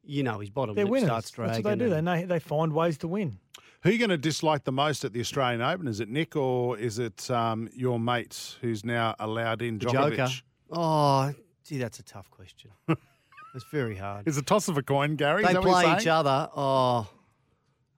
you 0.03 0.23
know 0.23 0.39
his 0.41 0.51
bottom 0.51 0.75
They're 0.75 0.85
lip 0.85 0.93
winners. 0.93 1.09
starts 1.09 1.31
That's 1.31 1.63
what 1.65 1.79
they 1.79 1.85
do. 1.85 1.91
They 1.91 1.97
and- 1.99 2.05
know, 2.05 2.27
they 2.27 2.39
find 2.39 2.73
ways 2.73 2.99
to 2.99 3.09
win. 3.09 3.39
Who 3.83 3.89
are 3.89 3.93
you 3.93 3.99
going 3.99 4.11
to 4.11 4.19
dislike 4.19 4.65
the 4.65 4.73
most 4.73 5.07
at 5.07 5.15
the 5.15 5.21
Australian 5.21 5.63
Open? 5.63 5.89
Is 5.89 6.01
it 6.01 6.11
Nick 6.11 6.37
or 6.37 6.77
is 6.77 6.99
it 6.99 7.31
um, 7.31 7.71
your 7.75 7.99
mate 7.99 8.57
who's 8.61 8.85
now 8.85 9.15
allowed 9.19 9.63
in, 9.63 9.79
the 9.79 9.87
Djokovic? 9.87 10.17
Joker. 10.17 10.29
Oh, 10.71 11.33
gee, 11.71 11.79
that's 11.79 11.99
a 12.01 12.03
tough 12.03 12.31
question. 12.31 12.71
it's 12.89 13.65
very 13.71 13.97
hard. 13.97 14.27
It's 14.27 14.37
a 14.37 14.43
toss 14.43 14.69
of 14.69 14.77
a 14.77 14.83
coin, 14.83 15.17
Gary. 15.17 15.43
they 15.43 15.49
is 15.51 15.55
that 15.55 15.63
what 15.65 15.71
play 15.83 15.87
you're 15.91 16.01
each 16.01 16.07
other. 16.07 16.49
Oh, 16.57 17.09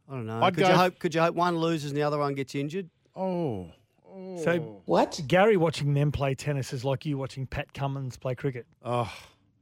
I 0.09 0.13
don't 0.15 0.27
know. 0.27 0.43
I'd 0.43 0.55
could 0.55 0.65
go- 0.65 0.71
you 0.71 0.77
hope? 0.77 0.99
Could 0.99 1.15
you 1.15 1.21
hope 1.23 1.35
one 1.35 1.57
loses 1.57 1.91
and 1.91 1.97
the 1.97 2.03
other 2.03 2.19
one 2.19 2.35
gets 2.35 2.55
injured? 2.55 2.91
Oh, 3.17 3.71
oh, 4.07 4.43
So 4.45 4.83
What? 4.85 5.21
Gary 5.27 5.57
watching 5.57 5.95
them 5.95 6.13
play 6.13 6.35
tennis 6.35 6.73
is 6.73 6.85
like 6.85 7.07
you 7.07 7.17
watching 7.19 7.47
Pat 7.47 7.73
Cummins 7.73 8.17
play 8.19 8.35
cricket. 8.35 8.67
Oh, 8.85 9.11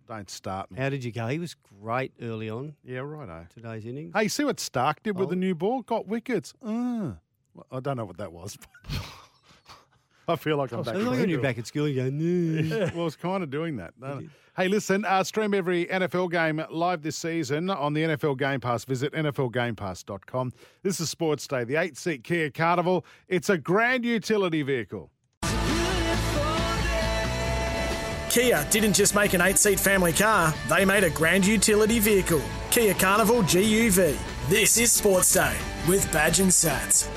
don't 0.08 0.28
start 0.28 0.70
me. 0.72 0.78
How 0.80 0.88
did 0.88 1.04
you 1.04 1.12
go? 1.12 1.28
He 1.28 1.38
was 1.38 1.54
great 1.80 2.12
early 2.20 2.50
on 2.50 2.74
Yeah, 2.84 2.98
righto. 3.00 3.46
today's 3.54 3.86
innings. 3.86 4.12
Hey, 4.14 4.26
see 4.28 4.42
what 4.44 4.58
Stark 4.58 5.02
did 5.04 5.16
with 5.16 5.28
Oh. 5.28 5.30
the 5.30 5.36
new 5.36 5.54
ball? 5.54 5.82
Got 5.82 6.08
wickets. 6.08 6.52
Uh, 6.60 7.12
well, 7.54 7.66
I 7.70 7.78
don't 7.80 7.96
know 7.96 8.04
what 8.04 8.16
that 8.18 8.32
was. 8.32 8.58
I 10.28 10.36
feel 10.36 10.56
like 10.56 10.72
I'm 10.72 10.82
back. 10.82 10.94
It's 10.94 11.00
in 11.02 11.06
like 11.06 11.18
when 11.20 11.28
you're 11.28 11.40
back 11.40 11.58
at 11.58 11.66
school, 11.66 11.88
you 11.88 12.02
go, 12.02 12.10
no. 12.10 12.90
well, 12.94 13.06
it's 13.06 13.16
kind 13.16 13.42
of 13.42 13.50
doing 13.50 13.76
that. 13.76 13.94
don't? 14.00 14.30
Hey, 14.56 14.68
listen, 14.68 15.04
uh, 15.04 15.24
stream 15.24 15.54
every 15.54 15.86
NFL 15.86 16.30
game 16.30 16.62
live 16.70 17.02
this 17.02 17.16
season 17.16 17.70
on 17.70 17.94
the 17.94 18.02
NFL 18.02 18.36
Game 18.36 18.60
Pass. 18.60 18.84
Visit 18.84 19.12
NFLGamePass.com. 19.14 20.52
This 20.82 21.00
is 21.00 21.08
Sports 21.08 21.46
Day, 21.46 21.64
the 21.64 21.76
eight 21.76 21.96
seat 21.96 22.24
Kia 22.24 22.50
Carnival. 22.50 23.06
It's 23.28 23.48
a 23.48 23.56
grand 23.56 24.04
utility 24.04 24.62
vehicle. 24.62 25.10
Kia 28.30 28.64
didn't 28.70 28.92
just 28.92 29.14
make 29.14 29.32
an 29.34 29.40
eight 29.40 29.58
seat 29.58 29.80
family 29.80 30.12
car, 30.12 30.54
they 30.68 30.84
made 30.84 31.04
a 31.04 31.10
grand 31.10 31.46
utility 31.46 31.98
vehicle. 31.98 32.42
Kia 32.70 32.94
Carnival 32.94 33.42
GUV. 33.42 34.16
This 34.48 34.78
is 34.78 34.92
Sports 34.92 35.32
Day 35.32 35.56
with 35.88 36.10
Badge 36.12 36.40
and 36.40 36.50
Sats. 36.50 37.08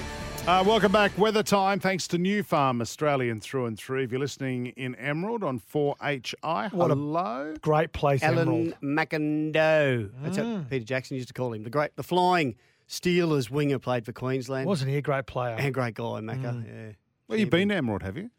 Uh, 0.45 0.61
welcome 0.67 0.91
back. 0.91 1.17
Weather 1.17 1.41
time, 1.41 1.79
thanks 1.79 2.05
to 2.09 2.17
Nufarm, 2.17 2.81
Australian 2.81 3.39
through 3.39 3.65
and 3.67 3.77
through. 3.79 4.03
If 4.03 4.11
you're 4.11 4.19
listening 4.19 4.67
in 4.67 4.93
Emerald 4.95 5.41
on 5.41 5.57
4HI, 5.57 6.67
What 6.73 6.91
a- 6.91 6.95
hello. 6.95 7.53
Great 7.61 7.93
place, 7.93 8.21
Alan 8.21 8.39
Emerald. 8.39 8.73
McIndoe. 8.83 10.11
That's 10.21 10.37
Mm. 10.37 10.55
what 10.57 10.69
Peter 10.69 10.83
Jackson 10.83 11.15
used 11.15 11.29
to 11.29 11.33
call 11.33 11.53
him. 11.53 11.63
The 11.63 11.69
great, 11.69 11.95
the 11.95 12.03
flying 12.03 12.55
Steelers 12.89 13.49
winger 13.49 13.79
played 13.79 14.05
for 14.05 14.11
Queensland. 14.11 14.67
Wasn't 14.67 14.91
he 14.91 14.97
a 14.97 15.01
great 15.01 15.27
player? 15.27 15.55
And 15.57 15.73
great 15.73 15.93
guy, 15.93 16.03
Macca. 16.19 16.41
Mm. 16.53 16.65
Yeah. 16.67 16.91
Well, 17.29 17.39
you've 17.39 17.49
been 17.49 17.69
to 17.69 17.75
Emerald, 17.75 18.03
have 18.03 18.17
you? 18.17 18.29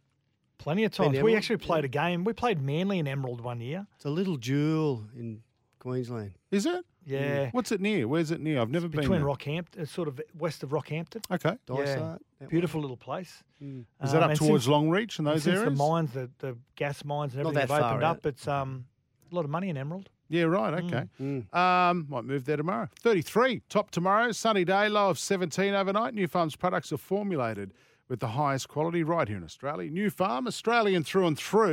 Plenty 0.59 0.85
of 0.85 0.93
times. 0.93 1.19
We 1.23 1.35
actually 1.35 1.57
played 1.57 1.87
a 1.87 1.89
game. 1.89 2.23
We 2.25 2.35
played 2.35 2.61
Manly 2.61 2.99
in 2.99 3.09
Emerald 3.09 3.41
one 3.41 3.63
year. 3.63 3.87
It's 3.97 4.05
a 4.05 4.11
little 4.11 4.37
jewel 4.37 5.07
in 5.17 5.43
Queensland. 5.89 6.33
Is 6.51 6.65
it? 6.65 6.85
Yeah. 7.05 7.51
What's 7.53 7.71
it 7.71 7.81
near? 7.83 8.09
Where's 8.09 8.31
it 8.31 8.41
near? 8.41 8.59
I've 8.61 8.71
never 8.71 8.89
been 8.89 9.03
Between 9.03 9.21
there. 9.21 9.29
Rockhampton, 9.29 9.83
uh, 9.83 9.85
sort 9.85 10.09
of 10.09 10.19
west 10.39 10.63
of 10.63 10.71
Rockhampton. 10.71 11.23
Okay. 11.31 11.59
Dysart, 11.67 12.23
that 12.41 12.49
Beautiful 12.49 12.81
little 12.81 12.97
place. 12.97 13.43
Mm. 13.63 13.85
Is 14.03 14.13
that 14.13 14.19
Um, 14.19 14.25
up 14.25 14.31
and 14.31 14.39
towards 14.39 14.65
since- 14.65 14.75
Longreach 14.75 15.19
and 15.19 15.29
and 15.29 15.37
those 15.37 15.43
since 15.43 15.59
areas? 15.59 15.79
the 15.79 15.85
mines, 15.85 16.13
the, 16.13 16.31
the 16.39 16.57
gas 16.77 17.05
mines 17.05 17.35
and 17.35 17.43
Not 17.43 17.51
everything 17.51 17.69
that 17.69 17.75
have 17.75 17.81
far 17.83 17.91
opened 17.93 18.05
out. 18.05 18.17
up, 18.17 18.27
it's 18.27 18.49
um, 18.49 18.87
a 19.31 19.35
lot 19.35 19.45
of 19.45 19.51
money 19.51 19.69
in 19.69 19.77
Emerald. 19.77 20.09
Yeah, 20.31 20.45
right. 20.45 20.83
Okay. 20.83 21.07
Um, 21.53 22.07
might 22.09 22.25
move 22.25 22.47
there 22.47 22.57
tomorrow. 22.57 22.89
33. 23.01 23.61
Top 23.69 23.91
tomorrow. 23.91 24.33
Sunny 24.33 24.65
day. 24.65 24.89
Low 24.89 25.11
of 25.11 25.19
17 25.19 25.75
overnight. 25.75 26.15
Nufarm's 26.15 26.57
products 26.57 26.91
are 26.93 26.97
formulated 26.97 27.75
with 28.09 28.21
the 28.21 28.29
highest 28.29 28.69
quality 28.69 29.03
right 29.03 29.27
here 29.29 29.37
in 29.37 29.45
Australia. 29.45 29.91
Nufarm, 29.91 30.47
Australian 30.47 31.05
through 31.05 31.27
and 31.27 31.39
through. 31.39 31.73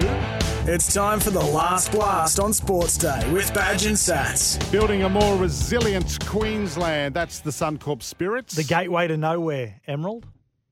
It's 0.64 0.94
time 0.94 1.20
for 1.20 1.32
the 1.32 1.42
last 1.44 1.92
blast 1.92 2.40
on 2.40 2.54
Sports 2.54 2.98
Day 2.98 3.30
with 3.34 3.54
Badge 3.54 3.86
and 3.86 3.96
Sats. 3.98 4.72
Building 4.72 5.04
a 5.04 5.10
more 5.10 5.36
resilient 5.38 6.24
Queensland. 6.26 7.16
That's 7.16 7.40
the 7.40 7.50
Suncorp 7.50 8.02
Spirits. 8.04 8.56
The 8.56 8.64
gateway 8.64 9.08
to 9.08 9.18
nowhere, 9.18 9.82
Emerald. 9.88 10.26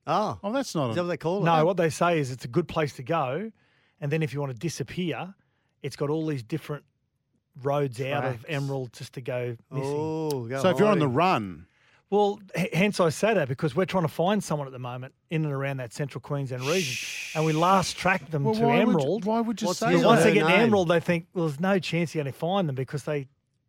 Oh, 0.08 0.40
Oh, 0.42 0.52
that's 0.54 0.74
not 0.76 0.92
is 0.92 0.96
that 0.96 1.04
what 1.04 1.10
they 1.10 1.18
call 1.18 1.42
it? 1.42 1.46
No, 1.46 1.66
what 1.66 1.78
they 1.78 1.90
say 1.90 2.20
is 2.20 2.32
it's 2.32 2.46
a 2.46 2.50
good 2.50 2.68
place 2.68 2.94
to 2.94 3.04
go, 3.04 3.52
and 4.00 4.12
then 4.12 4.24
if 4.24 4.34
you 4.34 4.40
want 4.40 4.52
to 4.54 4.58
disappear, 4.58 5.34
it's 5.84 5.96
got 5.96 6.10
all 6.10 6.26
these 6.26 6.42
different 6.44 6.84
roads 7.62 8.00
out 8.02 8.24
of 8.26 8.46
Emerald 8.48 8.94
just 8.94 9.14
to 9.14 9.22
go 9.22 9.58
missing. 9.72 9.94
Oh, 9.96 10.48
go 10.48 10.62
So 10.62 10.70
if 10.70 10.80
you're 10.80 10.88
on 10.88 11.00
the 11.00 11.08
run, 11.08 11.66
Well, 12.12 12.40
h- 12.56 12.70
hence 12.74 13.00
I 13.00 13.10
say 13.10 13.34
that 13.36 13.48
because 13.48 13.76
we're 13.76 13.86
trying 13.86 14.04
to 14.04 14.08
find 14.10 14.44
someone 14.44 14.68
at 14.68 14.72
the 14.74 14.80
moment 14.80 15.14
in 15.30 15.46
and 15.46 15.54
around 15.54 15.78
that 15.78 15.94
central 15.94 16.22
Queensland 16.22 16.64
region, 16.64 16.98
and 17.36 17.46
we 17.46 17.54
last 17.54 17.98
tracked 17.98 18.32
them 18.32 18.44
well, 18.46 18.56
to 18.56 18.62
why 18.62 18.78
Emerald. 18.80 19.24
Would 19.24 19.26
you, 19.26 19.30
why 19.32 19.42
would 19.42 19.62
you 19.62 19.68
What's 19.68 19.80
say 19.80 19.96
that? 19.96 20.06
once 20.06 20.24
they 20.24 20.34
get 20.34 20.48
to? 20.48 20.54
Emerald, 20.56 20.88
they 20.88 21.00
think 21.00 21.28
well, 21.34 21.46
there's 21.48 21.60
no 21.60 21.78
chance 21.78 22.16
you're 22.16 22.24
going 22.24 22.34
to 22.34 22.40
find 22.40 22.68
them 22.68 22.76
because 22.76 23.04
they 23.04 23.28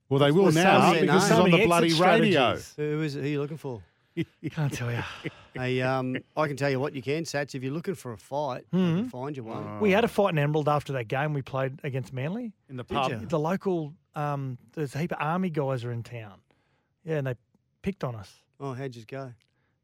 Well, 0.08 0.20
they 0.20 0.30
will 0.30 0.44
There's 0.44 0.54
so 0.54 0.62
now 0.62 0.90
many- 0.92 1.00
because 1.02 1.22
it's 1.24 1.28
so 1.36 1.42
on 1.42 1.50
the 1.50 1.66
bloody 1.66 1.86
exit 1.88 2.06
radio. 2.06 2.58
Who 2.76 3.02
is 3.02 3.16
it? 3.16 3.20
Who 3.20 3.26
are 3.26 3.30
you 3.30 3.40
looking 3.42 3.58
for? 3.58 3.82
You 4.14 4.24
can't 4.50 4.72
tell 4.72 4.90
you. 4.90 5.02
Hey, 5.52 5.82
um, 5.82 6.16
I 6.36 6.46
can 6.46 6.56
tell 6.56 6.70
you 6.70 6.78
what 6.78 6.94
you 6.94 7.02
can, 7.02 7.24
Sats. 7.24 7.56
If 7.56 7.64
you're 7.64 7.72
looking 7.72 7.96
for 7.96 8.12
a 8.12 8.16
fight, 8.16 8.64
I 8.72 8.76
Hmm. 8.76 8.96
can 9.00 9.08
find 9.10 9.36
you 9.36 9.42
one. 9.42 9.80
We 9.80 9.90
had 9.90 10.04
a 10.04 10.08
fight 10.08 10.30
in 10.30 10.38
Emerald 10.38 10.68
after 10.68 10.92
that 10.92 11.08
game 11.08 11.32
we 11.34 11.42
played 11.42 11.80
against 11.82 12.12
Manly. 12.12 12.52
In 12.68 12.76
the 12.76 12.84
Did 12.84 12.94
pub. 12.94 13.28
The 13.28 13.38
local, 13.38 13.92
um, 14.14 14.58
there's 14.74 14.94
a 14.94 14.98
heap 14.98 15.10
of 15.10 15.18
army 15.20 15.50
guys 15.50 15.82
are 15.84 15.90
in 15.90 16.04
town. 16.04 16.34
Yeah, 17.04 17.16
and 17.16 17.26
they 17.26 17.34
picked 17.82 18.04
on 18.04 18.14
us. 18.14 18.32
Oh, 18.58 18.72
how'd 18.74 18.94
you 18.94 19.04
go? 19.04 19.32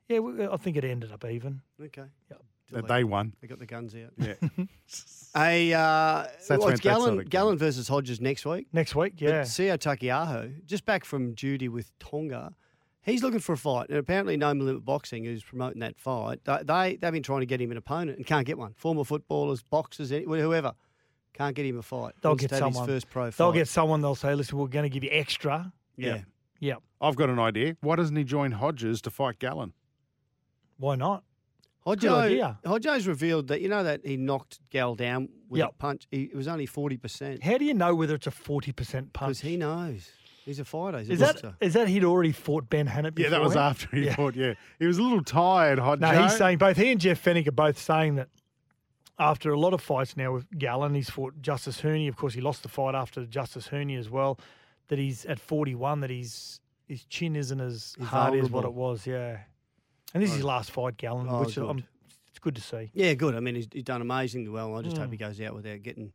Yeah, 0.08 0.20
we, 0.20 0.46
I 0.46 0.56
think 0.56 0.76
it 0.76 0.84
ended 0.84 1.12
up 1.12 1.24
even. 1.24 1.60
Okay. 1.82 2.04
Yep. 2.30 2.42
Till 2.68 2.82
That 2.82 2.88
they 2.88 3.04
won. 3.04 3.32
They 3.40 3.46
got 3.48 3.58
the 3.58 3.66
guns 3.66 3.94
out. 3.94 4.12
Yeah. 4.18 4.34
Hey, 5.34 5.74
uh, 5.74 5.78
well, 5.80 6.24
it's 6.24 6.48
that's 6.48 6.62
not 6.62 6.80
Gallen, 6.80 7.14
a 7.14 7.16
good- 7.18 7.30
Gallen 7.30 7.58
versus 7.58 7.88
Hodges 7.88 8.22
next 8.22 8.46
week. 8.46 8.68
Next 8.72 8.94
week, 8.94 9.14
But 9.18 9.22
yeah. 9.28 9.42
Sio 9.42 9.76
Taukeiaho, 9.76 10.64
just 10.64 10.86
back 10.86 11.04
from 11.04 11.34
duty 11.34 11.68
with 11.68 11.90
Tonga, 11.98 12.54
he's 13.02 13.22
looking 13.22 13.40
for 13.40 13.52
a 13.52 13.58
fight. 13.58 13.90
And 13.90 13.98
apparently, 13.98 14.38
No 14.38 14.52
Limit 14.52 14.84
Boxing, 14.86 15.24
who's 15.24 15.42
promoting 15.44 15.80
that 15.80 15.98
fight, 15.98 16.40
they, 16.44 16.60
they, 16.64 16.96
they've 16.96 17.12
been 17.12 17.22
trying 17.22 17.40
to 17.40 17.46
get 17.46 17.60
him 17.60 17.70
an 17.70 17.76
opponent 17.76 18.16
and 18.16 18.26
can't 18.26 18.46
get 18.46 18.56
one. 18.56 18.72
Former 18.78 19.04
footballers, 19.04 19.62
boxers, 19.62 20.10
any- 20.10 20.24
whoever, 20.24 20.72
can't 21.34 21.54
get 21.54 21.66
him 21.66 21.78
a 21.78 21.82
fight. 21.82 22.14
They'll 22.22 22.30
Wants 22.30 22.46
get 22.46 22.58
someone. 22.58 22.88
His 22.88 22.94
first 22.94 23.10
pro 23.10 23.24
fight. 23.26 23.36
They'll 23.36 23.52
get 23.52 23.68
someone. 23.68 24.00
They'll 24.00 24.14
say, 24.14 24.34
"Listen, 24.34 24.56
we're 24.56 24.68
going 24.68 24.84
to 24.84 24.88
give 24.88 25.04
you 25.04 25.10
extra." 25.12 25.70
yeah. 25.98 26.20
Yep. 26.60 26.82
I've 27.00 27.16
got 27.16 27.28
an 27.30 27.38
idea. 27.38 27.76
Why 27.80 27.96
doesn't 27.96 28.16
he 28.16 28.24
join 28.24 28.52
Hodges 28.52 29.00
to 29.02 29.10
fight 29.10 29.38
Gallen? 29.38 29.72
Why 30.78 30.96
not? 30.96 31.24
Good 31.84 32.00
Hodjo, 32.00 32.14
idea. 32.18 32.58
Hodjo's 32.64 33.06
revealed 33.06 33.46
that, 33.48 33.60
you 33.60 33.68
know, 33.68 33.84
that 33.84 34.04
he 34.04 34.16
knocked 34.16 34.58
Gal 34.70 34.94
down 34.96 35.28
with 35.48 35.60
a 35.60 35.64
Yep. 35.64 35.78
punch. 35.78 36.06
He, 36.10 36.22
it 36.24 36.34
was 36.34 36.48
only 36.48 36.66
40%. 36.66 37.42
How 37.42 37.58
do 37.58 37.64
you 37.64 37.74
know 37.74 37.94
whether 37.94 38.14
it's 38.16 38.26
a 38.26 38.32
forty 38.32 38.72
percent 38.72 39.12
punch? 39.12 39.28
Because 39.28 39.40
he 39.40 39.56
knows. 39.56 40.10
He's 40.44 40.58
a 40.58 40.64
fighter. 40.64 40.98
He's 40.98 41.10
a 41.10 41.12
is 41.14 41.18
that 41.20 41.34
boxer. 41.34 41.56
is 41.60 41.74
that 41.74 41.88
he'd 41.88 42.04
already 42.04 42.32
fought 42.32 42.68
Ben 42.68 42.86
Hannant? 42.88 43.18
Yeah, 43.18 43.28
that 43.30 43.40
was 43.40 43.50
beforehand? 43.52 43.76
after 43.76 43.96
he 43.96 44.04
Yeah. 44.06 44.14
fought. 44.16 44.34
Yeah, 44.36 44.54
he 44.78 44.86
was 44.86 44.98
a 44.98 45.02
little 45.02 45.22
tired. 45.22 45.78
Hodge. 45.78 46.00
No, 46.00 46.22
he's 46.22 46.36
saying 46.36 46.58
both 46.58 46.76
he 46.76 46.90
and 46.92 47.00
Jeff 47.00 47.22
Fenech 47.22 47.46
are 47.48 47.52
both 47.52 47.78
saying 47.78 48.16
that 48.16 48.28
after 49.18 49.50
a 49.52 49.58
lot 49.58 49.72
of 49.72 49.80
fights 49.80 50.16
now 50.16 50.32
with 50.32 50.46
Gallen, 50.58 50.94
he's 50.94 51.08
fought 51.10 51.40
Justis 51.40 51.82
Huni. 51.82 52.08
Of 52.08 52.16
course, 52.16 52.34
he 52.34 52.40
lost 52.40 52.62
the 52.62 52.68
fight 52.68 52.94
after 52.94 53.24
Justis 53.24 53.70
Huni 53.70 53.98
as 53.98 54.10
well. 54.10 54.38
That 54.88 54.98
he's 54.98 55.24
at 55.26 55.40
41, 55.40 56.00
that 56.00 56.10
he's 56.10 56.60
his 56.86 57.04
chin 57.06 57.34
isn't 57.34 57.60
as 57.60 57.94
He's 57.98 58.06
hard 58.06 58.34
as 58.38 58.50
what 58.50 58.64
it 58.64 58.72
was. 58.72 59.06
Yeah, 59.06 59.38
and 60.14 60.22
this 60.22 60.30
is 60.30 60.36
his 60.36 60.44
last 60.44 60.70
fight, 60.70 60.96
Gallen, 60.96 61.26
Oh, 61.28 61.40
which 61.40 61.56
good. 61.56 61.68
I'm, 61.68 61.84
it's 62.28 62.38
good 62.38 62.54
to 62.54 62.60
see. 62.62 62.90
Yeah, 62.94 63.14
good. 63.14 63.34
I 63.34 63.40
mean, 63.40 63.56
he's, 63.56 63.66
he's 63.72 63.82
done 63.82 64.00
amazingly 64.02 64.50
well. 64.50 64.76
I 64.76 64.82
just 64.82 64.94
Mm. 64.96 65.00
hope 65.00 65.10
he 65.10 65.16
goes 65.16 65.40
out 65.40 65.54
without 65.54 65.82
getting, 65.82 66.12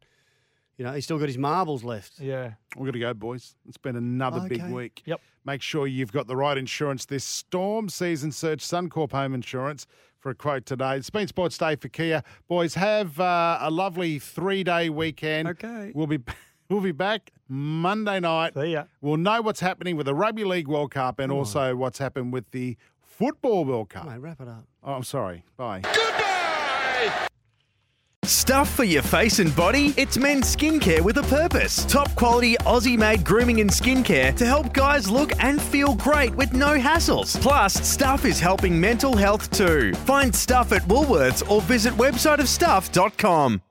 you 0.77 0.85
know, 0.85 0.93
he's 0.93 1.03
still 1.03 1.17
got 1.19 1.27
his 1.27 1.37
marbles 1.37 1.83
left. 1.83 2.19
Yeah, 2.19 2.53
We've 2.77 2.85
got 2.85 2.93
to 2.93 2.99
go, 2.99 3.13
boys. 3.13 3.55
It's 3.67 3.77
been 3.77 3.97
another 3.97 4.47
big 4.47 4.63
week. 4.69 5.01
Yep. 5.05 5.19
Make 5.43 5.61
sure 5.61 5.87
you've 5.87 6.13
got 6.13 6.27
the 6.27 6.37
right 6.37 6.57
insurance 6.57 7.05
this 7.05 7.25
storm 7.25 7.89
season. 7.89 8.31
Search 8.31 8.59
Suncorp 8.59 9.11
Home 9.11 9.33
Insurance 9.33 9.87
for 10.19 10.29
a 10.29 10.35
quote 10.35 10.65
today. 10.65 10.95
It's 10.95 11.09
been 11.09 11.27
Sports 11.27 11.57
Day 11.57 11.75
for 11.75 11.89
Kia. 11.89 12.23
Boys, 12.47 12.75
have 12.75 13.19
uh, 13.19 13.57
a 13.59 13.69
lovely 13.71 14.19
three 14.19 14.63
day 14.63 14.89
weekend. 14.89 15.49
Okay. 15.49 15.91
We'll 15.93 16.07
be. 16.07 16.19
We'll 16.71 16.79
be 16.79 16.93
back 16.93 17.31
Monday 17.49 18.21
night. 18.21 18.53
see 18.53 18.71
ya. 18.71 18.85
We'll 19.01 19.17
know 19.17 19.41
what's 19.41 19.59
happening 19.59 19.97
with 19.97 20.05
the 20.05 20.15
Rugby 20.15 20.45
League 20.45 20.69
World 20.69 20.91
Cup 20.91 21.19
and 21.19 21.29
also 21.29 21.75
what's 21.75 21.97
happened 21.97 22.31
with 22.31 22.49
the 22.51 22.77
Football 23.01 23.65
World 23.65 23.89
Cup. 23.89 24.05
Mate, 24.05 24.19
wrap 24.19 24.39
it 24.39 24.47
up. 24.47 24.63
Oh, 24.81 24.93
I'm 24.93 25.03
sorry. 25.03 25.43
Bye. 25.57 25.81
Goodbye! 25.81 27.27
Stuff 28.23 28.73
for 28.73 28.85
your 28.85 29.01
face 29.01 29.39
and 29.39 29.53
body? 29.53 29.93
It's 29.97 30.17
men's 30.17 30.55
skincare 30.55 31.01
with 31.01 31.17
a 31.17 31.23
purpose. 31.23 31.83
Top 31.83 32.15
quality 32.15 32.55
Aussie 32.59 32.97
made 32.97 33.25
grooming 33.25 33.59
and 33.59 33.69
skincare 33.69 34.33
to 34.37 34.45
help 34.45 34.71
guys 34.73 35.09
look 35.09 35.33
and 35.43 35.61
feel 35.61 35.95
great 35.95 36.33
with 36.35 36.53
no 36.53 36.79
hassles. 36.79 37.39
Plus, 37.41 37.73
Stuff 37.73 38.23
is 38.23 38.39
helping 38.39 38.79
mental 38.79 39.17
health 39.17 39.51
too. 39.51 39.93
Find 40.05 40.33
Stuff 40.33 40.71
at 40.71 40.83
Woolworths 40.83 41.49
or 41.51 41.61
visit 41.63 41.93
websiteofstuff.com. 41.95 43.61